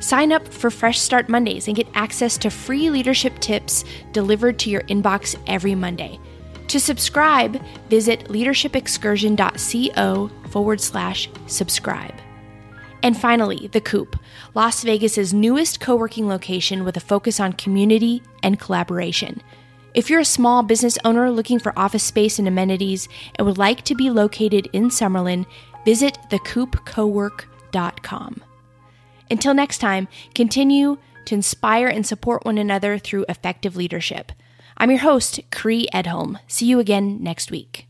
Sign 0.00 0.32
up 0.32 0.48
for 0.48 0.70
Fresh 0.70 0.98
Start 0.98 1.28
Mondays 1.28 1.68
and 1.68 1.76
get 1.76 1.86
access 1.94 2.36
to 2.38 2.50
free 2.50 2.90
leadership 2.90 3.38
tips 3.38 3.84
delivered 4.10 4.58
to 4.60 4.70
your 4.70 4.82
inbox 4.82 5.38
every 5.46 5.76
Monday. 5.76 6.18
To 6.70 6.78
subscribe, 6.78 7.60
visit 7.88 8.28
leadershipexcursion.co 8.28 10.30
forward 10.50 10.80
slash 10.80 11.28
subscribe. 11.48 12.14
And 13.02 13.16
finally, 13.16 13.68
The 13.72 13.80
Coop, 13.80 14.14
Las 14.54 14.84
Vegas's 14.84 15.34
newest 15.34 15.80
co 15.80 15.96
working 15.96 16.28
location 16.28 16.84
with 16.84 16.96
a 16.96 17.00
focus 17.00 17.40
on 17.40 17.54
community 17.54 18.22
and 18.44 18.60
collaboration. 18.60 19.42
If 19.94 20.08
you're 20.08 20.20
a 20.20 20.24
small 20.24 20.62
business 20.62 20.96
owner 21.04 21.28
looking 21.32 21.58
for 21.58 21.76
office 21.76 22.04
space 22.04 22.38
and 22.38 22.46
amenities 22.46 23.08
and 23.34 23.48
would 23.48 23.58
like 23.58 23.82
to 23.86 23.96
be 23.96 24.08
located 24.08 24.68
in 24.72 24.90
Summerlin, 24.90 25.46
visit 25.84 26.18
thecoopcowork.com. 26.30 28.44
Until 29.28 29.54
next 29.54 29.78
time, 29.78 30.06
continue 30.36 30.98
to 31.24 31.34
inspire 31.34 31.88
and 31.88 32.06
support 32.06 32.44
one 32.44 32.58
another 32.58 32.96
through 32.96 33.24
effective 33.28 33.74
leadership. 33.74 34.30
I'm 34.80 34.90
your 34.90 35.00
host, 35.00 35.40
Cree 35.52 35.88
Edholm. 35.92 36.40
See 36.48 36.64
you 36.64 36.78
again 36.80 37.22
next 37.22 37.50
week. 37.50 37.89